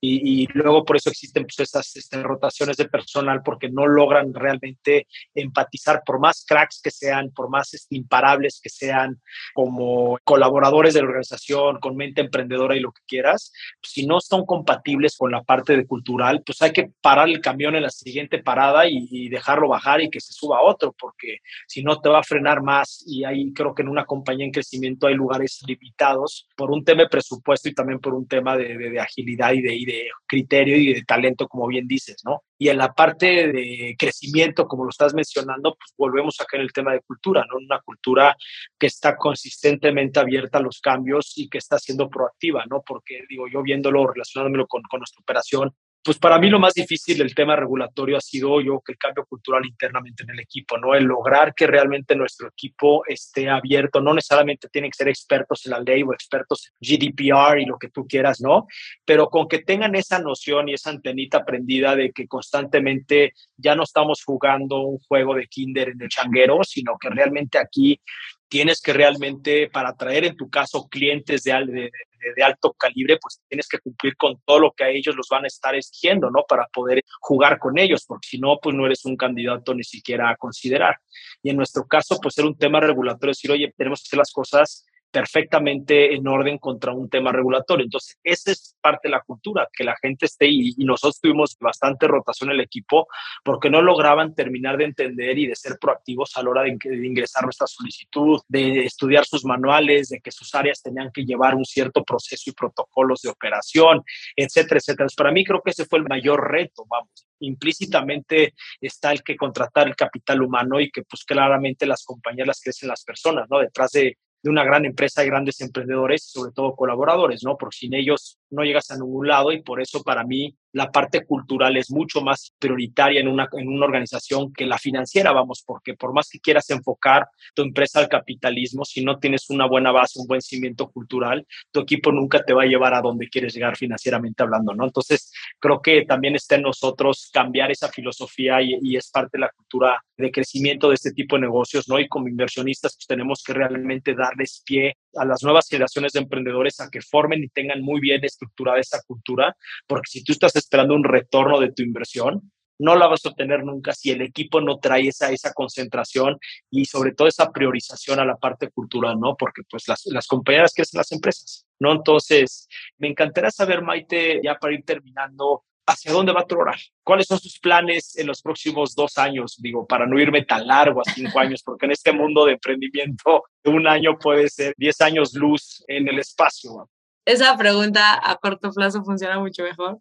Y, 0.00 0.46
luego 0.52 0.84
por 0.84 0.96
eso 0.96 1.08
existen 1.08 1.44
pues, 1.44 1.60
estas, 1.60 1.94
rotaciones 2.22 2.76
de 2.76 2.88
personal, 2.88 3.42
porque 3.42 3.70
no 3.70 3.86
logran 3.86 4.34
realmente 4.34 5.06
empatizar, 5.34 6.02
por 6.04 6.20
más 6.20 6.44
cracks 6.46 6.80
que 6.82 6.90
sean, 6.90 7.30
por 7.30 7.48
más 7.48 7.72
este, 7.72 7.96
imparables 7.96 8.60
que 8.62 8.68
sean, 8.68 9.20
como 9.54 10.18
colaboradores 10.24 10.92
de 10.92 11.00
la 11.00 11.08
organización, 11.08 11.80
con 11.80 11.96
mente 11.96 12.20
emprendedora 12.20 12.76
y 12.76 12.80
lo 12.80 12.92
que 12.92 13.02
quieras, 13.06 13.52
si 13.82 14.06
no 14.06 14.20
son 14.20 14.44
compatibles 14.44 15.16
con 15.16 15.30
la 15.30 15.42
parte 15.42 15.76
de 15.76 15.86
cultural, 15.86 16.42
pues 16.44 16.60
hay 16.60 16.72
que 16.72 16.90
parar 17.00 17.28
el 17.28 17.40
camión 17.40 17.77
la 17.80 17.90
siguiente 17.90 18.38
parada 18.38 18.86
y, 18.88 19.28
dejarlo 19.28 19.68
bajar 19.68 20.00
y 20.00 20.10
que 20.10 20.20
se 20.20 20.32
suba 20.32 20.62
otro, 20.62 20.94
porque 20.98 21.38
si 21.66 21.82
no 21.82 22.00
te 22.00 22.08
va 22.08 22.20
a 22.20 22.22
frenar 22.22 22.62
más. 22.62 23.04
Y 23.06 23.24
ahí 23.24 23.52
creo 23.52 23.74
que 23.74 23.82
en 23.82 23.88
una 23.88 24.04
compañía 24.04 24.46
en 24.46 24.52
crecimiento 24.52 25.06
hay 25.06 25.14
lugares 25.14 25.60
limitados 25.66 26.48
por 26.56 26.70
un 26.70 26.84
tema 26.84 27.02
de 27.02 27.08
presupuesto 27.08 27.68
y 27.68 27.74
también 27.74 28.00
por 28.00 28.14
un 28.14 28.26
tema 28.26 28.56
de, 28.56 28.98
agilidad 29.00 29.52
y 29.52 29.62
de, 29.62 29.74
y 29.74 29.86
criterio 30.26 30.76
y 30.76 30.94
de 30.94 31.02
talento, 31.02 31.48
como 31.48 31.66
bien 31.66 31.86
dices, 31.86 32.22
¿no? 32.24 32.42
Y 32.58 32.68
en 32.68 32.78
la 32.78 32.92
parte 32.92 33.52
de 33.52 33.94
crecimiento, 33.98 34.66
como 34.66 34.84
lo 34.84 34.90
estás 34.90 35.14
mencionando, 35.14 35.76
pues 35.76 35.94
volvemos 35.96 36.40
acá 36.40 36.56
en 36.56 36.62
el 36.62 36.72
tema 36.72 36.92
de 36.92 37.00
cultura, 37.00 37.44
¿no? 37.48 37.56
Una 37.58 37.80
cultura 37.80 38.36
que 38.78 38.86
está 38.86 39.16
consistentemente 39.16 40.18
abierta 40.18 40.58
a 40.58 40.62
los 40.62 40.80
cambios 40.80 41.32
y 41.36 41.48
que 41.48 41.58
está 41.58 41.78
siendo 41.78 42.08
proactiva, 42.08 42.64
¿no? 42.68 42.82
Porque, 42.84 43.24
digo, 43.28 43.46
yo 43.48 43.62
viéndolo, 43.62 44.06
relacionándomelo 44.06 44.66
con 44.66 44.82
nuestra 44.98 45.20
operación, 45.20 45.74
pues 46.08 46.18
para 46.18 46.38
mí 46.38 46.48
lo 46.48 46.58
más 46.58 46.72
difícil 46.72 47.18
del 47.18 47.34
tema 47.34 47.54
regulatorio 47.54 48.16
ha 48.16 48.20
sido 48.22 48.62
yo 48.62 48.80
que 48.80 48.92
el 48.92 48.98
cambio 48.98 49.26
cultural 49.26 49.66
internamente 49.66 50.22
en 50.22 50.30
el 50.30 50.40
equipo, 50.40 50.78
¿no? 50.78 50.94
El 50.94 51.04
lograr 51.04 51.52
que 51.54 51.66
realmente 51.66 52.16
nuestro 52.16 52.48
equipo 52.48 53.02
esté 53.06 53.50
abierto, 53.50 54.00
no 54.00 54.14
necesariamente 54.14 54.70
tienen 54.70 54.90
que 54.90 54.96
ser 54.96 55.08
expertos 55.08 55.66
en 55.66 55.72
la 55.72 55.80
ley 55.80 56.02
o 56.02 56.14
expertos 56.14 56.72
en 56.80 56.98
GDPR 56.98 57.60
y 57.60 57.66
lo 57.66 57.76
que 57.76 57.90
tú 57.90 58.06
quieras, 58.06 58.40
¿no? 58.40 58.66
Pero 59.04 59.28
con 59.28 59.48
que 59.48 59.58
tengan 59.58 59.94
esa 59.96 60.18
noción 60.18 60.70
y 60.70 60.72
esa 60.72 60.88
antenita 60.88 61.44
prendida 61.44 61.94
de 61.94 62.10
que 62.10 62.26
constantemente 62.26 63.34
ya 63.58 63.74
no 63.74 63.82
estamos 63.82 64.24
jugando 64.24 64.80
un 64.80 65.00
juego 65.00 65.34
de 65.34 65.46
kinder 65.46 65.90
en 65.90 66.00
el 66.00 66.08
changuero, 66.08 66.64
sino 66.64 66.96
que 66.98 67.10
realmente 67.10 67.58
aquí 67.58 68.00
tienes 68.48 68.80
que 68.80 68.92
realmente, 68.92 69.68
para 69.68 69.90
atraer 69.90 70.24
en 70.24 70.36
tu 70.36 70.48
caso 70.48 70.88
clientes 70.88 71.44
de, 71.44 71.52
de, 71.52 71.90
de, 72.36 72.42
alto 72.42 72.72
calibre, 72.72 73.18
pues 73.20 73.40
tienes 73.48 73.68
que 73.68 73.78
cumplir 73.78 74.16
con 74.16 74.40
todo 74.44 74.58
lo 74.58 74.72
que 74.72 74.84
a 74.84 74.88
ellos 74.88 75.16
los 75.16 75.28
van 75.30 75.44
a 75.44 75.48
estar 75.48 75.74
exigiendo, 75.74 76.30
¿no? 76.30 76.44
Para 76.48 76.66
poder 76.72 77.02
jugar 77.20 77.58
con 77.58 77.78
ellos, 77.78 78.04
porque 78.06 78.28
si 78.28 78.38
no, 78.38 78.58
pues 78.60 78.74
no 78.74 78.86
eres 78.86 79.04
un 79.04 79.16
candidato 79.16 79.74
ni 79.74 79.84
siquiera 79.84 80.30
a 80.30 80.36
considerar. 80.36 80.96
Y 81.42 81.50
en 81.50 81.56
nuestro 81.56 81.86
caso, 81.86 82.18
pues 82.20 82.36
era 82.38 82.48
un 82.48 82.56
tema 82.56 82.80
regulatorio, 82.80 83.30
decir, 83.30 83.50
oye, 83.50 83.72
tenemos 83.76 84.02
que 84.02 84.08
hacer 84.08 84.18
las 84.18 84.32
cosas 84.32 84.86
perfectamente 85.10 86.14
en 86.14 86.26
orden 86.28 86.58
contra 86.58 86.92
un 86.92 87.08
tema 87.08 87.32
regulatorio. 87.32 87.84
Entonces, 87.84 88.18
esa 88.22 88.52
es 88.52 88.76
parte 88.80 89.08
de 89.08 89.12
la 89.12 89.22
cultura, 89.22 89.68
que 89.72 89.84
la 89.84 89.96
gente 90.00 90.26
esté 90.26 90.46
y, 90.48 90.74
nosotros 90.78 91.20
tuvimos 91.20 91.56
bastante 91.60 92.06
rotación 92.06 92.50
en 92.50 92.56
el 92.56 92.60
equipo 92.62 93.08
porque 93.44 93.68
no 93.68 93.82
lograban 93.82 94.34
terminar 94.34 94.76
de 94.76 94.84
entender 94.84 95.38
y 95.38 95.46
de 95.46 95.54
ser 95.54 95.76
proactivos 95.78 96.36
a 96.36 96.42
la 96.42 96.50
hora 96.50 96.62
de, 96.62 96.78
ingresar 97.06 97.44
nuestra 97.44 97.66
solicitud, 97.66 98.40
de 98.48 98.84
estudiar 98.84 99.24
sus 99.24 99.44
manuales, 99.44 100.08
de 100.08 100.20
que 100.20 100.30
sus 100.30 100.54
áreas 100.54 100.82
tenían 100.82 101.10
que 101.12 101.24
llevar 101.24 101.54
un 101.54 101.64
cierto 101.64 102.04
proceso 102.04 102.50
y 102.50 102.52
protocolos 102.52 103.22
de 103.22 103.30
operación, 103.30 104.02
etcétera, 104.34 104.78
etcétera. 104.78 105.08
para 105.16 105.32
mí 105.32 105.44
creo 105.44 105.60
que 105.62 105.70
ese 105.70 105.84
fue 105.84 105.98
el 105.98 106.06
mayor 106.08 106.50
reto, 106.50 106.84
vamos. 106.88 107.26
Implícitamente 107.40 108.54
está 108.80 109.12
el 109.12 109.22
que 109.22 109.36
contratar 109.36 109.88
el 109.88 109.96
capital 109.96 110.42
humano 110.42 110.80
y 110.80 110.90
que 110.90 111.02
pues 111.02 111.24
claramente 111.24 111.86
las 111.86 112.04
compañías 112.04 112.46
las 112.46 112.60
crecen 112.60 112.88
las 112.88 113.04
personas, 113.04 113.46
¿no? 113.48 113.60
Detrás 113.60 113.92
de, 113.92 114.16
de 114.42 114.50
una 114.50 114.64
gran 114.64 114.84
empresa 114.84 115.20
hay 115.20 115.28
grandes 115.28 115.60
emprendedores 115.60 116.26
y 116.26 116.30
sobre 116.30 116.52
todo 116.52 116.74
colaboradores, 116.74 117.42
¿no? 117.44 117.56
Porque 117.56 117.76
sin 117.78 117.94
ellos 117.94 118.37
no 118.50 118.62
llegas 118.62 118.90
a 118.90 118.96
ningún 118.96 119.28
lado 119.28 119.52
y 119.52 119.62
por 119.62 119.80
eso 119.80 120.02
para 120.02 120.24
mí 120.24 120.56
la 120.72 120.90
parte 120.90 121.24
cultural 121.24 121.76
es 121.76 121.90
mucho 121.90 122.20
más 122.20 122.54
prioritaria 122.58 123.20
en 123.20 123.28
una, 123.28 123.48
en 123.52 123.68
una 123.68 123.86
organización 123.86 124.52
que 124.52 124.66
la 124.66 124.78
financiera, 124.78 125.32
vamos, 125.32 125.62
porque 125.66 125.94
por 125.94 126.12
más 126.12 126.28
que 126.28 126.40
quieras 126.40 126.68
enfocar 126.70 127.28
tu 127.54 127.62
empresa 127.62 128.00
al 128.00 128.08
capitalismo, 128.08 128.84
si 128.84 129.04
no 129.04 129.18
tienes 129.18 129.48
una 129.50 129.66
buena 129.66 129.92
base, 129.92 130.20
un 130.20 130.26
buen 130.26 130.42
cimiento 130.42 130.90
cultural, 130.90 131.46
tu 131.72 131.80
equipo 131.80 132.12
nunca 132.12 132.44
te 132.44 132.52
va 132.52 132.62
a 132.62 132.66
llevar 132.66 132.94
a 132.94 133.00
donde 133.00 133.28
quieres 133.28 133.54
llegar 133.54 133.76
financieramente 133.76 134.42
hablando, 134.42 134.74
¿no? 134.74 134.84
Entonces, 134.84 135.32
creo 135.58 135.80
que 135.80 136.04
también 136.04 136.34
está 136.34 136.56
en 136.56 136.62
nosotros 136.62 137.30
cambiar 137.32 137.70
esa 137.70 137.88
filosofía 137.88 138.60
y, 138.62 138.96
es 138.98 139.10
parte 139.10 139.38
de 139.38 139.40
la 139.40 139.50
cultura 139.50 140.02
de 140.16 140.30
crecimiento 140.32 140.88
de 140.88 140.96
este 140.96 141.12
tipo 141.12 141.36
de 141.36 141.42
negocios, 141.42 141.88
¿no? 141.88 141.98
Y 142.00 142.08
como 142.08 142.28
inversionistas, 142.28 142.96
pues 142.96 143.06
tenemos 143.06 143.42
que 143.44 143.52
realmente 143.52 144.14
darles 144.14 144.62
pie 144.66 144.96
a 145.14 145.24
las 145.24 145.42
nuevas 145.42 145.68
generaciones 145.68 146.12
de 146.12 146.20
emprendedores 146.20 146.80
a 146.80 146.90
que 146.90 147.00
formen 147.00 147.44
y 147.44 147.48
tengan 147.48 147.82
muy 147.82 148.00
bien 148.00 148.24
estructurada 148.38 148.78
esa 148.78 149.02
cultura, 149.06 149.56
porque 149.86 150.10
si 150.10 150.24
tú 150.24 150.32
estás 150.32 150.54
esperando 150.56 150.94
un 150.94 151.04
retorno 151.04 151.58
de 151.60 151.72
tu 151.72 151.82
inversión, 151.82 152.50
no 152.78 152.94
la 152.94 153.08
vas 153.08 153.24
a 153.26 153.30
obtener 153.30 153.64
nunca 153.64 153.92
si 153.92 154.10
el 154.10 154.22
equipo 154.22 154.60
no 154.60 154.78
trae 154.78 155.08
esa, 155.08 155.30
esa 155.30 155.52
concentración 155.52 156.38
y 156.70 156.84
sobre 156.84 157.12
todo 157.12 157.26
esa 157.26 157.50
priorización 157.50 158.20
a 158.20 158.24
la 158.24 158.36
parte 158.36 158.70
cultural, 158.70 159.18
¿no? 159.18 159.36
Porque 159.36 159.62
pues 159.68 159.88
las, 159.88 160.06
las 160.06 160.26
compañeras 160.26 160.72
crecen 160.74 160.98
las 160.98 161.10
empresas, 161.12 161.66
¿no? 161.80 161.92
Entonces, 161.92 162.68
me 162.98 163.08
encantaría 163.08 163.50
saber, 163.50 163.82
Maite, 163.82 164.40
ya 164.42 164.54
para 164.54 164.74
ir 164.74 164.84
terminando, 164.84 165.64
¿hacia 165.86 166.12
dónde 166.12 166.32
va 166.32 166.46
Trora? 166.46 166.76
¿Cuáles 167.02 167.26
son 167.26 167.40
sus 167.40 167.58
planes 167.58 168.16
en 168.16 168.28
los 168.28 168.42
próximos 168.42 168.94
dos 168.94 169.18
años? 169.18 169.56
Digo, 169.58 169.86
para 169.86 170.06
no 170.06 170.20
irme 170.20 170.44
tan 170.44 170.66
largo 170.66 171.00
a 171.00 171.12
cinco 171.12 171.38
años, 171.40 171.62
porque 171.64 171.86
en 171.86 171.92
este 171.92 172.12
mundo 172.12 172.44
de 172.44 172.52
emprendimiento, 172.52 173.44
un 173.64 173.86
año 173.86 174.18
puede 174.18 174.48
ser 174.48 174.72
diez 174.76 175.00
años 175.00 175.34
luz 175.34 175.84
en 175.88 176.08
el 176.08 176.18
espacio. 176.18 176.88
Esa 177.28 177.54
pregunta 177.58 178.18
a 178.22 178.36
corto 178.36 178.70
plazo 178.72 179.04
funciona 179.04 179.38
mucho 179.38 179.62
mejor. 179.62 179.98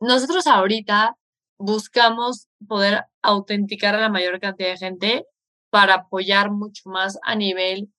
Nosotros 0.00 0.46
ahorita 0.46 1.16
buscamos 1.56 2.46
poder 2.68 3.06
autenticar 3.22 3.94
a 3.94 4.00
la 4.02 4.10
mayor 4.10 4.38
cantidad 4.38 4.68
de 4.68 4.76
gente 4.76 5.24
para 5.70 5.94
apoyar 5.94 6.50
mucho 6.50 6.82
más 6.90 7.18
a 7.22 7.36
nivel 7.36 7.90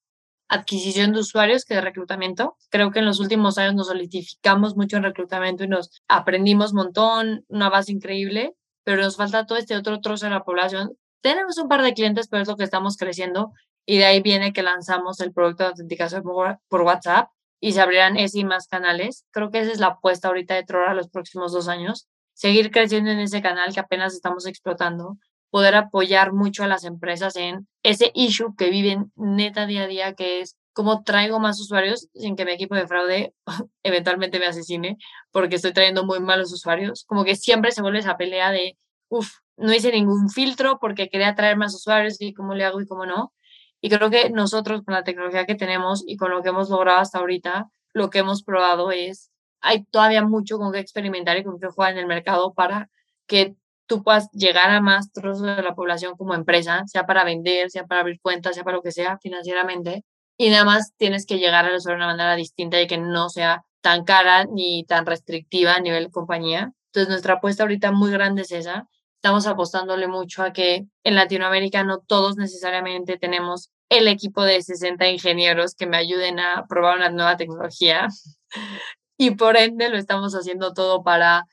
adquisición 0.48 1.12
de 1.12 1.18
usuarios 1.18 1.64
que 1.64 1.74
de 1.74 1.80
reclutamiento. 1.80 2.56
Creo 2.68 2.92
que 2.92 3.00
en 3.00 3.06
los 3.06 3.18
últimos 3.18 3.58
años 3.58 3.74
nos 3.74 3.88
solidificamos 3.88 4.76
mucho 4.76 4.98
en 4.98 5.02
reclutamiento 5.02 5.64
y 5.64 5.68
nos 5.68 6.00
aprendimos 6.06 6.70
un 6.70 6.76
montón, 6.76 7.44
una 7.48 7.70
base 7.70 7.90
increíble, 7.90 8.54
pero 8.84 9.02
nos 9.02 9.16
falta 9.16 9.46
todo 9.46 9.58
este 9.58 9.76
otro 9.76 10.00
trozo 10.00 10.26
de 10.26 10.30
la 10.30 10.44
población. 10.44 10.92
Tenemos 11.22 11.58
un 11.58 11.66
par 11.66 11.82
de 11.82 11.92
clientes, 11.92 12.28
pero 12.28 12.42
es 12.42 12.48
lo 12.48 12.56
que 12.56 12.64
estamos 12.64 12.96
creciendo 12.96 13.50
y 13.84 13.98
de 13.98 14.04
ahí 14.04 14.22
viene 14.22 14.52
que 14.52 14.62
lanzamos 14.62 15.18
el 15.18 15.32
producto 15.32 15.64
de 15.64 15.70
autenticación 15.70 16.22
por 16.22 16.82
WhatsApp 16.82 17.30
y 17.60 17.72
se 17.72 17.80
abrirán 17.80 18.16
ese 18.16 18.40
y 18.40 18.44
más 18.44 18.66
canales. 18.66 19.24
Creo 19.30 19.50
que 19.50 19.60
esa 19.60 19.72
es 19.72 19.80
la 19.80 19.88
apuesta 19.88 20.28
ahorita 20.28 20.54
de 20.54 20.64
Trora 20.64 20.94
los 20.94 21.08
próximos 21.08 21.52
dos 21.52 21.68
años. 21.68 22.08
Seguir 22.32 22.70
creciendo 22.70 23.10
en 23.10 23.20
ese 23.20 23.42
canal 23.42 23.72
que 23.74 23.80
apenas 23.80 24.14
estamos 24.14 24.46
explotando 24.46 25.18
poder 25.50 25.74
apoyar 25.74 26.32
mucho 26.32 26.64
a 26.64 26.68
las 26.68 26.84
empresas 26.84 27.36
en 27.36 27.68
ese 27.82 28.12
issue 28.14 28.54
que 28.56 28.70
viven 28.70 29.12
neta 29.16 29.66
día 29.66 29.82
a 29.82 29.86
día, 29.86 30.14
que 30.14 30.40
es 30.40 30.56
cómo 30.72 31.02
traigo 31.02 31.40
más 31.40 31.60
usuarios 31.60 32.08
sin 32.14 32.36
que 32.36 32.44
mi 32.44 32.52
equipo 32.52 32.74
de 32.74 32.86
fraude 32.86 33.34
eventualmente 33.82 34.38
me 34.38 34.46
asesine, 34.46 34.96
porque 35.32 35.56
estoy 35.56 35.72
trayendo 35.72 36.06
muy 36.06 36.20
malos 36.20 36.52
usuarios. 36.52 37.04
Como 37.04 37.24
que 37.24 37.34
siempre 37.34 37.72
se 37.72 37.82
vuelve 37.82 37.98
esa 37.98 38.16
pelea 38.16 38.50
de, 38.52 38.78
uff, 39.08 39.38
no 39.56 39.74
hice 39.74 39.92
ningún 39.92 40.30
filtro 40.30 40.78
porque 40.80 41.08
quería 41.08 41.34
traer 41.34 41.56
más 41.56 41.74
usuarios 41.74 42.16
y 42.20 42.32
cómo 42.32 42.54
le 42.54 42.64
hago 42.64 42.80
y 42.80 42.86
cómo 42.86 43.04
no. 43.04 43.32
Y 43.80 43.88
creo 43.88 44.10
que 44.10 44.30
nosotros 44.30 44.82
con 44.84 44.94
la 44.94 45.04
tecnología 45.04 45.46
que 45.46 45.54
tenemos 45.54 46.04
y 46.06 46.16
con 46.16 46.30
lo 46.30 46.42
que 46.42 46.50
hemos 46.50 46.70
logrado 46.70 47.00
hasta 47.00 47.18
ahorita, 47.18 47.70
lo 47.92 48.10
que 48.10 48.20
hemos 48.20 48.42
probado 48.42 48.92
es, 48.92 49.30
hay 49.60 49.84
todavía 49.84 50.22
mucho 50.22 50.58
con 50.58 50.72
que 50.72 50.78
experimentar 50.78 51.36
y 51.36 51.44
con 51.44 51.58
que 51.58 51.68
jugar 51.68 51.92
en 51.92 51.98
el 51.98 52.06
mercado 52.06 52.52
para 52.54 52.90
que 53.26 53.54
tú 53.86 54.02
puedas 54.02 54.30
llegar 54.32 54.70
a 54.70 54.80
más 54.80 55.12
trozos 55.12 55.56
de 55.56 55.62
la 55.62 55.74
población 55.74 56.16
como 56.16 56.34
empresa, 56.34 56.84
sea 56.86 57.06
para 57.06 57.24
vender, 57.24 57.70
sea 57.70 57.86
para 57.86 58.02
abrir 58.02 58.20
cuentas, 58.20 58.54
sea 58.54 58.64
para 58.64 58.76
lo 58.76 58.82
que 58.82 58.92
sea 58.92 59.18
financieramente. 59.18 60.04
Y 60.36 60.50
nada 60.50 60.64
más 60.64 60.94
tienes 60.96 61.26
que 61.26 61.38
llegar 61.38 61.66
a 61.66 61.76
usuario 61.76 61.98
de 61.98 62.04
una 62.04 62.12
manera 62.12 62.36
distinta 62.36 62.80
y 62.80 62.86
que 62.86 62.98
no 62.98 63.28
sea 63.28 63.64
tan 63.80 64.04
cara 64.04 64.44
ni 64.44 64.84
tan 64.84 65.06
restrictiva 65.06 65.74
a 65.74 65.80
nivel 65.80 66.10
compañía. 66.10 66.72
Entonces, 66.86 67.08
nuestra 67.08 67.34
apuesta 67.34 67.64
ahorita 67.64 67.92
muy 67.92 68.10
grande 68.10 68.42
es 68.42 68.52
esa. 68.52 68.88
Estamos 69.22 69.46
apostándole 69.46 70.08
mucho 70.08 70.42
a 70.42 70.50
que 70.50 70.86
en 71.04 71.14
Latinoamérica 71.14 71.84
no 71.84 71.98
todos 71.98 72.38
necesariamente 72.38 73.18
tenemos 73.18 73.70
el 73.90 74.08
equipo 74.08 74.44
de 74.44 74.62
60 74.62 75.08
ingenieros 75.08 75.74
que 75.74 75.86
me 75.86 75.98
ayuden 75.98 76.40
a 76.40 76.64
probar 76.66 76.96
una 76.96 77.10
nueva 77.10 77.36
tecnología. 77.36 78.08
Y 79.22 79.32
por 79.32 79.58
ende 79.58 79.90
lo 79.90 79.98
estamos 79.98 80.32
haciendo 80.32 80.72
todo 80.72 81.02
para 81.02 81.44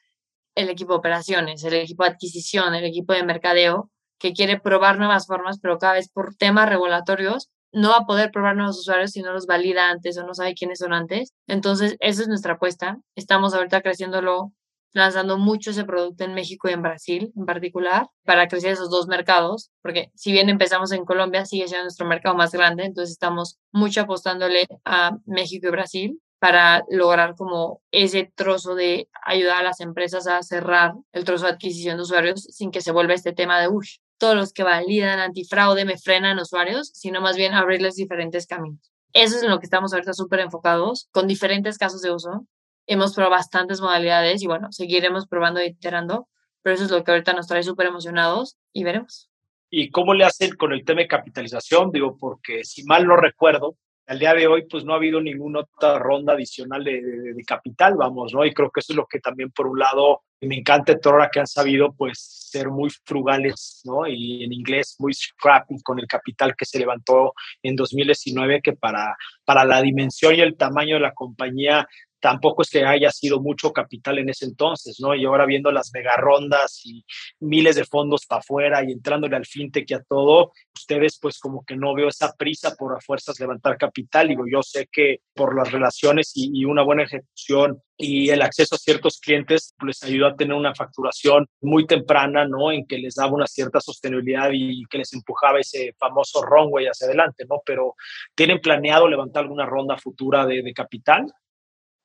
el 0.56 0.70
equipo 0.70 0.94
de 0.94 1.00
operaciones, 1.00 1.62
el 1.66 1.74
equipo 1.74 2.06
de 2.06 2.12
adquisición, 2.12 2.74
el 2.74 2.86
equipo 2.86 3.12
de 3.12 3.24
mercadeo, 3.24 3.92
que 4.20 4.32
quiere 4.32 4.58
probar 4.58 4.98
nuevas 4.98 5.28
formas, 5.28 5.60
pero 5.60 5.78
cada 5.78 5.96
vez 5.96 6.08
por 6.10 6.34
temas 6.36 6.70
regulatorios 6.70 7.50
no 7.74 7.90
va 7.90 7.98
a 7.98 8.06
poder 8.06 8.32
probar 8.32 8.56
nuevos 8.56 8.80
usuarios 8.80 9.12
si 9.12 9.22
no 9.22 9.34
los 9.34 9.48
valida 9.48 9.90
antes 9.90 10.18
o 10.18 10.26
no 10.26 10.34
sabe 10.34 10.54
quiénes 10.54 10.80
son 10.80 10.94
antes. 10.94 11.34
Entonces, 11.46 11.98
esa 12.00 12.22
es 12.22 12.30
nuestra 12.30 12.54
apuesta. 12.54 13.00
Estamos 13.16 13.54
ahorita 13.54 13.82
creciéndolo, 13.82 14.54
lanzando 14.94 15.38
mucho 15.38 15.72
ese 15.72 15.84
producto 15.84 16.24
en 16.24 16.34
México 16.34 16.70
y 16.70 16.74
en 16.74 16.82
Brasil 16.82 17.32
en 17.36 17.46
particular, 17.46 18.08
para 18.24 18.48
crecer 18.48 18.72
esos 18.72 18.90
dos 18.90 19.08
mercados, 19.08 19.72
porque 19.82 20.12
si 20.16 20.32
bien 20.32 20.50
empezamos 20.50 20.92
en 20.92 21.06
Colombia, 21.06 21.46
sigue 21.46 21.68
siendo 21.68 21.84
nuestro 21.84 22.08
mercado 22.08 22.36
más 22.36 22.52
grande, 22.52 22.86
entonces 22.86 23.12
estamos 23.14 23.58
mucho 23.72 24.02
apostándole 24.02 24.68
a 24.86 25.18
México 25.26 25.68
y 25.68 25.72
Brasil 25.72 26.22
para 26.40 26.84
lograr 26.90 27.36
como 27.36 27.82
ese 27.92 28.32
trozo 28.36 28.76
de 28.76 29.10
ayudar 29.26 29.58
a 29.58 29.64
las 29.64 29.80
empresas 29.80 30.28
a 30.28 30.44
cerrar 30.44 30.94
el 31.12 31.24
trozo 31.24 31.46
de 31.46 31.52
adquisición 31.52 31.98
de 31.98 32.04
usuarios 32.04 32.44
sin 32.44 32.72
que 32.72 32.82
se 32.82 32.92
vuelva 32.92 33.14
este 33.14 33.34
tema 33.34 33.60
de, 33.60 33.68
uff, 33.68 33.88
todos 34.18 34.36
los 34.36 34.54
que 34.54 34.64
validan 34.64 35.20
antifraude 35.20 35.86
me 35.86 35.98
frenan 35.98 36.40
usuarios, 36.40 36.92
sino 36.94 37.22
más 37.22 37.36
bien 37.36 37.54
abrirles 37.54 37.96
diferentes 37.96 38.48
caminos. 38.48 38.92
Eso 39.14 39.38
es 39.38 39.44
en 39.44 39.50
lo 39.50 39.60
que 39.60 39.66
estamos 39.66 39.94
ahorita 39.94 40.14
súper 40.14 40.42
enfocados, 40.42 41.08
con 41.12 41.28
diferentes 41.28 41.78
casos 41.78 42.02
de 42.02 42.12
uso. 42.12 42.46
Hemos 42.88 43.14
probado 43.14 43.36
bastantes 43.36 43.82
modalidades 43.82 44.42
y 44.42 44.48
bueno, 44.48 44.72
seguiremos 44.72 45.28
probando 45.28 45.62
y 45.62 45.68
iterando, 45.68 46.28
pero 46.62 46.76
eso 46.76 46.86
es 46.86 46.92
lo 46.92 47.04
que 47.04 47.12
ahorita 47.12 47.34
nos 47.34 47.48
trae 47.48 47.64
súper 47.64 47.88
emocionados 47.88 48.58
y 48.74 48.84
veremos. 48.84 49.30
¿Y 49.70 49.92
cómo 49.92 50.14
le 50.14 50.24
hacen 50.24 50.56
con 50.56 50.72
el 50.72 50.86
tema 50.86 51.02
de 51.02 51.08
capitalización? 51.08 51.92
Digo, 51.92 52.18
porque 52.18 52.64
si 52.64 52.84
mal 52.86 53.06
no 53.06 53.18
recuerdo, 53.18 53.78
al 54.08 54.20
día 54.20 54.34
de 54.34 54.48
hoy, 54.48 54.66
pues 54.70 54.86
no 54.86 54.94
ha 54.94 54.96
habido 54.96 55.20
ninguna 55.20 55.60
otra 55.60 56.00
ronda 56.00 56.34
adicional 56.34 56.82
de, 56.84 57.02
de, 57.02 57.44
capital, 57.44 57.96
vamos, 57.96 58.34
¿no? 58.34 58.46
Y 58.46 58.54
creo 58.54 58.72
que 58.72 58.80
eso 58.80 58.94
es 58.94 58.98
lo 58.98 59.06
que 59.06 59.20
también, 59.20 59.52
por 59.52 59.68
un 59.68 59.80
lado, 59.80 60.24
me 60.40 60.56
encanta 60.56 60.94
de 60.94 61.00
Torra, 61.00 61.30
que 61.30 61.42
han 61.42 61.48
sabido, 61.48 61.94
pues, 61.94 62.18
ser 62.50 62.70
muy 62.70 62.90
frugales, 63.04 63.82
¿no? 63.84 64.08
Y 64.08 64.46
en 64.46 64.54
inglés, 64.54 64.96
muy 65.00 65.14
scrappy 65.14 65.82
con 65.84 66.00
el 66.00 66.08
capital 66.08 66.56
que 66.56 66.64
se 66.64 66.80
levantó 66.80 67.34
en 67.62 67.76
2019, 67.76 68.62
que 68.62 68.74
para, 68.74 69.18
para 69.44 69.66
la 69.66 69.82
dimensión 69.82 70.36
y 70.36 70.40
el 70.40 70.56
tamaño 70.56 70.96
de 70.96 71.02
la 71.02 71.14
compañía 71.14 71.86
tampoco 72.20 72.62
es 72.62 72.70
que 72.70 72.84
haya 72.84 73.12
sido 73.12 73.40
mucho 73.40 73.72
capital 73.72 74.20
en 74.20 74.30
ese 74.30 74.46
entonces, 74.46 74.98
¿no? 75.00 75.16
Y 75.16 75.26
ahora 75.26 75.46
viendo 75.46 75.72
las 75.72 75.92
mega 75.94 76.16
rondas 76.16 76.82
y 76.86 77.06
miles 77.40 77.76
de 77.76 77.86
fondos 77.86 78.26
para 78.26 78.40
afuera 78.40 78.84
y 78.84 78.92
entrándole 78.92 79.36
al 79.36 79.46
fintech 79.46 79.90
y 79.90 79.94
a 79.94 80.04
todo, 80.04 80.52
ustedes 80.76 81.20
pues 81.22 81.40
como 81.40 81.64
que 81.66 81.76
no 81.76 81.94
veo 81.94 82.08
esa 82.08 82.34
prisa 82.34 82.76
por 82.76 82.96
a 82.96 83.02
fuerzas 83.02 83.40
levantar 83.40 83.78
capital. 83.78 84.28
Digo, 84.28 84.46
yo 84.52 84.62
sé 84.64 84.88
que 84.92 85.22
por 85.34 85.56
las 85.56 85.72
relaciones 85.72 86.32
y, 86.36 86.66
una 86.66 86.84
buena 86.84 87.04
ejecución 87.04 87.82
y 87.98 88.30
el 88.30 88.42
acceso 88.42 88.76
a 88.76 88.78
ciertos 88.78 89.20
clientes 89.20 89.74
les 89.86 90.04
ayudó 90.04 90.28
a 90.28 90.36
tener 90.36 90.54
una 90.54 90.76
facturación 90.76 91.48
muy 91.62 91.88
temprana, 91.88 92.46
¿no? 92.46 92.72
En 92.72 92.86
que 92.86 92.98
les 92.98 93.16
daba 93.16 93.34
una 93.34 93.48
cierta 93.48 93.80
sostenibilidad 93.80 94.50
y 94.52 94.84
que 94.90 94.98
les 94.98 95.14
empujaba 95.14 95.60
ese 95.60 95.96
famoso 95.98 96.44
runway 96.44 96.88
hacia 96.88 97.08
adelante, 97.08 97.46
¿no? 97.50 97.62
Pero 97.66 97.96
¿tienen 98.36 98.60
planeado 98.60 99.08
levantar 99.08 99.44
alguna 99.44 99.66
ronda 99.66 99.98
futura 99.98 100.46
de 100.46 100.74
capital? 100.74 101.28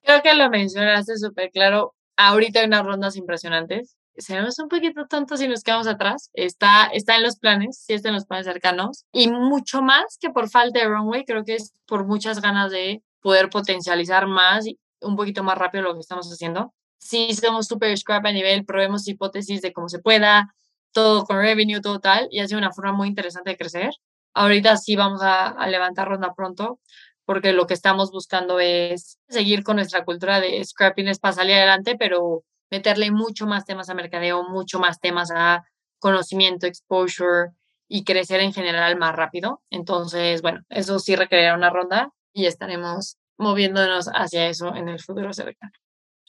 Creo 0.03 0.23
que 0.23 0.35
lo 0.35 0.51
mencionaste 0.51 1.17
súper 1.17 1.51
claro. 1.51 1.95
Ahorita 2.17 2.61
hay 2.61 2.67
unas 2.67 2.85
rondas 2.85 3.17
impresionantes. 3.17 3.97
Seremos 4.17 4.59
un 4.59 4.69
poquito 4.69 5.07
tontos 5.07 5.41
si 5.41 5.49
nos 5.49 5.63
quedamos 5.63 5.87
atrás. 5.87 6.31
Está, 6.35 6.87
está 6.87 7.17
en 7.17 7.23
los 7.23 7.37
planes, 7.39 7.83
sí 7.87 7.95
está 7.95 8.09
en 8.09 8.17
los 8.17 8.27
planes 8.27 8.47
cercanos. 8.47 9.07
Y 9.13 9.29
mucho 9.29 9.81
más 9.81 10.19
que 10.21 10.31
por 10.31 10.51
falta 10.51 10.81
de 10.81 10.87
runway, 10.87 11.25
creo 11.25 11.45
que 11.45 11.55
es 11.55 11.73
por 11.87 12.05
muchas 12.07 12.41
ganas 12.41 12.71
de 12.71 13.03
poder 13.21 13.49
potencializar 13.49 14.27
más 14.27 14.67
y 14.67 14.79
un 15.01 15.17
poquito 15.17 15.43
más 15.43 15.57
rápido 15.57 15.85
lo 15.85 15.95
que 15.95 16.01
estamos 16.01 16.29
haciendo. 16.31 16.75
Sí, 16.99 17.35
somos 17.35 17.67
súper 17.67 17.97
scrap 17.97 18.27
a 18.27 18.33
nivel, 18.33 18.65
probemos 18.65 19.09
hipótesis 19.09 19.63
de 19.63 19.73
cómo 19.73 19.89
se 19.89 19.99
pueda, 19.99 20.55
todo 20.93 21.25
con 21.25 21.37
revenue, 21.39 21.81
todo 21.81 22.01
tal, 22.01 22.29
y 22.31 22.41
ha 22.41 22.47
sido 22.47 22.59
una 22.59 22.73
forma 22.73 22.93
muy 22.93 23.09
interesante 23.09 23.51
de 23.51 23.57
crecer. 23.57 23.95
Ahorita 24.35 24.77
sí 24.77 24.95
vamos 24.97 25.23
a, 25.23 25.49
a 25.49 25.67
levantar 25.67 26.09
ronda 26.09 26.33
pronto, 26.35 26.81
porque 27.25 27.53
lo 27.53 27.67
que 27.67 27.75
estamos 27.75 28.11
buscando 28.11 28.61
es 28.61 29.19
seguir 29.29 29.63
con 29.63 29.77
nuestra 29.77 30.05
cultura 30.05 30.41
de 30.41 30.65
scrapping 30.65 31.11
para 31.21 31.33
salir 31.33 31.55
adelante, 31.57 31.97
pero 31.99 32.45
meterle 32.71 33.11
mucho 33.11 33.47
más 33.47 33.65
temas 33.65 33.91
a 33.91 33.95
mercadeo, 33.95 34.49
mucho 34.49 34.79
más 34.79 35.01
temas 35.01 35.31
a 35.35 35.65
conocimiento, 35.99 36.67
exposure 36.67 37.51
y 37.89 38.05
crecer 38.05 38.41
en 38.41 38.53
general 38.53 38.97
más 38.99 39.15
rápido. 39.15 39.63
Entonces, 39.71 40.43
bueno, 40.43 40.63
eso 40.71 40.99
sí 40.99 41.15
requerirá 41.17 41.55
una 41.55 41.71
ronda 41.71 42.11
y 42.33 42.47
estaremos 42.47 43.19
moviéndonos 43.39 44.09
hacia 44.15 44.49
eso 44.49 44.75
en 44.75 44.89
el 44.89 45.01
futuro 45.01 45.33
cercano 45.33 45.73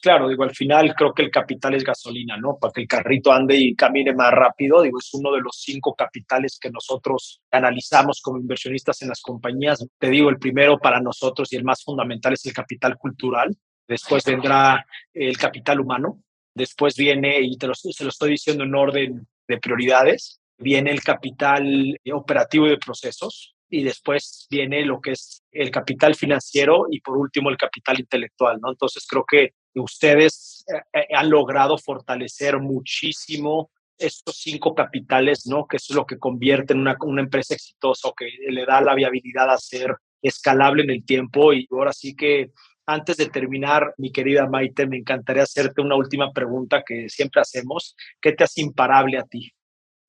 claro, 0.04 0.28
digo, 0.28 0.42
al 0.42 0.54
final 0.54 0.94
creo 0.94 1.14
que 1.14 1.22
el 1.22 1.30
capital 1.30 1.72
es 1.74 1.82
gasolina, 1.82 2.36
¿no? 2.36 2.58
Para 2.60 2.74
que 2.74 2.82
el 2.82 2.86
carrito 2.86 3.32
ande 3.32 3.56
y 3.56 3.74
camine 3.74 4.12
más 4.12 4.32
rápido, 4.32 4.82
digo, 4.82 4.98
es 4.98 5.08
uno 5.14 5.32
de 5.32 5.40
los 5.40 5.56
cinco 5.56 5.94
capitales 5.94 6.58
que 6.60 6.70
nosotros 6.70 7.40
analizamos 7.50 8.20
como 8.20 8.38
inversionistas 8.38 9.00
en 9.00 9.08
las 9.08 9.22
compañías. 9.22 9.82
Te 9.98 10.10
digo, 10.10 10.28
el 10.28 10.38
primero 10.38 10.78
para 10.78 11.00
nosotros 11.00 11.50
y 11.50 11.56
el 11.56 11.64
más 11.64 11.82
fundamental 11.82 12.34
es 12.34 12.44
el 12.44 12.52
capital 12.52 12.98
cultural, 12.98 13.56
después 13.88 14.22
vendrá 14.26 14.84
el 15.14 15.38
capital 15.38 15.80
humano, 15.80 16.22
después 16.54 16.96
viene, 16.96 17.40
y 17.40 17.56
te 17.56 17.66
lo, 17.66 17.74
se 17.74 18.04
lo 18.04 18.10
estoy 18.10 18.32
diciendo 18.32 18.64
en 18.64 18.74
orden 18.74 19.26
de 19.48 19.58
prioridades, 19.58 20.38
viene 20.58 20.90
el 20.90 21.02
capital 21.02 21.98
operativo 22.12 22.66
y 22.66 22.70
de 22.70 22.76
procesos, 22.76 23.54
y 23.70 23.82
después 23.82 24.46
viene 24.50 24.84
lo 24.84 25.00
que 25.00 25.12
es 25.12 25.42
el 25.50 25.70
capital 25.70 26.14
financiero 26.14 26.88
y 26.90 27.00
por 27.00 27.16
último 27.16 27.48
el 27.48 27.56
capital 27.56 27.98
intelectual, 27.98 28.60
¿no? 28.60 28.68
Entonces 28.68 29.06
creo 29.08 29.24
que 29.26 29.54
ustedes 29.80 30.64
eh, 30.68 31.00
eh, 31.00 31.14
han 31.14 31.30
logrado 31.30 31.78
fortalecer 31.78 32.58
muchísimo 32.58 33.70
estos 33.96 34.36
cinco 34.38 34.74
capitales, 34.74 35.46
¿no? 35.46 35.66
Que 35.66 35.76
es 35.76 35.90
lo 35.90 36.04
que 36.04 36.18
convierte 36.18 36.72
en 36.72 36.80
una, 36.80 36.96
una 37.00 37.22
empresa 37.22 37.54
exitosa 37.54 38.08
o 38.08 38.14
que 38.14 38.28
le 38.48 38.66
da 38.66 38.80
la 38.80 38.94
viabilidad 38.94 39.50
a 39.50 39.58
ser 39.58 39.94
escalable 40.20 40.82
en 40.82 40.90
el 40.90 41.04
tiempo 41.04 41.52
y 41.52 41.68
ahora 41.70 41.92
sí 41.92 42.16
que 42.16 42.50
Antes 42.86 43.16
de 43.16 43.30
terminar, 43.30 43.94
mi 43.96 44.12
querida 44.12 44.46
Maite, 44.46 44.86
me 44.86 44.98
encantaría 44.98 45.42
hacerte 45.42 45.80
una 45.80 45.96
última 45.96 46.32
pregunta 46.32 46.82
que 46.86 47.08
siempre 47.08 47.40
hacemos. 47.40 47.96
¿Qué 48.20 48.32
te 48.32 48.44
hace 48.44 48.60
imparable 48.60 49.18
a 49.18 49.24
ti? 49.24 49.54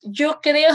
Yo 0.02 0.40
creo, 0.42 0.74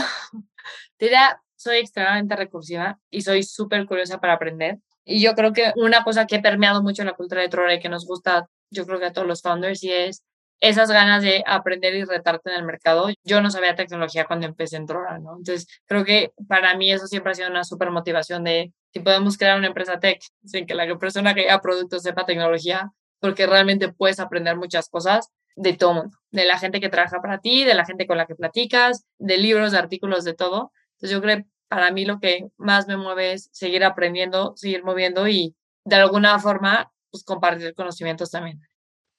diría, 0.98 1.40
soy 1.54 1.76
extremadamente 1.76 2.34
recursiva 2.34 2.98
y 3.08 3.20
soy 3.20 3.44
súper 3.44 3.86
curiosa 3.86 4.20
para 4.20 4.32
aprender. 4.32 4.78
Y 5.04 5.22
yo 5.22 5.34
creo 5.34 5.52
que 5.52 5.72
una 5.76 6.02
cosa 6.02 6.26
que 6.26 6.36
ha 6.36 6.42
permeado 6.42 6.82
mucho 6.82 7.02
en 7.02 7.06
la 7.06 7.14
cultura 7.14 7.40
de 7.40 7.48
Trora 7.48 7.74
y 7.74 7.80
que 7.80 7.88
nos 7.88 8.04
gusta, 8.04 8.48
yo 8.72 8.86
creo 8.86 8.98
que 8.98 9.06
a 9.06 9.12
todos 9.12 9.28
los 9.28 9.42
founders, 9.42 9.82
y 9.84 9.92
es 9.92 10.22
esas 10.62 10.92
ganas 10.92 11.24
de 11.24 11.42
aprender 11.44 11.92
y 11.96 12.04
retarte 12.04 12.50
en 12.50 12.56
el 12.56 12.64
mercado. 12.64 13.08
Yo 13.24 13.42
no 13.42 13.50
sabía 13.50 13.74
tecnología 13.74 14.26
cuando 14.26 14.46
empecé 14.46 14.76
en 14.76 14.86
Trora, 14.86 15.18
¿no? 15.18 15.36
Entonces, 15.38 15.66
creo 15.86 16.04
que 16.04 16.30
para 16.46 16.76
mí 16.76 16.92
eso 16.92 17.08
siempre 17.08 17.32
ha 17.32 17.34
sido 17.34 17.50
una 17.50 17.64
súper 17.64 17.90
motivación 17.90 18.44
de 18.44 18.72
si 18.92 19.00
podemos 19.00 19.36
crear 19.36 19.58
una 19.58 19.66
empresa 19.66 19.98
tech 19.98 20.22
sin 20.44 20.64
que 20.64 20.74
la 20.74 20.86
persona 20.98 21.34
que 21.34 21.50
haga 21.50 21.60
productos 21.60 22.02
sepa 22.02 22.26
tecnología, 22.26 22.92
porque 23.18 23.46
realmente 23.46 23.92
puedes 23.92 24.20
aprender 24.20 24.56
muchas 24.56 24.88
cosas 24.88 25.30
de 25.56 25.72
todo 25.72 25.94
mundo, 25.94 26.16
de 26.30 26.44
la 26.44 26.58
gente 26.58 26.80
que 26.80 26.88
trabaja 26.88 27.20
para 27.20 27.38
ti, 27.38 27.64
de 27.64 27.74
la 27.74 27.84
gente 27.84 28.06
con 28.06 28.16
la 28.16 28.26
que 28.26 28.36
platicas, 28.36 29.04
de 29.18 29.38
libros, 29.38 29.72
de 29.72 29.78
artículos, 29.78 30.22
de 30.22 30.34
todo. 30.34 30.70
Entonces 30.92 31.10
yo 31.10 31.20
creo 31.20 31.38
que 31.38 31.44
para 31.68 31.90
mí 31.90 32.04
lo 32.04 32.20
que 32.20 32.46
más 32.56 32.86
me 32.86 32.96
mueve 32.96 33.32
es 33.32 33.48
seguir 33.52 33.82
aprendiendo, 33.82 34.52
seguir 34.56 34.84
moviendo 34.84 35.26
y 35.26 35.56
de 35.84 35.96
alguna 35.96 36.38
forma 36.38 36.91
pues 37.12 37.22
compartir 37.22 37.74
conocimientos 37.74 38.30
también. 38.30 38.60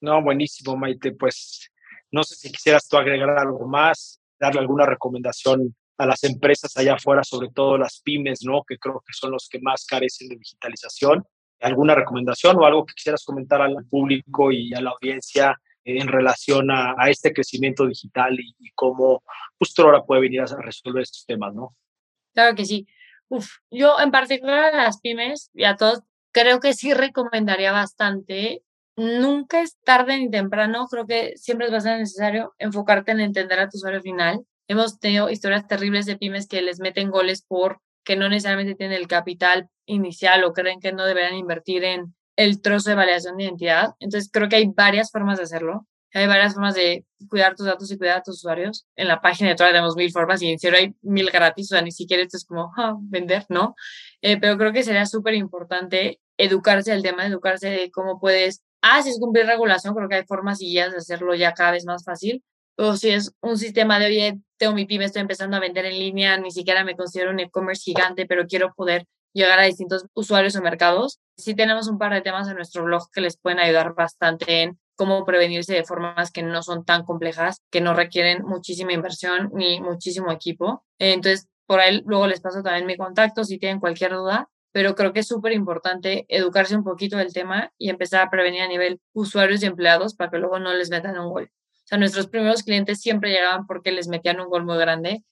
No, 0.01 0.21
buenísimo, 0.21 0.75
Maite. 0.75 1.13
Pues 1.13 1.71
no 2.11 2.23
sé 2.23 2.35
si 2.35 2.51
quisieras 2.51 2.87
tú 2.89 2.97
agregar 2.97 3.29
algo 3.37 3.65
más, 3.67 4.19
darle 4.37 4.59
alguna 4.59 4.85
recomendación 4.85 5.73
a 5.97 6.05
las 6.05 6.23
empresas 6.23 6.75
allá 6.75 6.95
afuera, 6.95 7.23
sobre 7.23 7.49
todo 7.53 7.77
las 7.77 8.01
pymes, 8.01 8.43
¿no? 8.43 8.63
Que 8.67 8.77
creo 8.77 9.01
que 9.05 9.13
son 9.13 9.31
los 9.31 9.47
que 9.49 9.59
más 9.59 9.85
carecen 9.85 10.27
de 10.27 10.35
digitalización. 10.35 11.23
¿Alguna 11.61 11.95
recomendación 11.95 12.57
o 12.57 12.65
algo 12.65 12.85
que 12.85 12.95
quisieras 12.95 13.23
comentar 13.23 13.61
al 13.61 13.75
público 13.89 14.51
y 14.51 14.73
a 14.73 14.81
la 14.81 14.89
audiencia 14.89 15.57
en 15.85 16.07
relación 16.07 16.71
a, 16.71 16.95
este 17.09 17.33
crecimiento 17.33 17.85
digital 17.87 18.37
y, 18.39 18.71
cómo 18.75 19.23
justo 19.57 19.83
ahora 19.83 20.03
puede 20.03 20.21
venir 20.21 20.41
a 20.41 20.45
resolver 20.45 21.03
estos 21.03 21.25
temas, 21.25 21.53
¿no? 21.53 21.75
Claro 22.33 22.55
que 22.55 22.65
sí. 22.65 22.87
Uf, 23.29 23.47
yo 23.71 23.99
en 23.99 24.11
particular 24.11 24.73
a 24.73 24.83
las 24.83 24.99
pymes 24.99 25.49
y 25.53 25.63
a 25.63 25.75
todos, 25.75 26.01
creo 26.33 26.59
que 26.59 26.73
sí 26.73 26.93
recomendaría 26.93 27.71
bastante. 27.71 28.63
Nunca 28.97 29.61
es 29.61 29.77
tarde 29.83 30.17
ni 30.17 30.29
temprano, 30.29 30.87
creo 30.89 31.07
que 31.07 31.33
siempre 31.37 31.67
es 31.67 31.71
bastante 31.71 31.99
necesario 31.99 32.53
enfocarte 32.59 33.11
en 33.11 33.21
entender 33.21 33.59
a 33.59 33.69
tu 33.69 33.77
usuario 33.77 34.01
final 34.01 34.45
Hemos 34.67 34.99
tenido 34.99 35.29
historias 35.29 35.67
terribles 35.67 36.05
de 36.05 36.17
pymes 36.17 36.47
que 36.47 36.61
les 36.61 36.79
meten 36.79 37.11
goles 37.11 37.41
por 37.41 37.81
que 38.05 38.15
no 38.15 38.29
necesariamente 38.29 38.75
tienen 38.75 38.97
el 38.97 39.07
capital 39.07 39.69
inicial 39.85 40.43
o 40.43 40.53
creen 40.53 40.79
que 40.79 40.93
no 40.93 41.05
deberían 41.05 41.35
invertir 41.35 41.83
en 41.83 42.15
el 42.35 42.61
trozo 42.61 42.89
de 42.89 42.95
validación 42.95 43.37
de 43.37 43.43
identidad. 43.43 43.93
Entonces, 43.99 44.29
creo 44.31 44.49
que 44.49 44.57
hay 44.57 44.67
varias 44.67 45.11
formas 45.11 45.37
de 45.37 45.43
hacerlo. 45.43 45.87
Hay 46.13 46.27
varias 46.27 46.53
formas 46.53 46.75
de 46.75 47.05
cuidar 47.29 47.55
tus 47.55 47.65
datos 47.65 47.91
y 47.91 47.97
cuidar 47.97 48.19
a 48.19 48.23
tus 48.23 48.35
usuarios. 48.35 48.85
En 48.95 49.07
la 49.07 49.21
página 49.21 49.49
de 49.49 49.55
Troy 49.55 49.69
tenemos 49.69 49.95
mil 49.95 50.11
formas 50.11 50.41
y 50.41 50.51
en 50.51 50.59
cero 50.59 50.77
hay 50.79 50.95
mil 51.01 51.29
gratis, 51.31 51.71
o 51.71 51.75
sea, 51.75 51.81
ni 51.81 51.91
siquiera 51.91 52.23
esto 52.23 52.37
es 52.37 52.45
como 52.45 52.71
ah, 52.77 52.95
vender, 52.99 53.45
¿no? 53.49 53.75
Eh, 54.21 54.39
pero 54.39 54.57
creo 54.57 54.73
que 54.73 54.83
sería 54.83 55.05
súper 55.05 55.33
importante 55.33 56.19
educarse 56.37 56.91
del 56.91 57.03
tema, 57.03 57.25
educarse 57.25 57.69
de 57.69 57.91
cómo 57.91 58.19
puedes, 58.19 58.61
ah, 58.81 59.01
si 59.01 59.09
es 59.09 59.19
cumplir 59.19 59.45
regulación, 59.45 59.95
creo 59.95 60.09
que 60.09 60.15
hay 60.15 60.25
formas 60.25 60.61
y 60.61 60.67
guías 60.67 60.91
de 60.91 60.97
hacerlo 60.97 61.35
ya 61.35 61.53
cada 61.53 61.71
vez 61.71 61.85
más 61.85 62.03
fácil, 62.03 62.43
o 62.77 62.95
si 62.95 63.09
es 63.09 63.31
un 63.41 63.57
sistema 63.57 63.99
de, 63.99 64.07
oye, 64.07 64.39
tengo 64.57 64.73
mi 64.73 64.85
pyme, 64.85 65.05
estoy 65.05 65.21
empezando 65.21 65.57
a 65.57 65.59
vender 65.59 65.85
en 65.85 65.99
línea, 65.99 66.37
ni 66.37 66.51
siquiera 66.51 66.83
me 66.83 66.95
considero 66.95 67.31
un 67.31 67.39
e-commerce 67.39 67.83
gigante, 67.83 68.25
pero 68.25 68.47
quiero 68.47 68.73
poder 68.73 69.05
llegar 69.33 69.59
a 69.59 69.63
distintos 69.63 70.05
usuarios 70.13 70.55
o 70.55 70.61
mercados. 70.61 71.19
Sí 71.37 71.55
tenemos 71.55 71.87
un 71.87 71.97
par 71.97 72.13
de 72.13 72.21
temas 72.21 72.47
en 72.47 72.55
nuestro 72.55 72.83
blog 72.83 73.09
que 73.11 73.21
les 73.21 73.37
pueden 73.37 73.59
ayudar 73.59 73.93
bastante 73.93 74.61
en 74.61 74.79
cómo 74.95 75.25
prevenirse 75.25 75.73
de 75.73 75.83
formas 75.83 76.31
que 76.31 76.43
no 76.43 76.61
son 76.61 76.85
tan 76.85 77.03
complejas, 77.03 77.61
que 77.71 77.81
no 77.81 77.93
requieren 77.93 78.43
muchísima 78.43 78.93
inversión 78.93 79.51
ni 79.53 79.81
muchísimo 79.81 80.31
equipo. 80.31 80.83
Entonces, 80.99 81.47
por 81.65 81.79
ahí 81.79 82.01
luego 82.05 82.27
les 82.27 82.41
paso 82.41 82.61
también 82.61 82.85
mi 82.85 82.97
contacto 82.97 83.43
si 83.43 83.57
tienen 83.57 83.79
cualquier 83.79 84.13
duda, 84.13 84.49
pero 84.73 84.95
creo 84.95 85.13
que 85.13 85.19
es 85.21 85.27
súper 85.27 85.53
importante 85.53 86.25
educarse 86.29 86.75
un 86.75 86.83
poquito 86.83 87.15
del 87.15 87.31
tema 87.31 87.71
y 87.77 87.89
empezar 87.89 88.21
a 88.25 88.29
prevenir 88.31 88.63
a 88.63 88.67
nivel 88.67 88.99
usuarios 89.13 89.61
y 89.63 89.67
empleados 89.67 90.15
para 90.15 90.31
que 90.31 90.39
luego 90.39 90.59
no 90.59 90.73
les 90.73 90.89
metan 90.89 91.17
un 91.17 91.29
gol. 91.29 91.51
O 91.53 91.85
sea, 91.85 91.99
nuestros 91.99 92.27
primeros 92.27 92.63
clientes 92.63 92.99
siempre 92.99 93.29
llegaban 93.29 93.67
porque 93.67 93.91
les 93.91 94.07
metían 94.07 94.41
un 94.41 94.49
gol 94.49 94.65
muy 94.65 94.77
grande 94.77 95.23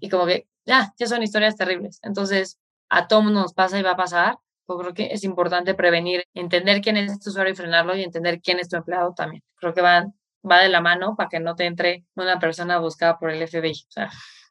y 0.00 0.10
como 0.10 0.26
que 0.26 0.46
ya, 0.66 0.92
ya 0.98 1.06
son 1.06 1.22
historias 1.22 1.56
terribles. 1.56 1.98
Entonces, 2.02 2.58
a 2.90 3.08
todo 3.08 3.22
nos 3.22 3.54
pasa 3.54 3.78
y 3.78 3.82
va 3.82 3.92
a 3.92 3.96
pasar. 3.96 4.36
Yo 4.68 4.78
creo 4.78 4.92
que 4.94 5.08
es 5.12 5.24
importante 5.24 5.74
prevenir, 5.74 6.24
entender 6.34 6.82
quién 6.82 6.98
es 6.98 7.18
tu 7.20 7.30
usuario 7.30 7.54
y 7.54 7.56
frenarlo 7.56 7.96
y 7.96 8.02
entender 8.02 8.40
quién 8.42 8.60
es 8.60 8.68
tu 8.68 8.76
empleado 8.76 9.14
también. 9.14 9.42
Creo 9.56 9.72
que 9.72 9.80
va, 9.80 10.06
va 10.48 10.60
de 10.60 10.68
la 10.68 10.82
mano 10.82 11.16
para 11.16 11.30
que 11.30 11.40
no 11.40 11.56
te 11.56 11.64
entre 11.64 12.04
una 12.14 12.38
persona 12.38 12.78
buscada 12.78 13.18
por 13.18 13.30
el 13.30 13.48
FBI. 13.48 13.72
O 13.72 13.90
sea, 13.90 14.10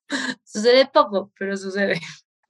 sucede 0.43 0.87
poco, 0.87 1.31
pero 1.37 1.55
sucede. 1.55 2.01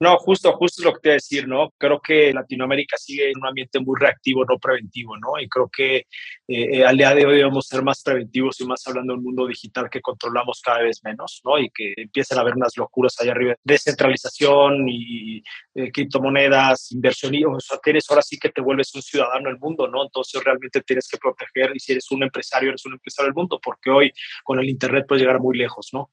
No, 0.02 0.16
justo, 0.16 0.50
justo 0.54 0.82
lo 0.82 0.94
que 0.94 1.00
te 1.00 1.08
iba 1.10 1.12
a 1.12 1.16
decir, 1.16 1.46
¿no? 1.46 1.74
Creo 1.76 2.00
que 2.00 2.32
Latinoamérica 2.32 2.96
sigue 2.96 3.30
en 3.30 3.36
un 3.36 3.46
ambiente 3.46 3.80
muy 3.80 4.00
reactivo, 4.00 4.46
no 4.46 4.58
preventivo, 4.58 5.14
¿no? 5.18 5.38
Y 5.38 5.46
creo 5.46 5.68
que 5.68 5.96
eh, 5.96 6.06
eh, 6.48 6.86
al 6.86 6.96
día 6.96 7.14
de 7.14 7.26
hoy 7.26 7.36
debemos 7.36 7.66
ser 7.66 7.82
más 7.82 8.02
preventivos 8.02 8.58
y 8.62 8.66
más 8.66 8.86
hablando 8.86 9.12
de 9.12 9.18
un 9.18 9.24
mundo 9.26 9.46
digital 9.46 9.90
que 9.90 10.00
controlamos 10.00 10.62
cada 10.64 10.78
vez 10.80 11.02
menos, 11.04 11.42
¿no? 11.44 11.58
Y 11.58 11.68
que 11.68 11.92
empiezan 11.98 12.38
a 12.38 12.40
haber 12.40 12.54
unas 12.54 12.78
locuras 12.78 13.20
allá 13.20 13.32
arriba, 13.32 13.56
descentralización 13.62 14.88
y 14.88 15.42
eh, 15.74 15.92
criptomonedas, 15.92 16.92
inversión, 16.92 17.34
y, 17.34 17.44
o 17.44 17.60
sea, 17.60 17.78
tienes 17.82 18.08
ahora 18.08 18.22
sí 18.22 18.38
que 18.38 18.48
te 18.48 18.62
vuelves 18.62 18.94
un 18.94 19.02
ciudadano 19.02 19.50
del 19.50 19.58
mundo, 19.58 19.86
¿no? 19.86 20.02
Entonces 20.02 20.42
realmente 20.42 20.80
tienes 20.80 21.08
que 21.08 21.18
proteger 21.18 21.72
y 21.74 21.78
si 21.78 21.92
eres 21.92 22.10
un 22.10 22.22
empresario, 22.22 22.70
eres 22.70 22.86
un 22.86 22.94
empresario 22.94 23.26
del 23.26 23.34
mundo, 23.34 23.60
porque 23.62 23.90
hoy 23.90 24.12
con 24.44 24.58
el 24.60 24.68
Internet 24.70 25.04
puedes 25.06 25.20
llegar 25.20 25.40
muy 25.40 25.58
lejos, 25.58 25.90
¿no? 25.92 26.08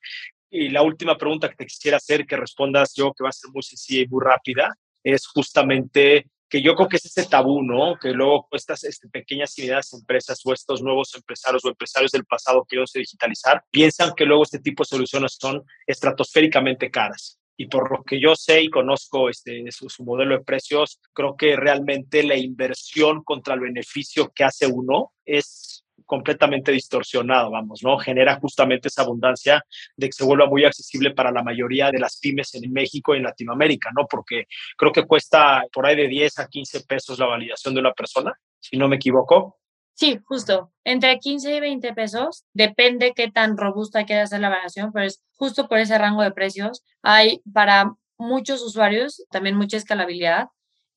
Y 0.50 0.70
la 0.70 0.82
última 0.82 1.18
pregunta 1.18 1.50
que 1.50 1.56
te 1.56 1.66
quisiera 1.66 1.98
hacer, 1.98 2.26
que 2.26 2.38
respondas 2.38 2.94
yo, 2.96 3.14
que 3.14 3.24
va 3.24 3.30
a 3.30 3.34
ser 3.34 3.52
muy 3.52 3.64
sencilla 3.64 4.04
y 4.04 4.08
muy 4.08 4.24
rápida, 4.24 4.76
es 5.04 5.28
justamente 5.28 6.30
que 6.50 6.62
yo 6.62 6.76
creo 6.76 6.88
que 6.88 6.98
es 6.98 7.06
ese 7.06 7.26
tabú, 7.26 7.62
¿no? 7.62 7.98
Que 8.00 8.12
luego 8.12 8.48
estas 8.52 8.84
este, 8.86 9.10
pequeñas 9.10 9.58
y 9.58 9.64
medianas 9.64 9.94
empresas 9.94 10.40
o 10.46 10.54
estos 10.54 10.82
nuevos 10.82 11.14
empresarios 11.16 11.66
o 11.66 11.70
empresarios 11.70 12.12
del 12.12 12.26
pasado 12.26 12.66
que 12.68 12.78
se 12.86 13.00
digitalizar, 13.00 13.64
piensan 13.70 14.14
que 14.16 14.26
luego 14.26 14.44
este 14.44 14.60
tipo 14.60 14.84
de 14.84 14.88
soluciones 14.88 15.38
son 15.40 15.64
estratosféricamente 15.86 16.90
caras. 16.90 17.40
Y 17.60 17.66
por 17.68 17.92
lo 17.92 18.04
que 18.04 18.22
yo 18.22 18.36
sé 18.36 18.62
y 18.62 18.70
conozco 18.70 19.30
este, 19.30 19.72
su, 19.72 19.90
su 19.90 20.04
modelo 20.04 20.38
de 20.38 20.44
precios, 20.44 21.02
creo 21.12 21.36
que 21.36 21.56
realmente 21.56 22.24
la 22.24 22.38
inversión 22.38 23.24
contra 23.24 23.56
el 23.56 23.62
beneficio 23.62 24.32
que 24.34 24.44
hace 24.44 24.68
uno 24.68 25.14
es 25.26 25.67
completamente 26.08 26.72
distorsionado, 26.72 27.52
vamos, 27.52 27.84
¿no? 27.84 28.00
Genera 28.00 28.40
justamente 28.40 28.88
esa 28.88 29.04
abundancia 29.04 29.64
de 29.96 30.08
que 30.08 30.14
se 30.14 30.24
vuelva 30.24 30.48
muy 30.48 30.66
accesible 30.66 31.12
para 31.12 31.32
la 31.32 31.44
mayoría 31.44 31.92
de 31.92 32.00
las 32.00 32.20
pymes 32.20 32.56
en 32.56 32.72
México 32.72 33.14
y 33.14 33.18
en 33.18 33.24
Latinoamérica, 33.24 33.92
¿no? 33.96 34.08
Porque 34.08 34.46
creo 34.76 34.92
que 34.92 35.06
cuesta 35.06 35.64
por 35.72 35.86
ahí 35.86 35.96
de 35.96 36.08
10 36.08 36.40
a 36.40 36.48
15 36.48 36.86
pesos 36.86 37.20
la 37.20 37.28
validación 37.28 37.76
de 37.76 37.82
una 37.82 37.94
persona, 37.94 38.34
si 38.60 38.78
no 38.78 38.88
me 38.88 38.96
equivoco. 38.96 39.60
Sí, 39.94 40.20
justo. 40.26 40.72
Entre 40.84 41.18
15 41.20 41.56
y 41.56 41.60
20 41.60 41.94
pesos, 41.94 42.46
depende 42.54 43.14
qué 43.16 43.30
tan 43.30 43.58
robusta 43.58 44.06
quede 44.06 44.28
ser 44.28 44.42
la 44.42 44.50
validación, 44.50 44.92
pero 44.94 45.06
es 45.06 45.24
justo 45.36 45.68
por 45.68 45.80
ese 45.80 45.98
rango 45.98 46.22
de 46.22 46.32
precios. 46.32 46.84
Hay 47.02 47.42
para 47.52 47.94
muchos 48.18 48.62
usuarios 48.62 49.26
también 49.30 49.56
mucha 49.56 49.78
escalabilidad 49.78 50.48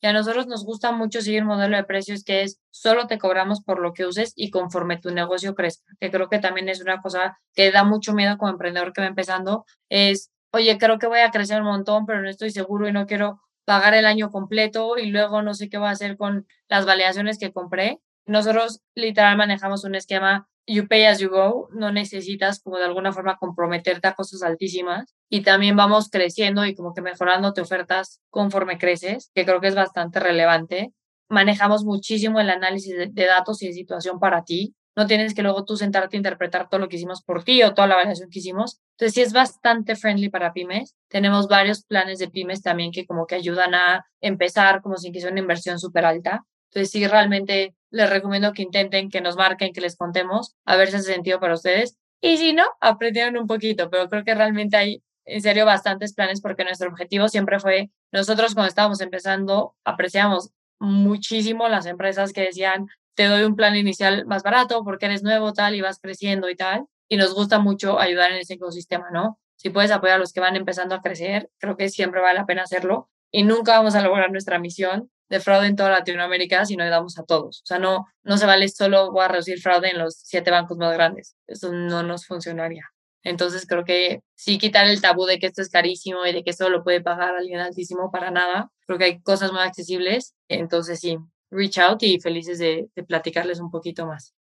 y 0.01 0.07
a 0.07 0.12
nosotros 0.12 0.46
nos 0.46 0.64
gusta 0.64 0.92
mucho 0.92 1.20
seguir 1.20 1.40
el 1.40 1.44
modelo 1.44 1.76
de 1.76 1.84
precios 1.84 2.24
que 2.24 2.42
es 2.42 2.61
solo 2.70 3.07
te 3.07 3.18
cobramos 3.18 3.62
por 3.62 3.80
lo 3.80 3.92
que 3.92 4.07
uses 4.07 4.32
y 4.34 4.51
conforme 4.51 4.98
tu 4.98 5.11
negocio 5.11 5.55
crezca, 5.55 5.92
que 6.01 6.11
creo 6.11 6.28
que 6.28 6.38
también 6.38 6.68
es 6.68 6.80
una 6.80 7.01
cosa 7.01 7.38
que 7.55 7.70
da 7.70 7.84
mucho 7.84 8.12
miedo 8.12 8.38
como 8.38 8.53
emprendedor 8.53 8.92
que 8.92 9.03
va 9.03 9.07
empezando, 9.07 9.64
es, 9.88 10.30
oye, 10.53 10.78
creo 10.78 10.98
que 10.98 11.07
voy 11.07 11.20
a 11.20 11.30
crecer 11.30 11.61
un 11.61 11.68
montón, 11.68 12.07
pero 12.07 12.22
no 12.22 12.30
estoy 12.30 12.51
seguro 12.51 12.88
y 12.88 12.92
no 12.92 13.07
quiero 13.07 13.40
pagar 13.64 13.94
el 13.94 14.07
año 14.07 14.30
completo 14.30 14.96
y 14.98 15.11
luego 15.11 15.42
no 15.42 15.55
sé 15.55 15.68
qué 15.68 15.78
voy 15.78 15.88
a 15.88 15.92
hacer 15.92 16.16
con 16.16 16.46
las 16.68 16.86
validaciones 16.86 17.38
que 17.38 17.53
compré. 17.53 18.01
Nosotros 18.26 18.80
literal 18.94 19.36
manejamos 19.36 19.84
un 19.84 19.94
esquema 19.94 20.48
you 20.70 20.86
pay 20.86 21.06
as 21.06 21.18
you 21.18 21.28
go, 21.28 21.68
no 21.72 21.90
necesitas 21.90 22.60
como 22.62 22.78
de 22.78 22.84
alguna 22.84 23.12
forma 23.12 23.36
comprometerte 23.38 24.06
a 24.06 24.14
cosas 24.14 24.42
altísimas 24.42 25.16
y 25.28 25.42
también 25.42 25.76
vamos 25.76 26.08
creciendo 26.10 26.64
y 26.64 26.76
como 26.76 26.94
que 26.94 27.02
mejorando 27.02 27.52
te 27.52 27.60
ofertas 27.60 28.20
conforme 28.30 28.78
creces, 28.78 29.32
que 29.34 29.44
creo 29.44 29.60
que 29.60 29.66
es 29.66 29.74
bastante 29.74 30.20
relevante. 30.20 30.92
Manejamos 31.28 31.84
muchísimo 31.84 32.38
el 32.38 32.50
análisis 32.50 32.94
de, 32.96 33.26
datos 33.26 33.62
y 33.62 33.66
de 33.66 33.72
situación 33.72 34.20
para 34.20 34.44
ti. 34.44 34.76
No 34.96 35.06
tienes 35.06 35.34
que 35.34 35.42
luego 35.42 35.64
tú 35.64 35.76
sentarte 35.76 36.16
a 36.16 36.18
interpretar 36.18 36.68
todo 36.68 36.80
lo 36.80 36.88
que 36.88 36.96
hicimos 36.96 37.22
por 37.22 37.42
ti 37.42 37.62
o 37.64 37.74
toda 37.74 37.88
la 37.88 37.96
validación 37.96 38.30
que 38.30 38.38
hicimos. 38.38 38.80
Entonces 38.92 39.14
sí 39.14 39.22
es 39.22 39.32
bastante 39.32 39.96
friendly 39.96 40.28
para 40.28 40.52
pymes. 40.52 40.94
Tenemos 41.08 41.48
varios 41.48 41.84
planes 41.84 42.18
de 42.20 42.28
pymes 42.28 42.62
también 42.62 42.92
que 42.92 43.06
como 43.06 43.26
que 43.26 43.34
ayudan 43.34 43.74
a 43.74 44.04
empezar 44.20 44.82
como 44.82 44.96
si 44.98 45.10
quisiera 45.10 45.32
una 45.32 45.40
inversión 45.40 45.80
súper 45.80 46.04
alta. 46.04 46.44
Entonces 46.70 46.90
sí 46.90 47.06
realmente 47.06 47.74
les 47.91 48.09
recomiendo 48.09 48.53
que 48.53 48.62
intenten, 48.62 49.11
que 49.11 49.20
nos 49.20 49.36
marquen, 49.36 49.72
que 49.72 49.80
les 49.80 49.97
contemos, 49.97 50.55
a 50.64 50.76
ver 50.76 50.88
si 50.88 50.97
hace 50.97 51.12
sentido 51.12 51.41
para 51.41 51.55
ustedes. 51.55 51.97
Y 52.20 52.36
si 52.36 52.53
no, 52.53 52.64
aprendieron 52.80 53.36
un 53.36 53.47
poquito, 53.47 53.91
pero 53.91 54.09
creo 54.09 54.24
que 54.24 54.34
realmente 54.34 54.76
hay 54.76 55.03
en 55.24 55.43
serio 55.43 55.64
bastantes 55.64 56.14
planes 56.14 56.41
porque 56.41 56.64
nuestro 56.64 56.88
objetivo 56.88 57.28
siempre 57.28 57.61
fue, 57.61 57.91
nosotros 58.12 58.55
cuando 58.55 58.68
estábamos 58.68 59.01
empezando 59.01 59.74
apreciamos 59.84 60.51
muchísimo 60.80 61.68
las 61.68 61.86
empresas 61.86 62.32
que 62.32 62.43
decían, 62.43 62.88
te 63.14 63.26
doy 63.26 63.43
un 63.43 63.55
plan 63.55 63.76
inicial 63.76 64.26
más 64.26 64.43
barato 64.43 64.82
porque 64.82 65.07
eres 65.07 65.22
nuevo, 65.22 65.53
tal, 65.53 65.74
y 65.74 65.80
vas 65.80 65.99
creciendo 66.01 66.49
y 66.49 66.57
tal. 66.57 66.86
Y 67.09 67.16
nos 67.16 67.34
gusta 67.34 67.59
mucho 67.59 67.99
ayudar 67.99 68.32
en 68.32 68.38
ese 68.38 68.55
ecosistema, 68.55 69.11
¿no? 69.12 69.38
Si 69.57 69.68
puedes 69.68 69.91
apoyar 69.91 70.16
a 70.16 70.18
los 70.18 70.32
que 70.32 70.41
van 70.41 70.57
empezando 70.57 70.95
a 70.95 71.03
crecer, 71.03 71.51
creo 71.59 71.76
que 71.76 71.88
siempre 71.91 72.20
vale 72.20 72.38
la 72.38 72.47
pena 72.47 72.62
hacerlo. 72.62 73.11
Y 73.30 73.43
nunca 73.43 73.72
vamos 73.72 73.95
a 73.95 74.01
lograr 74.01 74.30
nuestra 74.30 74.59
misión 74.59 75.11
de 75.31 75.41
fraude 75.41 75.68
en 75.68 75.76
toda 75.76 75.91
Latinoamérica 75.91 76.66
si 76.66 76.76
no 76.76 76.85
le 76.85 76.91
damos 76.91 77.18
a 77.18 77.24
todos. 77.24 77.62
O 77.62 77.66
sea, 77.66 77.78
no, 77.78 78.07
no 78.24 78.37
se 78.37 78.47
vale 78.47 78.68
solo 78.68 79.12
voy 79.12 79.24
a 79.24 79.28
reducir 79.28 79.61
fraude 79.61 79.91
en 79.91 79.99
los 79.99 80.16
siete 80.24 80.51
bancos 80.51 80.76
más 80.76 80.93
grandes. 80.93 81.37
Eso 81.47 81.72
no 81.72 82.03
nos 82.03 82.26
funcionaría. 82.26 82.85
Entonces 83.22 83.66
creo 83.66 83.85
que 83.85 84.20
sí 84.35 84.59
quitar 84.59 84.87
el 84.87 85.01
tabú 85.01 85.26
de 85.26 85.39
que 85.39 85.47
esto 85.47 85.62
es 85.62 85.70
carísimo 85.70 86.26
y 86.26 86.33
de 86.33 86.43
que 86.43 86.51
esto 86.51 86.68
lo 86.68 86.83
puede 86.83 87.01
pagar 87.01 87.37
alguien 87.37 87.61
altísimo 87.61 88.11
para 88.11 88.31
nada. 88.31 88.70
Creo 88.87 88.99
que 88.99 89.05
hay 89.05 89.22
cosas 89.22 89.53
muy 89.53 89.61
accesibles. 89.62 90.35
Entonces 90.49 91.01
sí, 91.01 91.16
reach 91.51 91.78
out 91.78 92.03
y 92.03 92.20
felices 92.20 92.59
de 92.59 92.89
platicarles 93.07 93.61
un 93.61 93.70
poquito 93.70 94.07
más. 94.07 94.35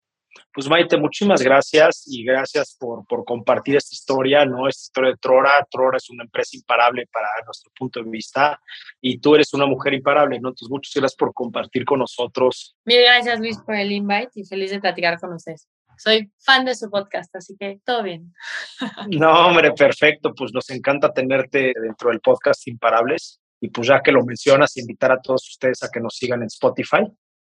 Pues 0.53 0.69
Maite, 0.69 0.97
muchísimas 0.97 1.43
gracias 1.43 2.05
y 2.07 2.25
gracias 2.25 2.77
por, 2.79 3.07
por, 3.07 3.25
compartir 3.25 3.77
esta 3.77 3.95
historia, 3.95 4.45
¿no? 4.45 4.69
Esta 4.69 4.83
historia 4.83 5.11
de 5.11 5.17
Trora. 5.19 5.67
Trora 5.71 5.97
es 5.97 6.11
una 6.11 6.25
empresa 6.25 6.57
imparable 6.57 7.07
para 7.13 7.29
nuestro 7.45 7.71
punto 7.77 8.03
de 8.03 8.11
vista 8.11 8.61
y 9.01 9.19
tú 9.19 9.35
eres 9.35 9.53
una 9.55 9.67
mujer 9.67 9.95
imparable, 9.95 10.41
¿no? 10.41 10.49
Entonces, 10.49 10.71
muchas 10.71 10.93
gracias 10.95 11.17
por 11.17 11.33
compartir 11.35 11.85
con 11.85 11.99
nosotros. 12.01 12.77
Mil 12.85 13.03
gracias, 13.03 13.39
Luis, 13.39 13.59
por 13.59 13.75
el 13.75 13.93
invite 13.93 14.31
y 14.35 14.45
feliz 14.45 14.71
de 14.71 14.81
platicar 14.81 15.19
con 15.21 15.33
ustedes. 15.33 15.69
Soy 15.99 16.31
fan 16.39 16.65
de 16.65 16.75
su 16.75 16.91
podcast, 16.91 17.35
así 17.37 17.57
que 17.59 17.81
todo 17.85 18.03
bien. 18.03 18.35
No, 19.19 19.47
hombre, 19.47 19.73
perfecto. 19.73 20.35
Pues 20.35 20.53
nos 20.53 20.69
encanta 20.71 21.13
tenerte 21.13 21.73
dentro 21.81 22.11
del 22.11 22.21
podcast 22.21 22.67
Imparables. 22.69 23.41
Y 23.61 23.69
pues 23.69 23.89
ya 23.89 24.03
que 24.03 24.13
lo 24.13 24.25
mencionas, 24.25 24.77
invitar 24.77 25.13
a 25.13 25.21
todos 25.21 25.49
ustedes 25.49 25.83
a 25.83 25.89
que 25.91 26.01
nos 26.01 26.15
sigan 26.15 26.43
en 26.43 26.49
Spotify, 26.49 27.07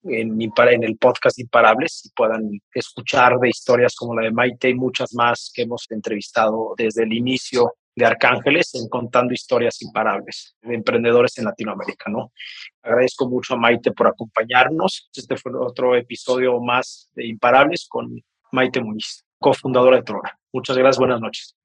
en, 0.05 0.39
en 0.41 0.83
el 0.83 0.97
podcast 0.97 1.39
Imparables, 1.39 2.05
y 2.05 2.09
puedan 2.15 2.49
escuchar 2.73 3.37
de 3.39 3.49
historias 3.49 3.95
como 3.95 4.15
la 4.15 4.23
de 4.23 4.31
Maite 4.31 4.69
y 4.69 4.75
muchas 4.75 5.13
más 5.13 5.51
que 5.53 5.63
hemos 5.63 5.85
entrevistado 5.89 6.73
desde 6.77 7.03
el 7.03 7.13
inicio 7.13 7.73
de 7.95 8.05
Arcángeles 8.05 8.75
en 8.75 8.89
contando 8.89 9.33
historias 9.33 9.81
imparables 9.81 10.55
de 10.61 10.75
emprendedores 10.75 11.37
en 11.37 11.45
Latinoamérica, 11.45 12.11
¿no? 12.11 12.31
Agradezco 12.83 13.29
mucho 13.29 13.53
a 13.53 13.57
Maite 13.57 13.91
por 13.91 14.07
acompañarnos. 14.07 15.09
Este 15.15 15.37
fue 15.37 15.53
otro 15.57 15.95
episodio 15.95 16.59
más 16.59 17.09
de 17.15 17.25
Imparables 17.25 17.87
con 17.89 18.21
Maite 18.51 18.81
Muñiz, 18.81 19.23
cofundadora 19.39 19.97
de 19.97 20.03
Trora. 20.03 20.37
Muchas 20.51 20.77
gracias, 20.77 20.99
buenas 20.99 21.21
noches. 21.21 21.55